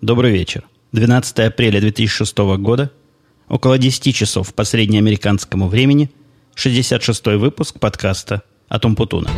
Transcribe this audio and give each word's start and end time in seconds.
Добрый 0.00 0.32
вечер. 0.32 0.64
12 0.92 1.40
апреля 1.40 1.78
2006 1.78 2.38
года, 2.56 2.90
около 3.50 3.76
10 3.76 4.14
часов 4.14 4.54
по 4.54 4.64
среднеамериканскому 4.64 5.68
времени, 5.68 6.10
66-й 6.56 7.36
выпуск 7.36 7.78
подкаста 7.78 8.42
«Атом 8.70 8.96
Путуна». 8.96 9.28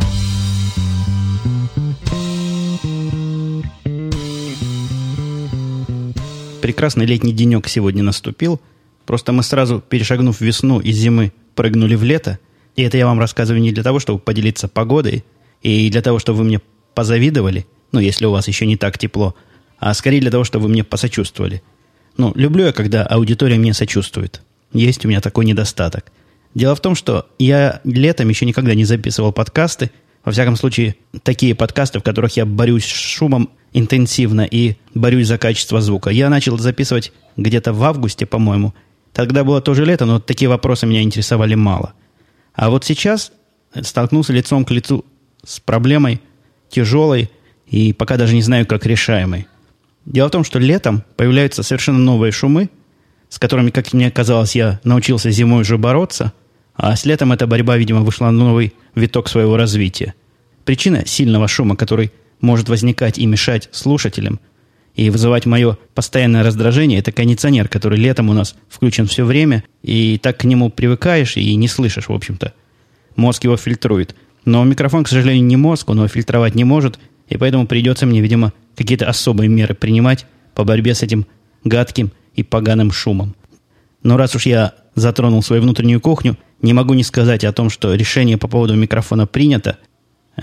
Прекрасный 6.61 7.05
летний 7.05 7.33
денек 7.33 7.67
сегодня 7.67 8.01
наступил. 8.01 8.61
Просто 9.05 9.33
мы 9.33 9.43
сразу, 9.43 9.81
перешагнув 9.81 10.39
весну 10.39 10.79
и 10.79 10.93
зимы, 10.93 11.33
прыгнули 11.55 11.95
в 11.95 12.03
лето. 12.03 12.39
И 12.77 12.83
это 12.83 12.97
я 12.97 13.05
вам 13.05 13.19
рассказываю 13.19 13.61
не 13.61 13.73
для 13.73 13.83
того, 13.83 13.99
чтобы 13.99 14.19
поделиться 14.19 14.69
погодой, 14.69 15.25
и 15.61 15.89
для 15.89 16.01
того, 16.01 16.19
чтобы 16.19 16.37
вы 16.37 16.43
мне 16.45 16.61
позавидовали, 16.95 17.67
ну, 17.91 17.99
если 17.99 18.25
у 18.25 18.31
вас 18.31 18.47
еще 18.47 18.65
не 18.65 18.77
так 18.77 18.97
тепло, 18.97 19.35
а 19.79 19.93
скорее 19.93 20.21
для 20.21 20.31
того, 20.31 20.43
чтобы 20.43 20.63
вы 20.63 20.71
мне 20.71 20.83
посочувствовали. 20.83 21.61
Ну, 22.17 22.31
люблю 22.35 22.65
я, 22.65 22.73
когда 22.73 23.05
аудитория 23.05 23.57
мне 23.57 23.73
сочувствует. 23.73 24.41
Есть 24.71 25.05
у 25.05 25.07
меня 25.07 25.21
такой 25.21 25.45
недостаток. 25.45 26.11
Дело 26.53 26.75
в 26.75 26.81
том, 26.81 26.95
что 26.95 27.27
я 27.39 27.81
летом 27.83 28.29
еще 28.29 28.45
никогда 28.45 28.75
не 28.75 28.85
записывал 28.85 29.31
подкасты, 29.31 29.91
во 30.23 30.31
всяком 30.31 30.55
случае, 30.55 30.95
такие 31.23 31.53
подкасты, 31.53 31.99
в 31.99 32.03
которых 32.03 32.37
я 32.37 32.45
борюсь 32.45 32.85
с 32.85 32.87
шумом 32.87 33.49
интенсивно 33.73 34.41
и 34.41 34.77
борюсь 34.93 35.27
за 35.27 35.37
качество 35.37 35.81
звука. 35.81 36.11
Я 36.11 36.29
начал 36.29 36.57
записывать 36.57 37.11
где-то 37.35 37.73
в 37.73 37.83
августе, 37.83 38.25
по-моему. 38.25 38.73
Тогда 39.11 39.43
было 39.43 39.61
тоже 39.61 39.83
лето, 39.83 40.05
но 40.05 40.19
такие 40.19 40.47
вопросы 40.47 40.85
меня 40.85 41.01
интересовали 41.01 41.55
мало. 41.55 41.93
А 42.53 42.69
вот 42.69 42.85
сейчас 42.85 43.31
столкнулся 43.81 44.31
лицом 44.31 44.63
к 44.63 44.71
лицу 44.71 45.03
с 45.43 45.59
проблемой 45.59 46.21
тяжелой 46.69 47.29
и 47.67 47.91
пока 47.91 48.17
даже 48.17 48.35
не 48.35 48.41
знаю, 48.41 48.65
как 48.65 48.85
решаемой. 48.85 49.47
Дело 50.05 50.27
в 50.27 50.31
том, 50.31 50.43
что 50.43 50.59
летом 50.59 51.03
появляются 51.15 51.63
совершенно 51.63 51.99
новые 51.99 52.31
шумы, 52.31 52.69
с 53.29 53.39
которыми, 53.39 53.69
как 53.69 53.93
мне 53.93 54.11
казалось, 54.11 54.55
я 54.55 54.79
научился 54.83 55.31
зимой 55.31 55.61
уже 55.61 55.77
бороться, 55.77 56.33
а 56.75 56.95
с 56.95 57.05
летом 57.05 57.31
эта 57.31 57.47
борьба, 57.47 57.77
видимо, 57.77 58.01
вышла 58.01 58.25
на 58.25 58.31
новый 58.31 58.73
виток 58.95 59.29
своего 59.29 59.57
развития. 59.57 60.13
Причина 60.65 61.05
сильного 61.05 61.47
шума, 61.47 61.75
который 61.75 62.11
может 62.41 62.69
возникать 62.69 63.17
и 63.17 63.25
мешать 63.25 63.69
слушателям, 63.71 64.39
и 64.95 65.09
вызывать 65.09 65.45
мое 65.45 65.77
постоянное 65.95 66.43
раздражение, 66.43 66.99
это 66.99 67.11
кондиционер, 67.11 67.67
который 67.67 67.97
летом 67.97 68.29
у 68.29 68.33
нас 68.33 68.55
включен 68.69 69.07
все 69.07 69.25
время, 69.25 69.63
и 69.81 70.19
так 70.21 70.37
к 70.37 70.43
нему 70.43 70.69
привыкаешь 70.69 71.37
и 71.37 71.55
не 71.55 71.67
слышишь, 71.67 72.09
в 72.09 72.13
общем-то. 72.13 72.53
Мозг 73.15 73.43
его 73.43 73.57
фильтрует. 73.57 74.15
Но 74.45 74.63
микрофон, 74.63 75.03
к 75.03 75.07
сожалению, 75.07 75.45
не 75.45 75.55
мозг, 75.55 75.89
он 75.89 75.97
его 75.97 76.07
фильтровать 76.07 76.53
не 76.53 76.63
может, 76.63 76.99
и 77.29 77.37
поэтому 77.37 77.65
придется 77.65 78.05
мне, 78.05 78.21
видимо, 78.21 78.53
какие-то 78.75 79.07
особые 79.07 79.49
меры 79.49 79.73
принимать 79.73 80.25
по 80.55 80.63
борьбе 80.63 80.93
с 80.95 81.03
этим 81.03 81.25
гадким 81.63 82.11
и 82.35 82.43
поганым 82.43 82.91
шумом. 82.91 83.35
Но 84.03 84.17
раз 84.17 84.35
уж 84.35 84.45
я 84.45 84.73
затронул 84.95 85.41
свою 85.41 85.61
внутреннюю 85.61 86.01
кухню, 86.01 86.37
не 86.61 86.73
могу 86.73 86.93
не 86.93 87.03
сказать 87.03 87.43
о 87.43 87.53
том, 87.53 87.69
что 87.69 87.93
решение 87.93 88.37
по 88.37 88.47
поводу 88.47 88.75
микрофона 88.75 89.27
принято. 89.27 89.77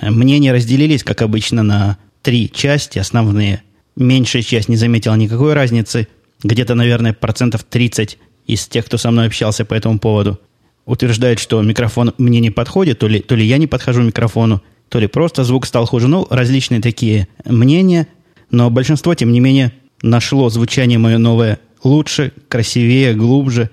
Мнения 0.02 0.52
разделились, 0.52 1.02
как 1.02 1.22
обычно, 1.22 1.62
на 1.62 1.98
три 2.22 2.50
части 2.50 2.98
основные. 2.98 3.62
Меньшая 3.96 4.42
часть 4.42 4.68
не 4.68 4.76
заметила 4.76 5.14
никакой 5.14 5.54
разницы. 5.54 6.08
Где-то, 6.42 6.74
наверное, 6.74 7.12
процентов 7.12 7.64
30 7.64 8.18
из 8.46 8.66
тех, 8.66 8.86
кто 8.86 8.98
со 8.98 9.10
мной 9.10 9.26
общался 9.26 9.64
по 9.64 9.74
этому 9.74 9.98
поводу, 9.98 10.40
утверждает, 10.86 11.38
что 11.38 11.60
микрофон 11.62 12.14
мне 12.18 12.40
не 12.40 12.50
подходит, 12.50 12.98
то 12.98 13.08
ли, 13.08 13.20
то 13.20 13.34
ли 13.34 13.44
я 13.44 13.58
не 13.58 13.66
подхожу 13.66 14.02
микрофону, 14.02 14.62
то 14.88 14.98
ли 14.98 15.06
просто 15.06 15.44
звук 15.44 15.66
стал 15.66 15.86
хуже. 15.86 16.08
Ну, 16.08 16.26
различные 16.30 16.80
такие 16.80 17.28
мнения, 17.44 18.08
но 18.50 18.70
большинство, 18.70 19.14
тем 19.14 19.32
не 19.32 19.40
менее, 19.40 19.72
нашло 20.02 20.48
звучание 20.48 20.98
мое 20.98 21.18
новое 21.18 21.60
лучше, 21.82 22.32
красивее, 22.48 23.14
глубже. 23.14 23.70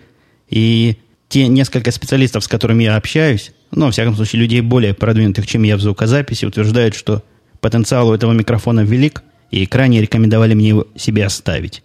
И 0.50 0.98
те 1.30 1.48
несколько 1.48 1.92
специалистов, 1.92 2.44
с 2.44 2.48
которыми 2.48 2.84
я 2.84 2.96
общаюсь, 2.96 3.52
ну, 3.72 3.86
во 3.86 3.92
всяком 3.92 4.16
случае, 4.16 4.42
людей 4.42 4.62
более 4.62 4.94
продвинутых, 4.94 5.46
чем 5.46 5.64
я 5.64 5.78
в 5.78 5.82
звукозаписи, 5.82 6.46
утверждают, 6.46 6.96
что 6.96 7.24
потенциал 7.60 8.10
у 8.10 8.14
этого 8.14 8.32
микрофона 8.32 8.82
велик, 8.82 9.24
и 9.52 9.66
крайне 9.66 10.02
рекомендовали 10.02 10.54
мне 10.54 10.70
его 10.70 10.88
себе 10.96 11.26
оставить. 11.26 11.84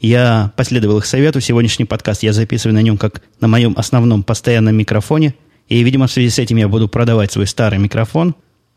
Я 0.00 0.52
последовал 0.56 0.98
их 0.98 1.06
совету. 1.06 1.40
Сегодняшний 1.40 1.84
подкаст 1.84 2.22
я 2.22 2.32
записываю 2.32 2.74
на 2.74 2.82
нем 2.82 2.98
как 2.98 3.22
на 3.40 3.48
моем 3.48 3.74
основном 3.76 4.22
постоянном 4.22 4.74
микрофоне. 4.74 5.34
И, 5.68 5.82
видимо, 5.82 6.08
в 6.08 6.12
связи 6.12 6.28
с 6.28 6.38
этим 6.38 6.56
я 6.56 6.68
буду 6.68 6.88
продавать 6.88 7.32
свой 7.32 7.46
старый 7.46 7.78
микрофон. 7.78 8.34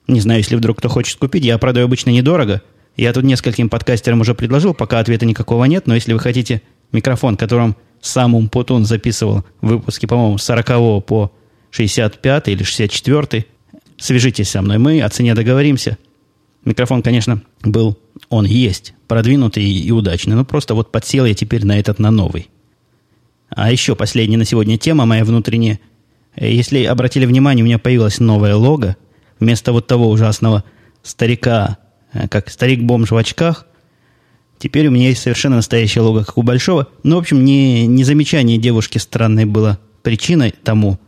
Не 0.07 0.21
знаю, 0.21 0.39
если 0.39 0.55
вдруг 0.55 0.77
кто 0.77 0.87
хочет 0.87 1.17
купить. 1.17 1.43
Я 1.43 1.57
продаю 1.57 1.85
обычно 1.87 2.11
недорого. 2.11 2.61
Я 2.97 3.13
тут 3.13 3.23
нескольким 3.23 3.69
подкастерам 3.69 4.21
уже 4.21 4.35
предложил, 4.35 4.73
пока 4.73 4.99
ответа 4.99 5.25
никакого 5.25 5.65
нет. 5.65 5.87
Но 5.87 5.95
если 5.95 6.13
вы 6.13 6.19
хотите 6.19 6.61
микрофон, 6.91 7.37
которым 7.37 7.75
сам 8.01 8.35
Умпутун 8.35 8.85
записывал 8.85 9.45
выпуски, 9.61 10.05
по-моему, 10.05 10.37
с 10.37 10.43
40 10.43 11.05
по 11.05 11.31
65 11.69 12.47
или 12.49 12.63
64, 12.63 13.45
свяжитесь 13.97 14.49
со 14.49 14.61
мной. 14.61 14.77
Мы 14.77 15.01
о 15.01 15.09
цене 15.09 15.35
договоримся. 15.35 15.97
Микрофон, 16.65 17.01
конечно, 17.01 17.41
был, 17.63 17.97
он 18.29 18.45
есть, 18.45 18.93
продвинутый 19.07 19.63
и, 19.63 19.91
удачный. 19.91 20.35
Но 20.35 20.43
просто 20.43 20.73
вот 20.73 20.91
подсел 20.91 21.25
я 21.25 21.33
теперь 21.33 21.65
на 21.65 21.79
этот, 21.79 21.99
на 21.99 22.11
новый. 22.11 22.49
А 23.49 23.71
еще 23.71 23.95
последняя 23.95 24.37
на 24.37 24.45
сегодня 24.45 24.77
тема 24.77 25.05
моя 25.05 25.23
внутренняя. 25.23 25.79
Если 26.35 26.83
обратили 26.83 27.25
внимание, 27.25 27.63
у 27.63 27.65
меня 27.65 27.79
появилась 27.79 28.19
новая 28.19 28.55
лого– 28.55 28.97
Вместо 29.39 29.71
вот 29.71 29.87
того 29.87 30.09
ужасного 30.09 30.63
старика, 31.03 31.77
как 32.29 32.49
старик-бомж 32.49 33.11
в 33.11 33.17
очках, 33.17 33.65
теперь 34.59 34.87
у 34.87 34.91
меня 34.91 35.09
есть 35.09 35.21
совершенно 35.21 35.57
настоящее 35.57 36.03
лого, 36.03 36.23
как 36.23 36.37
у 36.37 36.41
Большого. 36.41 36.87
Ну, 37.03 37.15
в 37.15 37.19
общем, 37.19 37.43
не, 37.45 37.85
не 37.85 38.03
замечание 38.03 38.57
девушки 38.57 38.97
странной 38.97 39.45
было 39.45 39.79
причиной 40.03 40.53
тому. 40.63 40.99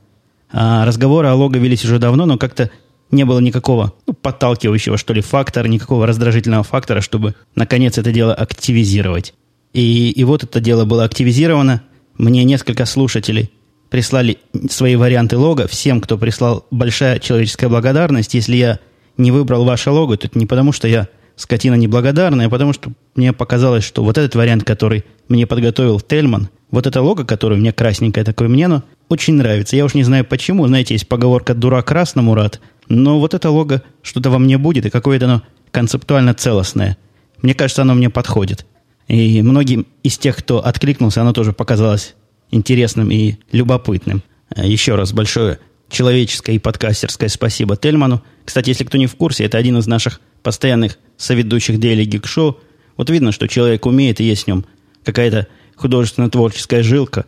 А 0.52 0.86
разговоры 0.86 1.28
о 1.28 1.36
лого 1.36 1.56
велись 1.56 1.86
уже 1.86 2.00
давно, 2.00 2.26
но 2.26 2.38
как-то 2.38 2.72
не 3.12 3.24
было 3.24 3.40
никакого 3.40 3.94
ну, 4.08 4.14
подталкивающего, 4.14 4.98
что 4.98 5.14
ли, 5.14 5.22
фактора, 5.22 5.68
никакого 5.68 6.06
раздражительного 6.06 6.64
фактора, 6.64 7.02
чтобы, 7.02 7.36
наконец, 7.56 7.98
это 7.98 8.12
дело 8.12 8.34
активизировать. 8.34 9.34
И, 9.74 10.12
и 10.12 10.24
вот 10.24 10.44
это 10.44 10.60
дело 10.60 10.86
было 10.86 11.04
активизировано. 11.04 11.84
Мне 12.18 12.44
несколько 12.44 12.86
слушателей 12.86 13.52
прислали 13.90 14.38
свои 14.70 14.96
варианты 14.96 15.38
лога. 15.38 15.68
Всем, 15.68 16.02
кто 16.02 16.18
прислал, 16.18 16.66
большая 16.72 17.20
человеческая 17.20 17.70
благодарность. 17.70 18.34
Если 18.34 18.56
я 18.56 18.80
не 19.20 19.32
выбрал 19.32 19.66
ваше 19.66 19.92
лого, 19.92 20.16
это 20.16 20.30
не 20.34 20.46
потому, 20.46 20.72
что 20.72 20.88
я 20.88 21.08
скотина 21.36 21.76
неблагодарная, 21.76 22.48
а 22.48 22.50
потому 22.50 22.74
что 22.74 22.92
мне 23.16 23.32
показалось, 23.34 23.84
что 23.84 24.04
вот 24.04 24.18
этот 24.18 24.36
вариант, 24.36 24.64
который 24.64 25.06
мне 25.30 25.48
подготовил 25.48 26.00
Тельман, 26.02 26.50
вот 26.72 26.86
это 26.86 27.02
лого, 27.02 27.24
которое 27.24 27.56
у 27.56 27.60
меня 27.60 27.72
красненькое 27.72 28.26
такое, 28.26 28.50
мне 28.50 28.66
оно 28.66 28.84
очень 29.08 29.36
нравится. 29.36 29.76
Я 29.76 29.86
уж 29.86 29.94
не 29.94 30.04
знаю 30.04 30.26
почему. 30.26 30.68
Знаете, 30.68 30.94
есть 30.94 31.08
поговорка 31.08 31.54
«дурак 31.54 31.88
красному 31.88 32.36
рад», 32.36 32.60
но 32.90 33.20
вот 33.20 33.34
это 33.34 33.50
лого 33.50 33.82
что-то 34.02 34.30
во 34.30 34.40
мне 34.40 34.58
будет, 34.58 34.86
и 34.86 34.90
какое-то 34.90 35.26
оно 35.26 35.42
концептуально 35.72 36.34
целостное. 36.34 36.98
Мне 37.42 37.54
кажется, 37.54 37.84
оно 37.84 37.94
мне 37.94 38.10
подходит. 38.10 38.66
И 39.08 39.42
многим 39.42 39.88
из 40.04 40.18
тех, 40.18 40.38
кто 40.38 40.64
откликнулся, 40.64 41.22
оно 41.22 41.34
тоже 41.34 41.54
показалось 41.54 42.16
интересным 42.52 43.12
и 43.12 43.36
любопытным. 43.52 44.24
Э, 44.56 44.68
еще 44.68 44.96
раз 44.96 45.14
большое 45.14 45.60
человеческое 45.90 46.56
и 46.56 46.60
подкастерское 46.60 47.30
спасибо 47.30 47.76
Тельману. 47.76 48.24
Кстати, 48.46 48.70
если 48.70 48.84
кто 48.84 48.98
не 48.98 49.08
в 49.08 49.16
курсе, 49.16 49.46
это 49.46 49.58
один 49.58 49.78
из 49.78 49.88
наших 49.88 50.22
постоянных 50.44 50.98
соведущих 51.18 51.78
Daily 51.78 52.06
Geek 52.06 52.24
Show. 52.24 52.56
Вот 52.98 53.10
видно, 53.10 53.32
что 53.32 53.48
человек 53.48 53.86
умеет, 53.86 54.20
и 54.20 54.24
есть 54.24 54.44
в 54.44 54.48
нем 54.48 54.66
какая-то 55.04 55.48
художественно-творческая 55.76 56.84
жилка, 56.84 57.26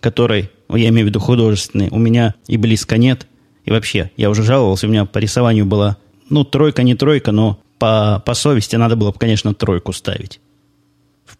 которой, 0.00 0.50
я 0.68 0.88
имею 0.88 1.06
в 1.06 1.08
виду 1.08 1.20
художественной, 1.20 1.88
у 1.90 1.98
меня 1.98 2.34
и 2.46 2.56
близко 2.56 2.96
нет. 2.96 3.26
И 3.64 3.70
вообще, 3.70 4.10
я 4.16 4.30
уже 4.30 4.42
жаловался, 4.42 4.86
у 4.86 4.90
меня 4.90 5.04
по 5.04 5.18
рисованию 5.18 5.66
была, 5.66 5.96
ну, 6.28 6.44
тройка, 6.44 6.82
не 6.82 6.94
тройка, 6.94 7.32
но 7.32 7.60
по, 7.78 8.22
по 8.24 8.34
совести 8.34 8.76
надо 8.76 8.96
было 8.96 9.12
бы, 9.12 9.18
конечно, 9.18 9.54
тройку 9.54 9.92
ставить. 9.92 10.40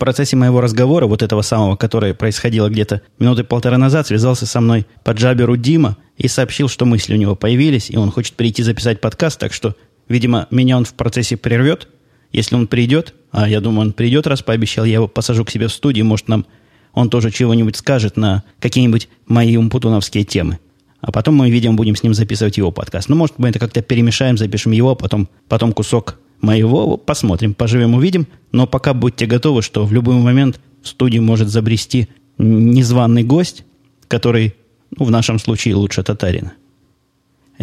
Процессе 0.01 0.35
моего 0.35 0.63
разговора, 0.63 1.07
вот 1.07 1.21
этого 1.21 1.43
самого, 1.43 1.77
которое 1.77 2.15
происходило 2.15 2.71
где-то 2.71 3.03
минуты 3.19 3.45
полтора 3.45 3.77
назад, 3.77 4.07
связался 4.07 4.47
со 4.47 4.63
мной 4.63 4.87
по 5.05 5.11
джаберу 5.11 5.59
Дима 5.59 5.99
и 6.17 6.27
сообщил, 6.27 6.71
что 6.71 6.87
мысли 6.87 7.13
у 7.13 7.19
него 7.19 7.37
появились, 7.37 7.91
и 7.91 7.99
он 7.99 8.11
хочет 8.11 8.33
прийти 8.33 8.63
записать 8.63 9.03
подкаст, 9.03 9.39
так 9.39 9.53
что, 9.53 9.77
видимо, 10.09 10.47
меня 10.51 10.79
он 10.79 10.87
в 10.87 10.95
процессе 10.95 11.37
прервет. 11.37 11.87
Если 12.33 12.55
он 12.55 12.67
придет, 12.67 13.13
а 13.31 13.47
я 13.47 13.61
думаю, 13.61 13.89
он 13.89 13.93
придет, 13.93 14.27
раз 14.27 14.41
пообещал, 14.41 14.87
я 14.87 14.95
его 14.95 15.07
посажу 15.07 15.45
к 15.45 15.51
себе 15.51 15.69
в 15.69 15.73
студию, 15.73 16.07
может, 16.07 16.29
нам 16.29 16.47
он 16.95 17.11
тоже 17.11 17.31
чего-нибудь 17.31 17.77
скажет 17.77 18.17
на 18.17 18.43
какие-нибудь 18.59 19.11
мои 19.27 19.59
умпутуновские 19.59 20.25
темы. 20.25 20.61
А 21.03 21.13
потом 21.13 21.35
мы, 21.35 21.51
видимо, 21.51 21.75
будем 21.75 21.95
с 21.95 22.03
ним 22.03 22.15
записывать 22.15 22.57
его 22.57 22.73
подкаст. 22.73 23.11
Ну, 23.11 23.17
может, 23.17 23.39
мы 23.39 23.51
это 23.51 23.59
как-то 23.59 23.83
перемешаем, 23.83 24.39
запишем 24.39 24.73
его, 24.73 24.93
а 24.93 24.95
потом, 24.95 25.29
потом 25.47 25.75
кусок 25.75 26.19
моего. 26.41 26.97
Посмотрим, 26.97 27.55
поживем, 27.55 27.95
увидим. 27.95 28.27
Но 28.53 28.67
пока 28.67 28.95
будьте 28.95 29.27
готовы, 29.27 29.63
что 29.63 29.85
в 29.85 29.93
любой 29.93 30.17
момент 30.17 30.61
в 30.83 30.89
студию 30.89 31.23
может 31.23 31.49
забрести 31.49 32.09
незваный 32.39 33.23
гость, 33.23 33.65
который, 34.09 34.55
ну, 34.97 35.05
в 35.05 35.11
нашем 35.11 35.39
случае, 35.39 35.75
лучше 35.75 36.03
татарина. 36.03 36.53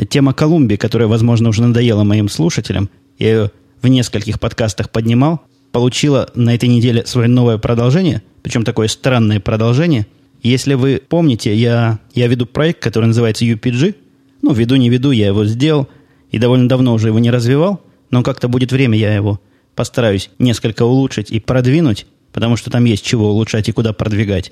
Тема 0.09 0.33
Колумбии, 0.33 0.75
которая, 0.75 1.07
возможно, 1.07 1.49
уже 1.49 1.63
надоела 1.63 2.03
моим 2.03 2.29
слушателям, 2.29 2.89
я 3.17 3.27
ее 3.29 3.51
в 3.81 3.87
нескольких 3.87 4.39
подкастах 4.39 4.89
поднимал. 4.89 5.41
получила 5.71 6.29
на 6.33 6.55
этой 6.55 6.69
неделе 6.69 7.05
свое 7.05 7.27
новое 7.27 7.57
продолжение, 7.57 8.23
причем 8.41 8.63
такое 8.63 8.87
странное 8.87 9.39
продолжение. 9.39 10.07
Если 10.41 10.75
вы 10.75 11.01
помните, 11.07 11.55
я, 11.55 11.99
я 12.13 12.27
веду 12.27 12.45
проект, 12.45 12.81
который 12.81 13.05
называется 13.05 13.45
UPG. 13.45 13.95
Ну, 14.41 14.53
веду, 14.53 14.75
не 14.75 14.89
веду, 14.89 15.11
я 15.11 15.27
его 15.27 15.45
сделал. 15.45 15.87
И 16.31 16.39
довольно 16.39 16.69
давно 16.69 16.93
уже 16.93 17.07
его 17.07 17.19
не 17.19 17.31
развивал. 17.31 17.81
Но 18.09 18.23
как-то 18.23 18.47
будет 18.47 18.71
время, 18.71 18.97
я 18.97 19.13
его 19.13 19.39
постараюсь 19.75 20.29
несколько 20.39 20.83
улучшить 20.83 21.29
и 21.31 21.39
продвинуть, 21.39 22.07
потому 22.33 22.57
что 22.57 22.69
там 22.69 22.85
есть 22.85 23.05
чего 23.05 23.29
улучшать 23.29 23.69
и 23.69 23.71
куда 23.71 23.93
продвигать. 23.93 24.51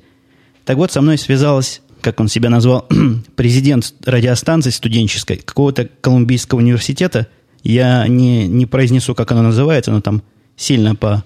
Так 0.65 0.77
вот, 0.77 0.91
со 0.91 1.01
мной 1.01 1.17
связалась, 1.17 1.81
как 2.01 2.19
он 2.19 2.27
себя 2.27 2.49
назвал, 2.49 2.87
президент 3.35 3.93
радиостанции 4.05 4.69
студенческой 4.69 5.37
какого-то 5.37 5.89
Колумбийского 6.01 6.59
университета. 6.59 7.27
Я 7.63 8.07
не, 8.07 8.47
не 8.47 8.65
произнесу, 8.65 9.15
как 9.15 9.31
оно 9.31 9.41
называется, 9.41 9.91
но 9.91 10.01
там 10.01 10.21
сильно 10.55 10.95
по, 10.95 11.23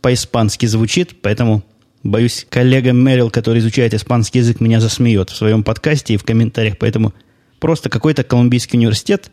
по-испански 0.00 0.66
звучит, 0.66 1.20
поэтому, 1.20 1.64
боюсь, 2.02 2.46
коллега 2.48 2.92
Мэрил, 2.92 3.30
который 3.30 3.58
изучает 3.58 3.94
испанский 3.94 4.38
язык, 4.38 4.60
меня 4.60 4.80
засмеет 4.80 5.30
в 5.30 5.36
своем 5.36 5.64
подкасте 5.64 6.14
и 6.14 6.16
в 6.16 6.24
комментариях, 6.24 6.78
поэтому 6.78 7.12
просто 7.58 7.88
какой-то 7.88 8.22
Колумбийский 8.24 8.78
университет. 8.78 9.30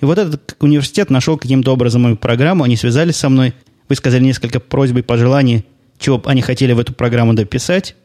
И 0.00 0.04
вот 0.04 0.18
этот 0.18 0.56
университет 0.60 1.10
нашел 1.10 1.36
каким-то 1.36 1.72
образом 1.72 2.02
мою 2.02 2.16
программу, 2.16 2.64
они 2.64 2.76
связались 2.76 3.16
со 3.16 3.28
мной, 3.28 3.54
высказали 3.88 4.22
несколько 4.22 4.60
просьб 4.60 4.96
и 4.96 5.02
пожеланий, 5.02 5.64
чего 5.98 6.22
они 6.26 6.42
хотели 6.42 6.72
в 6.72 6.78
эту 6.78 6.92
программу 6.92 7.34
дописать. 7.34 7.96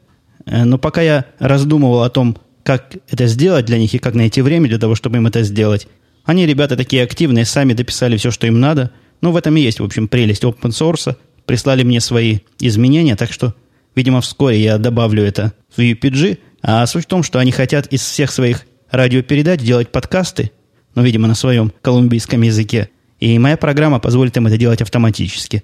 Э, 0.46 0.64
но 0.64 0.78
пока 0.78 1.02
я 1.02 1.26
раздумывал 1.40 2.04
о 2.04 2.10
том, 2.10 2.38
как 2.64 2.96
это 3.10 3.28
сделать 3.28 3.66
для 3.66 3.78
них 3.78 3.94
и 3.94 4.00
как 4.00 4.16
найти 4.16 4.42
время 4.42 4.70
для 4.70 4.80
того, 4.80 4.96
чтобы 4.96 5.18
им 5.18 5.28
это 5.28 5.44
сделать, 5.44 5.88
они, 6.26 6.46
ребята, 6.46 6.78
такие 6.78 7.04
активные, 7.04 7.46
сами 7.46 7.74
дописали 7.74 8.18
все, 8.18 8.32
что 8.32 8.48
им 8.48 8.60
надо– 8.60 8.92
ну, 9.24 9.32
в 9.32 9.38
этом 9.38 9.56
и 9.56 9.62
есть, 9.62 9.80
в 9.80 9.86
общем, 9.86 10.10
прелесть 10.10 10.44
open 10.44 10.72
source. 10.72 11.16
Прислали 11.46 11.84
мне 11.84 12.02
свои 12.02 12.40
изменения, 12.60 13.16
так 13.16 13.32
что, 13.32 13.56
видимо, 13.96 14.20
вскоре 14.20 14.62
я 14.62 14.78
добавлю 14.78 15.24
это 15.24 15.54
в 15.74 15.80
UPG. 15.80 16.40
А 16.62 16.86
суть 16.86 17.06
в 17.06 17.08
том, 17.08 17.24
что 17.24 17.40
они 17.40 17.54
хотят 17.54 17.88
из 17.88 18.02
всех 18.02 18.34
своих 18.34 18.66
радиопередач 18.92 19.62
делать 19.62 19.94
подкасты, 19.94 20.52
ну, 20.96 21.04
видимо, 21.04 21.28
на 21.28 21.36
своем 21.36 21.72
колумбийском 21.82 22.42
языке. 22.42 22.90
И 23.20 23.38
моя 23.40 23.58
программа 23.58 24.00
позволит 24.00 24.36
им 24.38 24.48
это 24.48 24.58
делать 24.58 24.82
автоматически. 24.82 25.64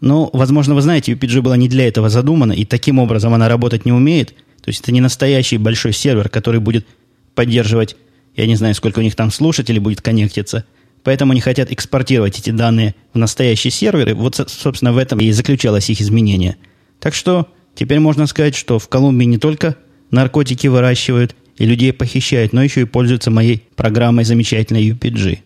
Ну, 0.00 0.30
возможно, 0.32 0.74
вы 0.74 0.82
знаете, 0.82 1.12
UPG 1.12 1.42
была 1.42 1.56
не 1.56 1.68
для 1.68 1.86
этого 1.86 2.08
задумана, 2.08 2.52
и 2.52 2.64
таким 2.64 2.98
образом 2.98 3.34
она 3.34 3.48
работать 3.48 3.84
не 3.84 3.92
умеет. 3.92 4.30
То 4.62 4.68
есть 4.68 4.80
это 4.80 4.92
не 4.92 5.00
настоящий 5.00 5.58
большой 5.58 5.92
сервер, 5.92 6.28
который 6.28 6.60
будет 6.60 6.86
поддерживать, 7.34 7.96
я 8.36 8.46
не 8.46 8.56
знаю, 8.56 8.74
сколько 8.74 8.98
у 8.98 9.02
них 9.02 9.14
там 9.14 9.30
слушателей 9.30 9.80
будет 9.80 10.00
коннектиться– 10.00 10.64
Поэтому 11.02 11.32
они 11.32 11.40
хотят 11.40 11.72
экспортировать 11.72 12.38
эти 12.38 12.50
данные 12.50 12.94
в 13.14 13.18
настоящие 13.18 13.70
серверы. 13.70 14.14
Вот, 14.14 14.36
собственно, 14.48 14.92
в 14.92 14.98
этом 14.98 15.20
и 15.20 15.30
заключалось 15.32 15.88
их 15.90 16.00
изменение. 16.00 16.56
Так 16.98 17.14
что 17.14 17.48
теперь 17.74 18.00
можно 18.00 18.26
сказать, 18.26 18.54
что 18.54 18.78
в 18.78 18.88
Колумбии 18.88 19.24
не 19.24 19.38
только 19.38 19.76
наркотики 20.10 20.66
выращивают 20.66 21.34
и 21.60 21.66
людей 21.66 21.92
похищают, 21.92 22.54
но 22.54 22.62
еще 22.64 22.80
и 22.80 22.86
пользуются 22.86 23.30
моей 23.30 23.68
программой 23.76 24.24
замечательной 24.24 24.88
UPG. 24.88 25.40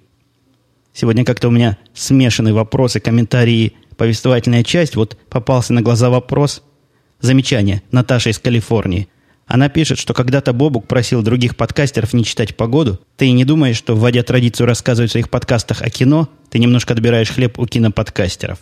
Сегодня 0.93 1.25
как-то 1.25 1.49
у 1.49 1.50
меня 1.50 1.76
смешанные 1.93 2.55
вопросы, 2.55 3.00
комментарии, 3.00 3.72
повествовательная 3.96 4.62
часть. 4.62 4.94
Вот 4.94 5.19
попался 5.28 5.72
на 5.72 5.82
глаза 5.82 6.11
вопрос. 6.11 6.62
Замечание. 7.20 7.82
Наташа 7.90 8.31
из 8.31 8.38
Калифорнии. 8.38 9.08
Она 9.46 9.69
пишет, 9.69 9.99
что 9.99 10.14
когда-то 10.14 10.52
Бобук 10.52 10.87
просил 10.87 11.20
других 11.20 11.56
подкастеров 11.56 12.12
не 12.12 12.22
читать 12.22 12.56
погоду. 12.56 13.00
Ты 13.16 13.32
не 13.32 13.44
думаешь, 13.44 13.76
что, 13.76 13.96
вводя 13.96 14.22
традицию 14.22 14.69
рассказывать 14.69 15.11
в 15.11 15.12
своих 15.12 15.31
подкастах 15.31 15.82
о 15.82 15.90
кино, 15.90 16.28
ты 16.49 16.61
немножко 16.61 16.94
отбираешь 16.94 17.31
хлеб 17.31 17.58
у 17.58 17.66
киноподкастеров. 17.66 18.61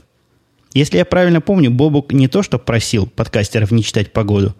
Если 0.73 0.97
я 0.97 1.05
правильно 1.05 1.43
помню, 1.43 1.71
Бобук 1.71 2.15
не 2.15 2.29
то, 2.29 2.43
что 2.43 2.59
просил 2.59 3.07
подкастеров 3.07 3.73
не 3.73 3.85
читать 3.85 4.15
погоду, 4.15 4.57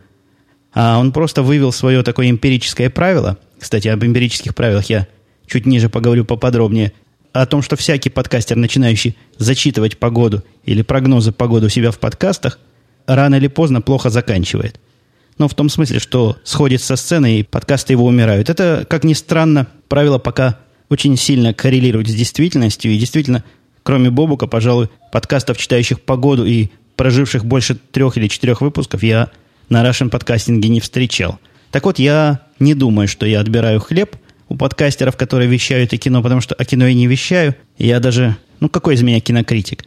а 0.75 0.99
он 0.99 1.13
просто 1.13 1.43
вывел 1.43 1.73
свое 1.73 2.03
такое 2.03 2.31
эмпирическое 2.31 2.91
правило. 2.91 3.39
Кстати, 3.59 3.89
об 3.89 4.05
эмпирических 4.05 4.55
правилах 4.55 4.87
я 4.87 5.07
чуть 5.47 5.67
ниже 5.67 5.89
поговорю 5.89 6.25
поподробнее. 6.25 6.93
О 7.33 7.47
том, 7.47 7.63
что 7.63 7.77
всякий 7.77 8.11
подкастер, 8.11 8.57
начинающий 8.57 9.17
зачитывать 9.39 9.99
погоду 9.99 10.43
или 10.65 10.83
прогнозы 10.83 11.33
погоды 11.33 11.67
у 11.67 11.71
себя 11.71 11.91
в 11.91 11.99
подкастах, 11.99 12.59
рано 13.07 13.37
или 13.37 13.49
поздно 13.49 13.81
плохо 13.81 14.11
заканчивает– 14.11 14.79
ну, 15.39 15.49
в 15.49 15.55
том 15.55 15.69
смысле, 15.69 15.99
что 15.99 16.37
сходит 16.45 16.83
со 16.83 16.97
сцены, 16.97 17.41
и 17.41 17.43
подкасты 17.43 17.95
его 17.95 18.07
умирают. 18.07 18.51
Это, 18.51 18.87
как 18.89 19.05
ни 19.05 19.15
странно, 19.15 19.67
правило 19.89 20.19
пока 20.19 20.59
очень 20.89 21.17
сильно 21.17 21.55
коррелирует 21.55 22.09
с 22.09 22.15
действительностью. 22.15 22.93
И 22.93 22.99
действительно, 22.99 23.45
кроме 23.83 24.11
Бобука, 24.11 24.47
пожалуй, 24.47 24.89
подкастов, 25.11 25.57
читающих 25.57 26.01
погоду 26.03 26.45
и 26.45 26.69
проживших 26.97 27.45
больше 27.45 27.75
трех 27.75 28.17
или 28.19 28.29
четырех 28.29 28.61
выпусков, 28.61 29.03
я 29.03 29.31
на 29.69 29.87
Russian 29.87 30.09
подкастинге 30.09 30.69
не 30.69 30.81
встречал. 30.81 31.39
Так 31.71 31.85
вот, 31.85 31.99
я 31.99 32.41
не 32.59 32.75
думаю, 32.75 33.09
что 33.09 33.27
я 33.27 33.41
отбираю 33.41 33.81
хлеб 33.81 34.17
у 34.49 34.57
подкастеров, 34.57 35.17
которые 35.17 35.49
вещают 35.49 35.93
о 35.93 35.97
кино, 35.97 36.23
потому 36.23 36.41
что 36.41 36.55
о 36.55 36.65
кино 36.65 36.87
я 36.87 36.95
не 36.95 37.07
вещаю. 37.07 37.55
Я 37.79 38.01
даже... 38.01 38.37
Ну, 38.61 38.69
какой 38.69 38.95
из 38.95 39.03
меня 39.03 39.21
кинокритик? 39.21 39.85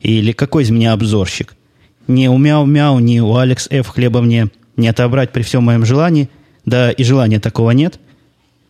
Или 0.00 0.32
какой 0.32 0.62
из 0.62 0.70
меня 0.70 0.92
обзорщик? 0.92 1.54
Ни 2.08 2.26
у 2.28 2.38
Мяу-Мяу, 2.38 2.98
ни 2.98 3.20
у 3.20 3.36
Алекс 3.36 3.68
Ф. 3.70 3.88
хлеба 3.88 4.20
мне 4.20 4.48
не 4.76 4.88
отобрать 4.88 5.32
при 5.32 5.42
всем 5.42 5.64
моем 5.64 5.84
желании, 5.84 6.30
да 6.64 6.90
и 6.90 7.02
желания 7.04 7.40
такого 7.40 7.72
нет. 7.72 8.00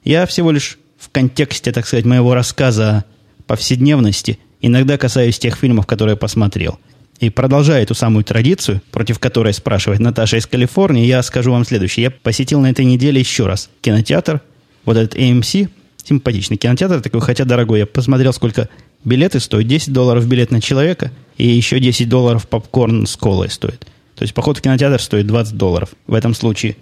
Я 0.04 0.26
всего 0.26 0.50
лишь 0.50 0.78
в 0.98 1.10
контексте, 1.10 1.72
так 1.72 1.86
сказать, 1.86 2.04
моего 2.04 2.34
рассказа 2.34 3.04
о 3.38 3.42
повседневности 3.46 4.38
иногда 4.60 4.98
касаюсь 4.98 5.38
тех 5.38 5.56
фильмов, 5.56 5.86
которые 5.86 6.16
посмотрел. 6.16 6.78
И 7.20 7.30
продолжая 7.30 7.82
эту 7.82 7.94
самую 7.94 8.24
традицию, 8.24 8.82
против 8.90 9.18
которой 9.18 9.54
спрашивает 9.54 10.00
Наташа 10.00 10.36
из 10.36 10.46
Калифорнии, 10.46 11.06
я 11.06 11.22
скажу 11.22 11.50
вам 11.50 11.64
следующее. 11.64 12.04
Я 12.04 12.10
посетил 12.10 12.60
на 12.60 12.70
этой 12.70 12.84
неделе 12.84 13.20
еще 13.20 13.46
раз 13.46 13.70
кинотеатр, 13.80 14.42
вот 14.84 14.96
этот 14.96 15.18
AMC, 15.18 15.70
симпатичный 16.04 16.56
кинотеатр 16.56 17.00
такой, 17.00 17.20
хотя 17.20 17.44
дорогой. 17.44 17.80
Я 17.80 17.86
посмотрел, 17.86 18.32
сколько 18.32 18.68
билеты 19.04 19.40
стоят. 19.40 19.66
10 19.66 19.92
долларов 19.92 20.26
билет 20.26 20.50
на 20.50 20.60
человека, 20.60 21.10
и 21.38 21.46
еще 21.46 21.80
10 21.80 22.08
долларов 22.08 22.46
попкорн 22.48 23.06
с 23.06 23.16
колой 23.16 23.50
стоит. 23.50 23.86
То 24.14 24.22
есть 24.22 24.34
поход 24.34 24.58
в 24.58 24.62
кинотеатр 24.62 25.00
стоит 25.00 25.26
20 25.26 25.56
долларов 25.56 25.90
в 26.06 26.14
этом 26.14 26.34
случае. 26.34 26.76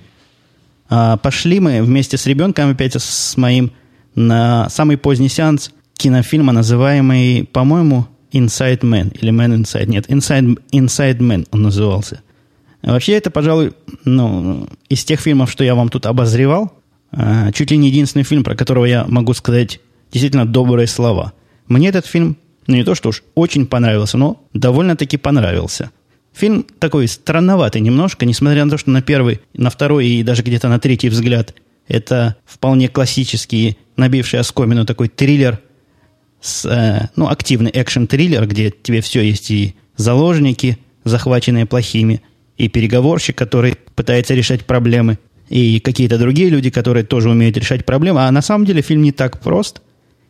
А 0.89 1.17
пошли 1.17 1.61
мы 1.61 1.83
вместе 1.83 2.17
с 2.17 2.27
ребенком, 2.27 2.71
опять 2.71 2.95
с 2.97 3.37
моим, 3.37 3.73
на 4.15 4.69
самый 4.71 4.97
поздний 4.97 5.29
сеанс 5.29 5.71
кинофильма, 5.97 6.53
называемый, 6.53 7.49
по-моему, 7.53 8.07
Inside 8.35 8.81
Man 8.81 9.17
или 9.19 9.33
Man 9.33 9.57
Inside. 9.57 9.87
Нет, 9.87 10.11
Inside, 10.11 10.59
Inside 10.73 11.19
Man 11.19 11.47
он 11.51 11.63
назывался. 11.63 12.21
Вообще, 12.83 13.15
это, 13.15 13.31
пожалуй, 13.31 13.73
ну, 14.05 14.69
из 14.91 15.05
тех 15.05 15.21
фильмов, 15.21 15.51
что 15.51 15.65
я 15.65 15.75
вам 15.75 15.89
тут 15.89 16.05
обозревал, 16.05 16.73
а, 17.13 17.51
чуть 17.53 17.71
ли 17.71 17.77
не 17.77 17.89
единственный 17.89 18.25
фильм, 18.25 18.45
про 18.45 18.55
которого 18.55 18.85
я 18.85 19.07
могу 19.07 19.33
сказать 19.33 19.81
действительно 20.13 20.47
добрые 20.47 20.87
слова. 20.87 21.33
Мне 21.67 21.89
этот 21.89 22.07
фильм, 22.07 22.37
ну 22.67 22.77
не 22.77 22.85
то 22.85 22.95
что 22.95 23.09
уж 23.09 23.23
очень 23.35 23.67
понравился, 23.67 24.19
но 24.19 24.43
довольно-таки 24.53 25.17
понравился. 25.17 25.91
Фильм 26.35 26.67
такой 26.79 27.07
странноватый 27.09 27.81
немножко, 27.81 28.27
несмотря 28.27 28.65
на 28.65 28.71
то, 28.73 28.79
что 28.79 28.91
на 28.91 29.01
первый, 29.01 29.41
на 29.55 29.71
второй 29.71 30.09
и 30.09 30.23
даже 30.23 30.43
где-то 30.43 30.69
на 30.69 30.81
третий 30.81 31.09
взгляд 31.09 31.55
это 31.87 32.37
вполне 32.45 32.89
классический, 32.89 33.79
набивший 33.97 34.41
оскомину 34.41 34.85
такой 34.85 35.09
триллер, 35.09 35.61
с, 36.45 36.67
э, 36.67 37.09
ну, 37.17 37.29
активный 37.29 37.71
экшен-триллер, 37.73 38.47
где 38.47 38.71
тебе 38.71 39.01
все 39.01 39.23
есть 39.23 39.51
и 39.51 39.75
заложники, 39.97 40.77
захваченные 41.03 41.65
плохими, 41.65 42.21
и 42.59 42.69
переговорщик, 42.69 43.35
который 43.35 43.77
пытается 43.95 44.35
решать 44.35 44.67
проблемы, 44.67 45.19
и 45.49 45.81
какие-то 45.81 46.19
другие 46.19 46.51
люди, 46.51 46.69
которые 46.69 47.05
тоже 47.05 47.31
умеют 47.31 47.57
решать 47.57 47.87
проблемы. 47.87 48.27
А 48.27 48.31
на 48.31 48.43
самом 48.43 48.67
деле 48.67 48.83
фильм 48.83 49.01
не 49.01 49.11
так 49.11 49.41
прост, 49.41 49.81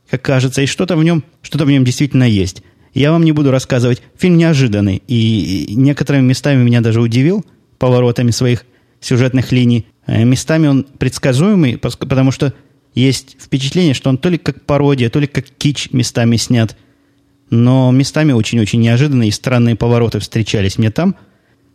как 0.08 0.22
кажется, 0.22 0.62
и 0.62 0.66
что-то 0.66 0.96
в 0.96 1.02
нем, 1.02 1.24
что-то 1.42 1.64
в 1.64 1.70
нем 1.70 1.84
действительно 1.84 2.24
есть. 2.24 2.62
Я 2.92 3.10
вам 3.10 3.24
не 3.24 3.32
буду 3.32 3.50
рассказывать. 3.50 4.00
Фильм 4.16 4.36
неожиданный. 4.36 5.02
И 5.08 5.74
некоторыми 5.74 6.26
местами 6.26 6.62
меня 6.62 6.80
даже 6.80 7.00
удивил 7.00 7.44
поворотами 7.78 8.30
своих 8.30 8.64
сюжетных 9.00 9.50
линий. 9.50 9.86
Э, 10.06 10.22
местами 10.22 10.68
он 10.68 10.84
предсказуемый, 10.84 11.76
потому 11.76 12.30
что 12.30 12.54
есть 12.94 13.36
впечатление, 13.40 13.94
что 13.94 14.08
он 14.08 14.18
то 14.18 14.28
ли 14.28 14.38
как 14.38 14.64
пародия, 14.64 15.10
то 15.10 15.18
ли 15.18 15.26
как 15.26 15.46
кич 15.46 15.90
местами 15.92 16.36
снят. 16.36 16.76
Но 17.50 17.90
местами 17.90 18.32
очень-очень 18.32 18.80
неожиданные 18.80 19.28
и 19.28 19.32
странные 19.32 19.76
повороты 19.76 20.20
встречались 20.20 20.78
мне 20.78 20.90
там. 20.90 21.16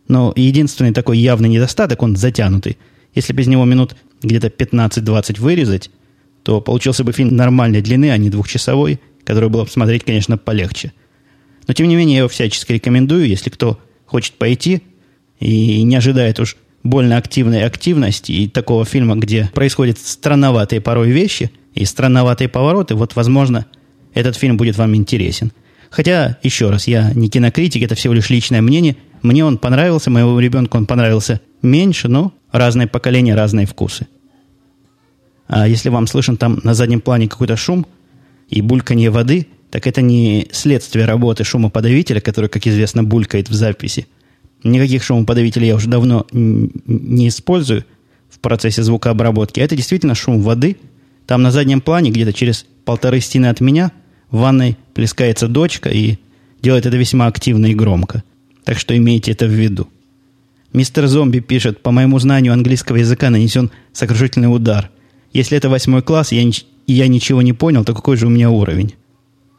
Но 0.08 0.32
единственный 0.34 0.92
такой 0.92 1.18
явный 1.18 1.48
недостаток, 1.48 2.02
он 2.02 2.16
затянутый. 2.16 2.78
Если 3.14 3.32
без 3.32 3.46
него 3.46 3.64
минут 3.64 3.96
где-то 4.22 4.48
15-20 4.48 5.40
вырезать, 5.40 5.90
то 6.42 6.60
получился 6.60 7.04
бы 7.04 7.12
фильм 7.12 7.36
нормальной 7.36 7.82
длины, 7.82 8.10
а 8.10 8.16
не 8.16 8.30
двухчасовой, 8.30 9.00
который 9.24 9.48
было 9.48 9.64
бы 9.64 9.70
смотреть, 9.70 10.04
конечно, 10.04 10.38
полегче. 10.38 10.92
Но, 11.66 11.74
тем 11.74 11.88
не 11.88 11.96
менее, 11.96 12.14
я 12.14 12.18
его 12.20 12.28
всячески 12.28 12.72
рекомендую, 12.72 13.28
если 13.28 13.50
кто 13.50 13.78
хочет 14.06 14.34
пойти 14.34 14.82
и 15.38 15.82
не 15.82 15.96
ожидает 15.96 16.40
уж 16.40 16.56
больно 16.82 17.16
активной 17.16 17.64
активности 17.64 18.32
и 18.32 18.48
такого 18.48 18.84
фильма, 18.84 19.16
где 19.16 19.50
происходят 19.54 19.98
странноватые 19.98 20.80
порой 20.80 21.10
вещи 21.10 21.50
и 21.74 21.84
странноватые 21.84 22.48
повороты, 22.48 22.94
вот, 22.94 23.16
возможно, 23.16 23.66
этот 24.14 24.36
фильм 24.36 24.56
будет 24.56 24.76
вам 24.76 24.94
интересен. 24.94 25.52
Хотя, 25.90 26.38
еще 26.42 26.70
раз, 26.70 26.86
я 26.86 27.12
не 27.14 27.28
кинокритик, 27.28 27.82
это 27.82 27.94
всего 27.94 28.14
лишь 28.14 28.30
личное 28.30 28.62
мнение. 28.62 28.96
Мне 29.22 29.44
он 29.44 29.58
понравился, 29.58 30.10
моему 30.10 30.38
ребенку 30.38 30.78
он 30.78 30.86
понравился 30.86 31.40
меньше, 31.62 32.08
но 32.08 32.32
разные 32.52 32.86
поколения, 32.86 33.34
разные 33.34 33.66
вкусы. 33.66 34.06
А 35.48 35.66
если 35.66 35.88
вам 35.88 36.06
слышен 36.06 36.36
там 36.36 36.60
на 36.62 36.74
заднем 36.74 37.00
плане 37.00 37.28
какой-то 37.28 37.56
шум 37.56 37.86
и 38.48 38.62
бульканье 38.62 39.10
воды, 39.10 39.48
так 39.70 39.86
это 39.86 40.00
не 40.00 40.48
следствие 40.52 41.06
работы 41.06 41.44
шумоподавителя, 41.44 42.20
который, 42.20 42.48
как 42.48 42.66
известно, 42.66 43.02
булькает 43.02 43.48
в 43.48 43.54
записи. 43.54 44.06
Никаких 44.62 45.02
шумоподавителей 45.02 45.68
я 45.68 45.76
уже 45.76 45.88
давно 45.88 46.26
не 46.32 47.28
использую 47.28 47.84
в 48.28 48.38
процессе 48.40 48.82
звукообработки. 48.82 49.60
Это 49.60 49.76
действительно 49.76 50.14
шум 50.14 50.40
воды. 50.40 50.76
Там 51.26 51.42
на 51.42 51.50
заднем 51.50 51.80
плане, 51.80 52.10
где-то 52.10 52.32
через 52.32 52.66
полторы 52.84 53.20
стены 53.20 53.46
от 53.46 53.60
меня, 53.60 53.92
в 54.30 54.38
ванной 54.38 54.76
плескается 54.94 55.48
дочка 55.48 55.88
и 55.88 56.18
делает 56.60 56.86
это 56.86 56.96
весьма 56.96 57.26
активно 57.26 57.66
и 57.66 57.74
громко. 57.74 58.22
Так 58.64 58.78
что 58.78 58.96
имейте 58.96 59.32
это 59.32 59.46
в 59.46 59.50
виду. 59.50 59.88
Мистер 60.72 61.06
Зомби 61.06 61.40
пишет, 61.40 61.82
по 61.82 61.90
моему 61.90 62.18
знанию 62.18 62.52
английского 62.52 62.96
языка 62.96 63.30
нанесен 63.30 63.70
сокрушительный 63.92 64.54
удар– 64.54 64.90
если 65.32 65.56
это 65.56 65.68
восьмой 65.68 66.02
класс, 66.02 66.32
я, 66.32 66.42
я 66.86 67.08
ничего 67.08 67.42
не 67.42 67.52
понял, 67.52 67.84
то 67.84 67.94
какой 67.94 68.16
же 68.16 68.26
у 68.26 68.30
меня 68.30 68.50
уровень? 68.50 68.94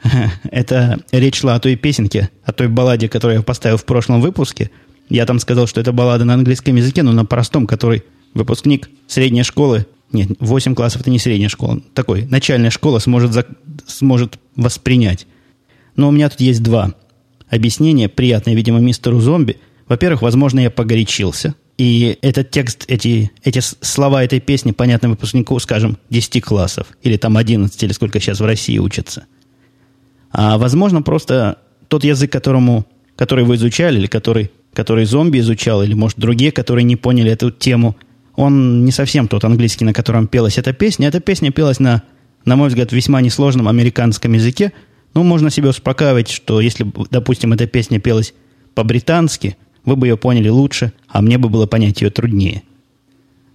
Это 0.51 0.99
речь 1.11 1.39
шла 1.39 1.55
о 1.55 1.59
той 1.59 1.75
песенке, 1.75 2.29
о 2.43 2.51
той 2.51 2.67
балладе, 2.67 3.07
которую 3.07 3.37
я 3.37 3.43
поставил 3.43 3.77
в 3.77 3.85
прошлом 3.85 4.19
выпуске. 4.19 4.71
Я 5.11 5.25
там 5.25 5.39
сказал, 5.39 5.67
что 5.67 5.81
это 5.81 5.91
баллада 5.91 6.25
на 6.25 6.33
английском 6.33 6.75
языке, 6.75 7.03
но 7.03 7.11
на 7.11 7.25
простом, 7.25 7.67
который 7.67 8.03
выпускник 8.33 8.89
средней 9.07 9.43
школы, 9.43 9.85
нет, 10.11 10.29
8 10.39 10.75
классов 10.75 11.01
это 11.01 11.09
не 11.09 11.19
средняя 11.19 11.49
школа, 11.49 11.81
такой, 11.93 12.23
начальная 12.23 12.69
школа 12.69 12.99
сможет, 12.99 13.33
за, 13.33 13.45
сможет 13.87 14.39
воспринять. 14.55 15.27
Но 15.95 16.09
у 16.09 16.11
меня 16.11 16.29
тут 16.29 16.39
есть 16.39 16.63
два 16.63 16.93
объяснения, 17.49 18.09
приятные, 18.09 18.55
видимо, 18.55 18.79
мистеру 18.79 19.19
зомби. 19.19 19.57
Во-первых, 19.87 20.21
возможно, 20.21 20.59
я 20.59 20.71
погорячился– 20.71 21.55
и 21.81 22.19
этот 22.21 22.51
текст, 22.51 22.85
эти, 22.89 23.31
эти 23.43 23.59
слова 23.59 24.23
этой 24.23 24.39
песни 24.39 24.71
понятны 24.71 25.09
выпускнику, 25.09 25.57
скажем, 25.57 25.97
10 26.11 26.43
классов, 26.43 26.85
или 27.01 27.17
там 27.17 27.37
11, 27.37 27.81
или 27.81 27.91
сколько 27.91 28.19
сейчас 28.19 28.39
в 28.39 28.45
России 28.45 28.77
учатся. 28.77 29.25
А 30.31 30.59
возможно, 30.59 31.01
просто 31.01 31.57
тот 31.87 32.03
язык, 32.03 32.31
которому, 32.31 32.85
который 33.15 33.45
вы 33.45 33.55
изучали, 33.55 33.97
или 33.97 34.05
который, 34.05 34.51
который 34.73 35.05
зомби 35.05 35.39
изучал, 35.39 35.83
или, 35.83 35.93
может, 35.93 36.17
другие, 36.17 36.51
которые 36.51 36.83
не 36.83 36.95
поняли 36.95 37.31
эту 37.31 37.51
тему, 37.51 37.95
он 38.35 38.85
не 38.85 38.91
совсем 38.91 39.27
тот 39.27 39.43
английский, 39.43 39.85
на 39.85 39.93
котором 39.93 40.27
пелась 40.27 40.57
эта 40.57 40.73
песня. 40.73 41.07
Эта 41.07 41.19
песня 41.19 41.51
пелась 41.51 41.79
на, 41.79 42.03
на 42.45 42.55
мой 42.55 42.69
взгляд, 42.69 42.91
весьма 42.91 43.21
несложном 43.21 43.67
американском 43.67 44.33
языке. 44.33 44.71
Ну, 45.13 45.23
можно 45.23 45.49
себе 45.49 45.69
успокаивать, 45.69 46.29
что 46.29 46.61
если, 46.61 46.89
допустим, 47.09 47.53
эта 47.53 47.67
песня 47.67 47.99
пелась 47.99 48.33
по-британски– 48.73 49.57
вы 49.85 49.95
бы 49.95 50.07
ее 50.07 50.17
поняли 50.17 50.49
лучше, 50.49 50.93
а 51.07 51.21
мне 51.21 51.37
бы 51.37 51.49
было 51.49 51.65
понять 51.65 52.01
ее 52.01 52.09
труднее. 52.09 52.63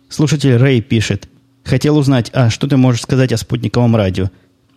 Слушатель 0.08 0.56
Рэй 0.56 0.80
пишет. 0.80 1.28
Хотел 1.64 1.96
узнать, 1.96 2.30
а 2.32 2.50
что 2.50 2.68
ты 2.68 2.76
можешь 2.76 3.02
сказать 3.02 3.32
о 3.32 3.37
спутниковом 3.37 3.96
радио? 3.96 4.30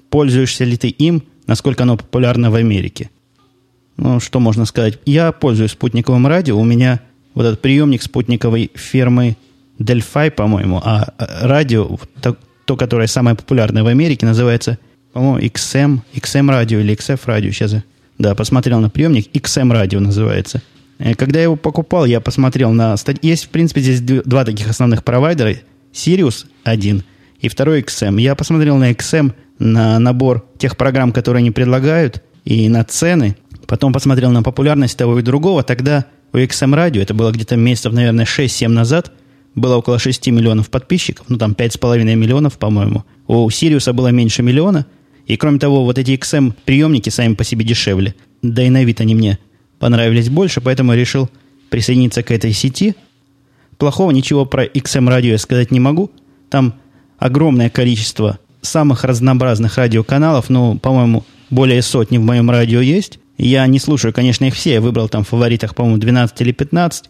Пользуешься 0.10 0.63
ли 0.63 0.75
ты 0.75 0.89
им? 0.89 1.24
Насколько 1.46 1.84
оно 1.84 1.98
популярно 1.98 2.50
в 2.51 2.55
Америке? 2.55 3.10
Ну, 4.00 4.22
что 4.22 4.39
можно 4.39 4.63
сказать? 4.63 4.98
Я 5.06 5.34
пользуюсь 5.34 5.72
спутниковым 5.72 6.25
радио. 6.25 6.58
У 6.58 6.63
меня 6.63 7.01
вот 7.34 7.46
этот 7.46 7.62
приемник 7.62 8.01
спутниковой 8.01 8.72
фирмы 8.74 9.36
Delphi, 9.77 10.32
по-моему, 10.32 10.82
а, 10.84 11.13
а 11.18 11.48
радио, 11.48 11.98
то, 12.22 12.38
то, 12.63 12.77
которое 12.77 13.08
самое 13.08 13.36
популярное 13.36 13.84
в 13.84 13.88
Америке, 13.88 14.25
называется, 14.25 14.79
по-моему, 15.12 15.39
XM, 15.39 16.00
XM 16.15 16.50
радио 16.50 16.79
или 16.79 16.96
XF 16.96 17.20
радио. 17.25 17.51
Сейчас 17.51 17.74
я, 17.74 17.84
да, 18.18 18.36
посмотрел 18.36 18.79
на 18.79 18.89
приемник. 18.89 19.36
XM 19.36 19.74
радио 19.74 20.00
называется. 20.00 20.62
Э, 20.98 21.13
когда 21.13 21.39
я 21.39 21.44
его 21.44 21.58
покупал, 21.58 22.06
я 22.06 22.22
посмотрел 22.22 22.72
на... 22.72 22.96
Есть, 23.22 23.46
в 23.46 23.50
принципе, 23.50 23.82
здесь 23.82 24.00
два 24.01 24.46
таких 24.46 24.70
основных 24.70 25.03
провайдера. 25.03 25.56
Sirius 25.91 26.46
один 26.63 27.03
и 27.41 27.50
второй 27.50 27.82
XM. 27.82 28.22
Я 28.22 28.36
посмотрел 28.36 28.77
на 28.77 28.91
XM, 28.91 29.34
на 29.60 30.00
набор 30.00 30.46
тех 30.58 30.77
программ, 30.77 31.12
которые 31.12 31.41
они 31.41 31.51
предлагают, 31.51 32.24
и 32.46 32.70
на 32.70 32.86
цены. 32.86 33.36
Потом 33.70 33.94
посмотрел 33.94 34.32
на 34.32 34.42
популярность 34.42 34.98
того 34.98 35.20
и 35.20 35.22
другого. 35.22 35.62
Тогда 35.62 36.06
у 36.34 36.38
XM 36.38 36.74
радио, 36.74 37.04
это 37.04 37.14
было 37.14 37.32
где-то 37.32 37.56
месяцев, 37.56 37.94
наверное, 37.94 38.26
6-7 38.26 38.68
назад, 38.68 39.12
было 39.54 39.76
около 39.76 40.00
6 40.00 40.26
миллионов 40.30 40.72
подписчиков, 40.72 41.28
ну 41.30 41.38
там 41.38 41.52
5,5 41.52 42.04
миллионов, 42.16 42.58
по-моему. 42.58 43.06
У 43.28 43.48
Сириуса 43.52 43.94
было 43.94 44.08
меньше 44.08 44.42
миллиона. 44.42 44.88
И 45.28 45.38
кроме 45.38 45.60
того, 45.60 45.86
вот 45.86 46.00
эти 46.00 46.12
XM 46.14 46.54
приемники 46.66 47.10
сами 47.10 47.36
по 47.36 47.44
себе 47.44 47.64
дешевле. 47.64 48.16
Да 48.42 48.64
и 48.64 48.72
на 48.72 48.84
вид 48.84 49.02
они 49.02 49.14
мне 49.14 49.38
понравились 49.78 50.30
больше, 50.30 50.62
поэтому 50.62 50.96
решил 50.96 51.30
присоединиться 51.70 52.24
к 52.24 52.32
этой 52.32 52.54
сети. 52.54 52.96
Плохого 53.78 54.10
ничего 54.10 54.48
про 54.48 54.66
XM 54.66 55.08
радио 55.08 55.34
я 55.34 55.38
сказать 55.38 55.70
не 55.70 55.80
могу. 55.80 56.10
Там 56.50 56.74
огромное 57.20 57.70
количество 57.70 58.40
самых 58.62 59.04
разнообразных 59.04 59.78
радиоканалов, 59.78 60.50
ну, 60.50 60.80
по-моему, 60.80 61.24
более 61.52 61.84
сотни 61.84 62.18
в 62.18 62.24
моем 62.24 62.50
радио 62.50 62.82
есть. 62.82 63.19
Я 63.39 63.65
не 63.67 63.79
слушаю, 63.79 64.13
конечно, 64.13 64.43
их 64.43 64.53
все. 64.53 64.74
Я 64.74 64.81
выбрал 64.81 65.08
там 65.08 65.24
в 65.24 65.29
фаворитах, 65.29 65.74
по-моему, 65.74 65.98
12 65.98 66.41
или 66.41 66.51
15. 66.51 67.05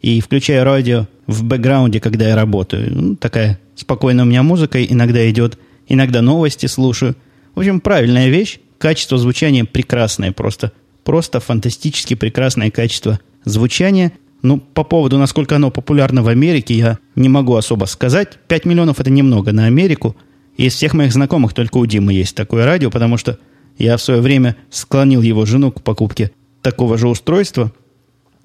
И 0.00 0.20
включаю 0.20 0.64
радио 0.64 1.08
в 1.26 1.42
бэкграунде, 1.42 1.98
когда 1.98 2.28
я 2.28 2.36
работаю. 2.36 2.88
Ну, 2.94 3.16
такая 3.16 3.58
спокойная 3.74 4.24
у 4.24 4.28
меня 4.28 4.44
музыка 4.44 4.82
иногда 4.84 5.28
идет. 5.28 5.58
Иногда 5.88 6.22
новости 6.22 6.66
слушаю. 6.66 7.16
В 7.56 7.58
общем, 7.58 7.80
правильная 7.80 8.28
вещь. 8.28 8.60
Качество 8.78 9.18
звучания 9.18 9.64
прекрасное 9.64 10.30
просто. 10.30 10.70
Просто 11.02 11.40
фантастически 11.40 12.14
прекрасное 12.14 12.70
качество 12.70 13.18
звучания. 13.44 14.12
Ну, 14.42 14.60
по 14.60 14.84
поводу, 14.84 15.18
насколько 15.18 15.56
оно 15.56 15.72
популярно 15.72 16.22
в 16.22 16.28
Америке, 16.28 16.74
я 16.74 16.98
не 17.16 17.28
могу 17.28 17.56
особо 17.56 17.86
сказать. 17.86 18.38
5 18.46 18.66
миллионов– 18.66 19.00
это 19.00 19.10
немного 19.10 19.50
на 19.50 19.66
Америку. 19.66 20.14
Из 20.56 20.74
всех 20.74 20.94
моих 20.94 21.12
знакомых 21.12 21.54
только 21.54 21.78
у 21.78 21.86
Димы 21.86 22.12
есть 22.12 22.36
такое 22.36 22.64
радио, 22.64 22.88
потому 22.88 23.16
что 23.16 23.40
я 23.78 23.96
в 23.96 24.02
свое 24.02 24.20
время 24.20 24.56
склонил 24.70 25.22
его 25.22 25.44
жену 25.46 25.72
к 25.72 25.82
покупке 25.82 26.32
такого 26.62 26.98
же 26.98 27.08
устройства, 27.08 27.72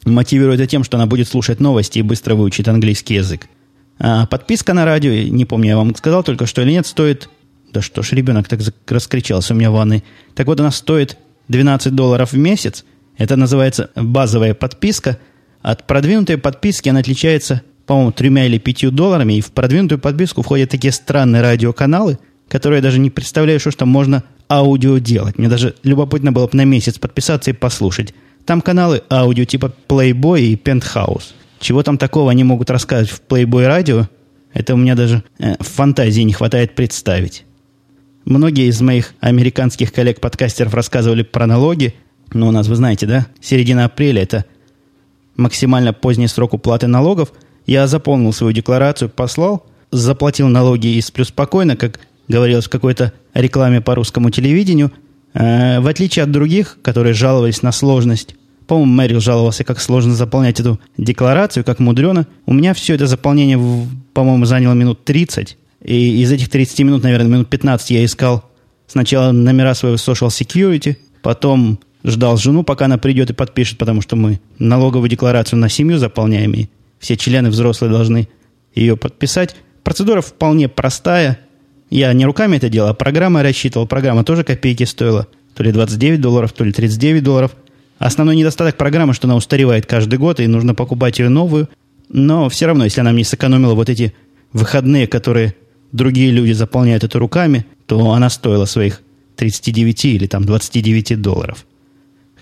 мотивируя 0.05 0.55
это 0.55 0.67
тем, 0.67 0.83
что 0.83 0.97
она 0.97 1.05
будет 1.05 1.27
слушать 1.27 1.59
новости 1.59 1.99
и 1.99 2.03
быстро 2.03 2.35
выучит 2.35 2.67
английский 2.67 3.15
язык. 3.15 3.47
А 3.99 4.25
подписка 4.25 4.73
на 4.73 4.85
радио, 4.85 5.11
не 5.11 5.45
помню, 5.45 5.69
я 5.69 5.77
вам 5.77 5.95
сказал 5.95 6.23
только 6.23 6.45
что 6.45 6.61
или 6.61 6.71
нет, 6.71 6.87
стоит... 6.87 7.29
Да 7.71 7.81
что 7.81 8.01
ж, 8.01 8.11
ребенок 8.11 8.49
так 8.49 8.59
раскричался 8.89 9.53
у 9.53 9.57
меня 9.57 9.71
в 9.71 9.75
ванной. 9.75 10.03
Так 10.35 10.47
вот, 10.47 10.59
она 10.59 10.71
стоит 10.71 11.17
12 11.47 11.95
долларов 11.95 12.33
в 12.33 12.37
месяц. 12.37 12.83
Это 13.17 13.37
называется 13.37 13.91
базовая 13.95 14.53
подписка. 14.53 15.19
От 15.61 15.87
продвинутой 15.87 16.37
подписки 16.37 16.89
она 16.89 16.99
отличается, 16.99 17.61
по-моему, 17.85 18.11
тремя 18.11 18.45
или 18.45 18.57
пятью 18.57 18.91
долларами. 18.91 19.33
И 19.33 19.41
в 19.41 19.51
продвинутую 19.51 19.99
подписку 19.99 20.41
входят 20.41 20.69
такие 20.69 20.91
странные 20.91 21.41
радиоканалы, 21.41 22.19
которые 22.49 22.79
я 22.79 22.83
даже 22.83 22.99
не 22.99 23.09
представляю, 23.09 23.59
что 23.61 23.71
там 23.71 23.87
можно 23.87 24.23
аудио 24.51 24.97
делать. 24.97 25.37
Мне 25.37 25.47
даже 25.47 25.75
любопытно 25.83 26.31
было 26.33 26.47
бы 26.47 26.57
на 26.57 26.65
месяц 26.65 26.99
подписаться 26.99 27.51
и 27.51 27.53
послушать. 27.53 28.13
Там 28.45 28.61
каналы 28.61 29.01
аудио 29.09 29.45
типа 29.45 29.73
Playboy 29.87 30.41
и 30.41 30.55
Penthouse. 30.55 31.33
Чего 31.59 31.83
там 31.83 31.97
такого 31.97 32.31
они 32.31 32.43
могут 32.43 32.69
рассказать 32.69 33.09
в 33.09 33.21
Playboy 33.27 33.65
радио, 33.65 34.07
это 34.53 34.73
у 34.73 34.77
меня 34.77 34.95
даже 34.95 35.23
э, 35.39 35.55
фантазии 35.59 36.23
не 36.23 36.33
хватает 36.33 36.75
представить. 36.75 37.45
Многие 38.25 38.67
из 38.67 38.81
моих 38.81 39.13
американских 39.19 39.93
коллег-подкастеров 39.93 40.73
рассказывали 40.73 41.23
про 41.23 41.47
налоги, 41.47 41.95
но 42.33 42.49
у 42.49 42.51
нас, 42.51 42.67
вы 42.67 42.75
знаете, 42.75 43.05
да, 43.05 43.27
середина 43.39 43.85
апреля– 43.85 44.21
это 44.23 44.45
максимально 45.35 45.93
поздний 45.93 46.27
срок 46.27 46.53
уплаты 46.53 46.87
налогов. 46.87 47.31
Я 47.65 47.87
заполнил 47.87 48.33
свою 48.33 48.53
декларацию, 48.53 49.09
послал, 49.09 49.65
заплатил 49.91 50.49
налоги 50.49 50.87
и 50.87 51.01
сплю 51.01 51.25
спокойно, 51.25 51.77
как 51.77 51.99
говорилось 52.27 52.65
в 52.65 52.69
какой-то 52.69 53.13
рекламе 53.33 53.81
по 53.81 53.95
русскому 53.95 54.29
телевидению. 54.29 54.91
Э, 55.33 55.79
в 55.79 55.87
отличие 55.87 56.23
от 56.23 56.31
других, 56.31 56.77
которые 56.81 57.13
жаловались 57.13 57.61
на 57.61 57.71
сложность, 57.71 58.35
по-моему, 58.67 58.93
Мэрил 58.93 59.19
жаловался, 59.19 59.65
как 59.65 59.81
сложно 59.81 60.13
заполнять 60.13 60.59
эту 60.61 60.79
декларацию, 60.97 61.65
как 61.65 61.79
мудрено. 61.79 62.25
У 62.45 62.53
меня 62.53 62.73
все 62.73 62.95
это 62.95 63.05
заполнение, 63.05 63.59
по-моему, 64.13 64.45
заняло 64.45 64.73
минут 64.75 65.03
30. 65.03 65.57
И 65.83 66.21
из 66.21 66.31
этих 66.31 66.49
30 66.49 66.79
минут, 66.79 67.03
наверное, 67.03 67.27
минут 67.27 67.49
15 67.49 67.89
я 67.91 68.05
искал 68.05 68.45
сначала 68.87 69.31
номера 69.31 69.73
своего 69.73 69.97
social 69.97 70.29
security, 70.29 70.95
потом 71.21 71.79
ждал 72.03 72.37
жену, 72.37 72.63
пока 72.63 72.85
она 72.85 72.97
придет 72.97 73.29
и 73.29 73.33
подпишет, 73.33 73.77
потому 73.77 74.01
что 74.01 74.15
мы 74.15 74.39
налоговую 74.59 75.09
декларацию 75.09 75.59
на 75.59 75.69
семью 75.69 75.97
заполняем, 75.97 76.53
и 76.53 76.67
все 76.99 77.17
члены 77.17 77.49
взрослые 77.49 77.91
должны 77.91 78.27
ее 78.73 78.95
подписать. 78.95 79.55
Процедура 79.83 80.21
вполне 80.21 80.69
простая. 80.69 81.39
Я 81.91 82.13
не 82.13 82.25
руками 82.25 82.55
это 82.55 82.69
делал, 82.69 82.89
а 82.89 82.93
программой 82.93 83.43
рассчитывал. 83.43 83.85
Программа 83.85 84.23
тоже 84.23 84.45
копейки 84.45 84.85
стоила. 84.85 85.27
То 85.53 85.61
ли 85.61 85.73
29 85.73 86.21
долларов, 86.21 86.53
то 86.53 86.63
ли 86.63 86.71
39 86.71 87.21
долларов. 87.21 87.51
Основной 87.99 88.37
недостаток 88.37 88.77
программы, 88.77 89.13
что 89.13 89.27
она 89.27 89.35
устаревает 89.35 89.85
каждый 89.85 90.17
год, 90.17 90.39
и 90.39 90.47
нужно 90.47 90.73
покупать 90.73 91.19
ее 91.19 91.27
новую. 91.27 91.69
Но 92.07 92.47
все 92.47 92.65
равно, 92.65 92.85
если 92.85 93.01
она 93.01 93.11
мне 93.11 93.25
сэкономила 93.25 93.73
вот 93.73 93.89
эти 93.89 94.13
выходные, 94.53 95.05
которые 95.05 95.53
другие 95.91 96.31
люди 96.31 96.53
заполняют 96.53 97.03
это 97.03 97.19
руками, 97.19 97.65
то 97.87 98.11
она 98.11 98.29
стоила 98.29 98.63
своих 98.65 99.01
39 99.35 100.05
или 100.05 100.27
там 100.27 100.45
29 100.45 101.21
долларов. 101.21 101.65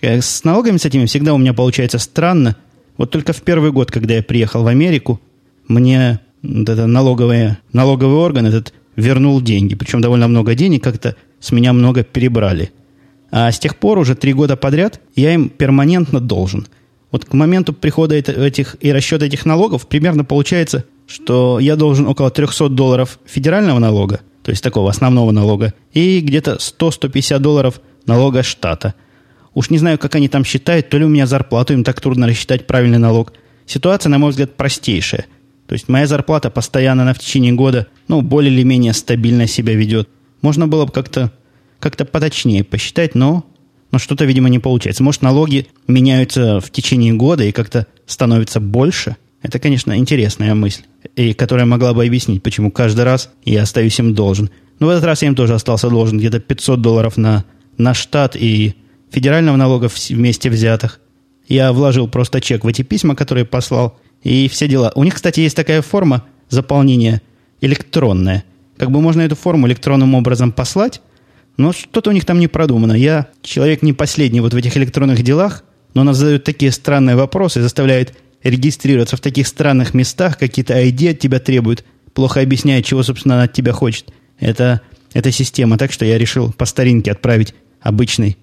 Э, 0.01 0.21
с 0.21 0.43
налогами 0.43 0.77
с 0.77 0.85
этими 0.85 1.07
всегда 1.07 1.33
у 1.33 1.39
меня 1.39 1.53
получается 1.55 1.97
странно. 1.97 2.55
Вот 2.97 3.09
только 3.09 3.33
в 3.33 3.41
первый 3.41 3.71
год, 3.71 3.89
когда 3.89 4.13
я 4.13 4.21
приехал 4.23 4.61
в 4.61 4.67
Америку, 4.67 5.19
мне 5.67 6.19
вот 6.43 6.69
это 6.69 6.85
налоговое, 6.85 7.57
налоговый 7.73 8.17
орган 8.17 8.45
этот 8.45 8.73
вернул 8.99 9.41
деньги. 9.41 9.75
Причем 9.75 10.01
довольно 10.01 10.27
много 10.27 10.55
денег, 10.55 10.83
как-то 10.83 11.15
с 11.39 11.51
меня 11.51 11.73
много 11.73 12.03
перебрали. 12.03 12.71
А 13.31 13.51
с 13.51 13.59
тех 13.59 13.75
пор 13.77 13.97
уже 13.99 14.15
три 14.15 14.33
года 14.33 14.55
подряд 14.55 14.99
я 15.15 15.33
им 15.33 15.49
перманентно 15.49 16.19
должен. 16.19 16.67
Вот 17.11 17.25
к 17.25 17.33
моменту 17.33 17.73
прихода 17.73 18.15
этих 18.15 18.75
и 18.81 18.91
расчета 18.91 19.25
этих 19.25 19.45
налогов 19.45 19.87
примерно 19.87 20.23
получается, 20.23 20.85
что 21.07 21.59
я 21.59 21.75
должен 21.75 22.07
около 22.07 22.29
300 22.29 22.69
долларов 22.69 23.19
федерального 23.25 23.79
налога, 23.79 24.21
то 24.43 24.51
есть 24.51 24.63
такого 24.63 24.91
основного 24.91 25.31
налога, 25.31 25.73
и 25.93 26.19
где-то 26.19 26.57
100-150 26.59 27.39
долларов 27.39 27.81
налога 28.05 28.43
штата. 28.43 28.93
Уж 29.55 29.71
не 29.71 29.79
знаю, 29.79 29.97
как 29.97 30.13
они 30.15 30.29
там 30.29 30.45
считают, 30.45 30.89
то 30.89 30.97
ли 30.97 31.05
у 31.05 31.09
меня 31.09 31.25
зарплату, 31.25 31.73
им 31.73 31.83
так 31.83 31.99
трудно 31.99 32.27
рассчитать 32.27 32.67
правильный 32.67 32.99
налог. 32.99 33.33
Ситуация, 33.65 34.11
на 34.11 34.19
мой 34.19 34.29
взгляд, 34.29 34.55
простейшая. 34.55 35.25
То 35.69 35.73
есть 35.73 35.87
моя 35.87 36.07
зарплата 36.07 36.49
постоянно 36.49 37.05
на 37.05 37.13
в 37.13 37.19
течение 37.19 37.53
года, 37.53 37.85
ну, 38.07 38.23
более 38.23 38.51
или 38.51 38.63
менее 38.63 38.91
стабильно 38.91 39.45
себя 39.45 39.75
ведет. 39.75 40.09
Можно 40.41 40.67
было 40.67 40.85
бы 40.85 40.91
как-то 40.91 41.31
как-то 41.79 42.05
поточнее 42.05 42.63
посчитать, 42.63 43.13
но, 43.13 43.45
но 43.91 43.99
что-то, 43.99 44.25
видимо, 44.25 44.49
не 44.49 44.57
получается. 44.57 45.03
Может, 45.03 45.21
налоги 45.21 45.67
меняются 45.87 46.59
в 46.59 46.71
течение 46.71 47.13
года 47.13 47.43
и 47.43 47.51
как-то 47.51 47.85
становятся 48.07 48.59
больше? 48.59 49.15
Это, 49.43 49.59
конечно, 49.59 49.95
интересная 49.95 50.55
мысль, 50.55 50.81
и 51.15 51.33
которая 51.35 51.67
могла 51.67 51.93
бы 51.93 52.03
объяснить, 52.03 52.41
почему 52.41 52.71
каждый 52.71 53.05
раз 53.05 53.29
я 53.45 53.61
остаюсь 53.61 53.99
им 53.99 54.15
должен. 54.15 54.49
Но 54.79 54.87
в 54.87 54.89
этот 54.89 55.03
раз 55.03 55.21
я 55.21 55.27
им 55.27 55.35
тоже 55.35 55.53
остался 55.53 55.87
должен 55.87 56.17
где-то 56.17 56.39
500 56.39 56.81
долларов 56.81 57.15
на, 57.15 57.45
на 57.77 57.93
штат 57.93 58.35
и 58.35 58.73
федерального 59.11 59.55
налога 59.55 59.87
вместе 60.09 60.49
взятых. 60.49 60.99
Я 61.49 61.73
вложил 61.73 62.07
просто 62.07 62.39
чек 62.39 62.63
в 62.63 62.67
эти 62.67 62.83
письма, 62.83 63.15
которые 63.15 63.43
послал, 63.43 63.97
и 64.23 64.47
все 64.47 64.67
дела. 64.67 64.91
У 64.95 65.03
них, 65.03 65.15
кстати, 65.15 65.39
есть 65.39 65.55
такая 65.55 65.81
форма 65.81 66.25
заполнения 66.47 67.21
электронная. 67.59 68.43
Как 68.77 68.91
бы 68.91 69.01
можно 69.01 69.21
эту 69.23 69.35
форму 69.35 69.67
электронным 69.67 70.13
образом 70.13 70.51
послать, 70.51 71.01
но 71.57 71.73
что-то 71.73 72.11
у 72.11 72.13
них 72.13 72.23
там 72.23 72.39
не 72.39 72.47
продумано. 72.47 72.93
Я 72.93 73.27
человек 73.41 73.81
не 73.81 73.93
последний 73.93 74.41
вот 74.41 74.53
в 74.53 74.57
этих 74.57 74.77
электронных 74.77 75.23
делах, 75.23 75.63
но 75.95 76.01
она 76.01 76.13
задает 76.13 76.43
такие 76.43 76.71
странные 76.71 77.15
вопросы, 77.15 77.61
заставляет 77.61 78.15
регистрироваться 78.43 79.17
в 79.17 79.21
таких 79.21 79.47
странных 79.47 79.93
местах, 79.95 80.37
какие-то 80.37 80.79
ID 80.79 81.11
от 81.11 81.19
тебя 81.19 81.39
требуют, 81.39 81.83
плохо 82.13 82.41
объясняет, 82.41 82.85
чего, 82.85 83.01
собственно, 83.01 83.35
она 83.35 83.43
от 83.45 83.53
тебя 83.53 83.73
хочет. 83.73 84.13
Это, 84.39 84.81
это 85.13 85.31
система, 85.31 85.77
так 85.79 85.91
что 85.91 86.05
я 86.05 86.17
решил 86.17 86.53
по 86.53 86.65
старинке 86.65 87.11
отправить 87.11 87.55
обычной 87.81 88.37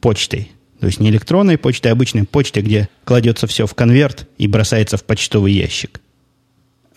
почтой. 0.00 0.50
То 0.80 0.86
есть 0.86 1.00
не 1.00 1.08
электронной 1.08 1.58
почтой, 1.58 1.90
а 1.90 1.94
обычной 1.94 2.24
почтой, 2.24 2.62
где 2.62 2.88
кладется 3.04 3.46
все 3.46 3.66
в 3.66 3.74
конверт 3.74 4.28
и 4.38 4.46
бросается 4.46 4.96
в 4.96 5.04
почтовый 5.04 5.52
ящик. 5.52 6.00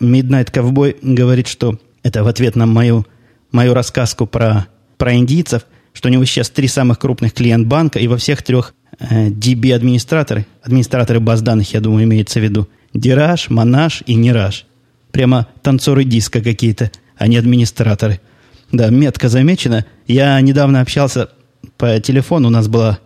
Midnight 0.00 0.52
Cowboy 0.52 0.96
говорит, 1.02 1.48
что 1.48 1.78
это 2.02 2.24
в 2.24 2.28
ответ 2.28 2.56
на 2.56 2.66
мою, 2.66 3.06
мою 3.52 3.74
рассказку 3.74 4.26
про 4.26 4.66
про 5.00 5.14
индийцев, 5.14 5.62
что 5.94 6.08
у 6.08 6.12
него 6.12 6.26
сейчас 6.26 6.50
три 6.50 6.68
самых 6.68 6.98
крупных 6.98 7.32
клиент 7.32 7.66
банка, 7.66 7.98
и 7.98 8.06
во 8.06 8.18
всех 8.18 8.42
трех 8.42 8.74
э, 8.98 9.30
DB-администраторы, 9.30 10.46
администраторы 10.62 11.20
баз 11.20 11.40
данных, 11.40 11.72
я 11.72 11.80
думаю, 11.80 12.04
имеется 12.04 12.38
в 12.38 12.42
виду, 12.42 12.68
Дираж, 12.92 13.48
Монаж 13.48 14.02
и 14.06 14.14
Нираж. 14.14 14.66
Прямо 15.10 15.48
танцоры 15.62 16.04
диска 16.04 16.42
какие-то, 16.42 16.90
а 17.16 17.28
не 17.28 17.38
администраторы. 17.38 18.20
Да, 18.70 18.90
метко 18.90 19.30
замечено. 19.30 19.86
Я 20.06 20.38
недавно 20.42 20.82
общался 20.82 21.30
по 21.78 21.98
телефону, 21.98 22.48
у 22.48 22.50
нас 22.50 22.68
была, 22.68 22.98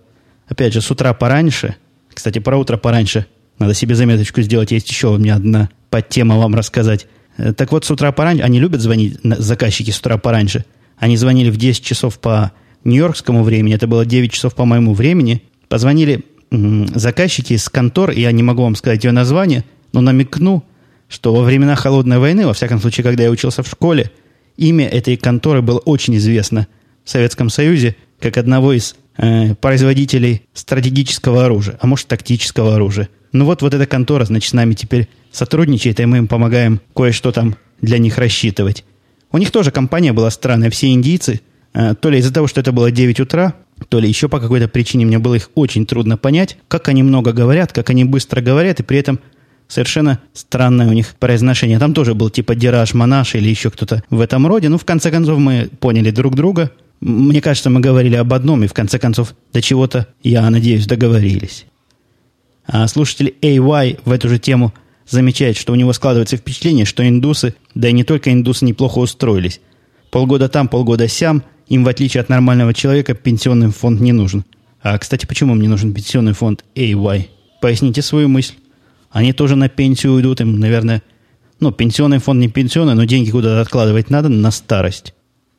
опять 0.46 0.72
же, 0.72 0.80
с 0.80 0.90
утра 0.90 1.12
пораньше. 1.14 1.76
Кстати, 2.12 2.38
про 2.38 2.56
утро 2.56 2.76
пораньше. 2.76 3.26
Надо 3.58 3.74
себе 3.74 3.94
заметочку 3.94 4.42
сделать. 4.42 4.72
Есть 4.72 4.88
еще 4.88 5.08
у 5.08 5.18
меня 5.18 5.36
одна 5.36 5.68
подтема 5.90 6.36
вам 6.36 6.54
рассказать. 6.54 7.06
Э, 7.36 7.52
так 7.52 7.72
вот, 7.72 7.84
с 7.84 7.90
утра 7.90 8.12
пораньше, 8.12 8.42
они 8.42 8.60
любят 8.60 8.80
звонить, 8.80 9.18
заказчики 9.22 9.90
с 9.90 9.98
утра 9.98 10.18
пораньше. 10.18 10.64
Они 10.96 11.16
звонили 11.16 11.50
в 11.50 11.56
10 11.56 11.84
часов 11.84 12.18
по 12.18 12.52
нью-йоркскому 12.84 13.42
времени, 13.42 13.74
это 13.74 13.86
было 13.86 14.04
9 14.04 14.32
часов 14.32 14.54
по 14.54 14.64
моему 14.64 14.94
времени. 14.94 15.42
Позвонили 15.68 16.24
заказчики 16.50 17.54
из 17.54 17.68
контор, 17.68 18.10
я 18.10 18.30
не 18.32 18.42
могу 18.42 18.62
вам 18.62 18.76
сказать 18.76 19.02
ее 19.04 19.10
название, 19.10 19.64
но 19.92 20.00
намекну, 20.00 20.64
что 21.08 21.34
во 21.34 21.42
времена 21.42 21.74
Холодной 21.74 22.18
войны, 22.18 22.46
во 22.46 22.52
всяком 22.52 22.80
случае, 22.80 23.04
когда 23.04 23.24
я 23.24 23.30
учился 23.30 23.62
в 23.62 23.68
школе, 23.68 24.10
имя 24.56 24.86
этой 24.86 25.16
конторы 25.16 25.62
было 25.62 25.78
очень 25.78 26.16
известно 26.16 26.66
в 27.04 27.10
Советском 27.10 27.50
Союзе 27.50 27.96
как 28.20 28.36
одного 28.36 28.72
из 28.72 28.96
э, 29.16 29.54
производителей 29.54 30.42
стратегического 30.52 31.44
оружия, 31.44 31.78
а 31.80 31.86
может 31.86 32.06
тактического 32.06 32.74
оружия. 32.74 33.08
Ну 33.32 33.44
вот, 33.44 33.62
вот 33.62 33.74
эта 33.74 33.86
контора, 33.86 34.24
значит, 34.24 34.50
с 34.50 34.52
нами 34.52 34.74
теперь 34.74 35.08
сотрудничает, 35.32 36.00
и 36.00 36.06
мы 36.06 36.18
им 36.18 36.28
помогаем 36.28 36.80
кое-что 36.94 37.32
там 37.32 37.56
для 37.80 37.98
них 37.98 38.18
рассчитывать. 38.18 38.84
У 39.32 39.38
них 39.38 39.50
тоже 39.50 39.70
компания 39.70 40.12
была 40.12 40.30
странная, 40.30 40.70
все 40.70 40.90
индийцы. 40.90 41.40
Э, 41.74 41.94
то 41.94 42.10
ли 42.10 42.18
из-за 42.18 42.32
того, 42.32 42.46
что 42.46 42.60
это 42.60 42.72
было 42.72 42.90
9 42.90 43.20
утра, 43.20 43.54
то 43.88 43.98
ли 43.98 44.08
еще 44.08 44.28
по 44.28 44.38
какой-то 44.38 44.68
причине 44.68 45.04
мне 45.04 45.18
было 45.18 45.34
их 45.34 45.50
очень 45.54 45.86
трудно 45.86 46.16
понять, 46.16 46.56
как 46.68 46.88
они 46.88 47.02
много 47.02 47.32
говорят, 47.32 47.72
как 47.72 47.90
они 47.90 48.04
быстро 48.04 48.40
говорят, 48.40 48.80
и 48.80 48.82
при 48.84 48.98
этом 48.98 49.18
совершенно 49.66 50.20
странное 50.32 50.88
у 50.88 50.92
них 50.92 51.14
произношение. 51.16 51.78
Там 51.78 51.94
тоже 51.94 52.14
был 52.14 52.30
типа 52.30 52.54
Дираж, 52.54 52.94
Монаш 52.94 53.34
или 53.34 53.48
еще 53.48 53.70
кто-то 53.70 54.02
в 54.10 54.20
этом 54.20 54.46
роде. 54.46 54.68
Ну, 54.68 54.78
в 54.78 54.84
конце 54.84 55.10
концов, 55.10 55.38
мы 55.38 55.68
поняли 55.80 56.10
друг 56.10 56.34
друга. 56.34 56.70
Мне 57.04 57.40
кажется, 57.40 57.70
мы 57.70 57.80
говорили 57.80 58.16
об 58.16 58.32
одном, 58.32 58.64
и 58.64 58.66
в 58.66 58.72
конце 58.72 58.98
концов 58.98 59.34
до 59.52 59.60
чего-то, 59.60 60.08
я 60.22 60.48
надеюсь, 60.50 60.86
договорились. 60.86 61.66
А 62.66 62.88
слушатель 62.88 63.34
AY 63.42 64.00
в 64.04 64.10
эту 64.10 64.28
же 64.28 64.38
тему– 64.38 64.72
замечает, 65.08 65.56
что 65.56 65.72
у 65.72 65.76
него 65.76 65.92
складывается 65.92 66.36
впечатление, 66.36 66.84
что 66.84 67.06
индусы, 67.06 67.54
да 67.74 67.88
и 67.88 67.92
не 67.92 68.04
только 68.04 68.32
индусы, 68.32 68.64
неплохо 68.64 68.98
устроились. 68.98 69.60
Полгода 70.10 70.48
там, 70.48 70.68
полгода 70.68 71.08
сям, 71.08 71.42
им, 71.68 71.84
в 71.84 71.88
отличие 71.88 72.20
от 72.20 72.28
нормального 72.28 72.74
человека, 72.74 73.14
пенсионный 73.14 73.70
фонд 73.70 74.00
не 74.00 74.12
нужен. 74.12 74.44
А, 74.82 74.98
кстати, 74.98 75.26
почему 75.26 75.54
мне 75.54 75.68
нужен 75.68 75.92
пенсионный 75.92 76.32
фонд 76.34 76.64
AY? 76.74 77.28
Поясните 77.60 78.02
свою 78.02 78.28
мысль. 78.28 78.54
Они 79.10 79.32
тоже 79.32 79.56
на 79.56 79.68
пенсию 79.68 80.12
уйдут, 80.12 80.40
им, 80.40 80.58
наверное, 80.58 81.02
ну, 81.60 81.70
пенсионный 81.72 82.18
фонд 82.18 82.40
не 82.40 82.48
пенсионный, 82.48 82.94
но 82.94 83.04
деньги 83.04 83.30
куда-то 83.30 83.60
откладывать 83.60 84.10
надо 84.10 84.28
на 84.28 84.50
старость. 84.50 85.13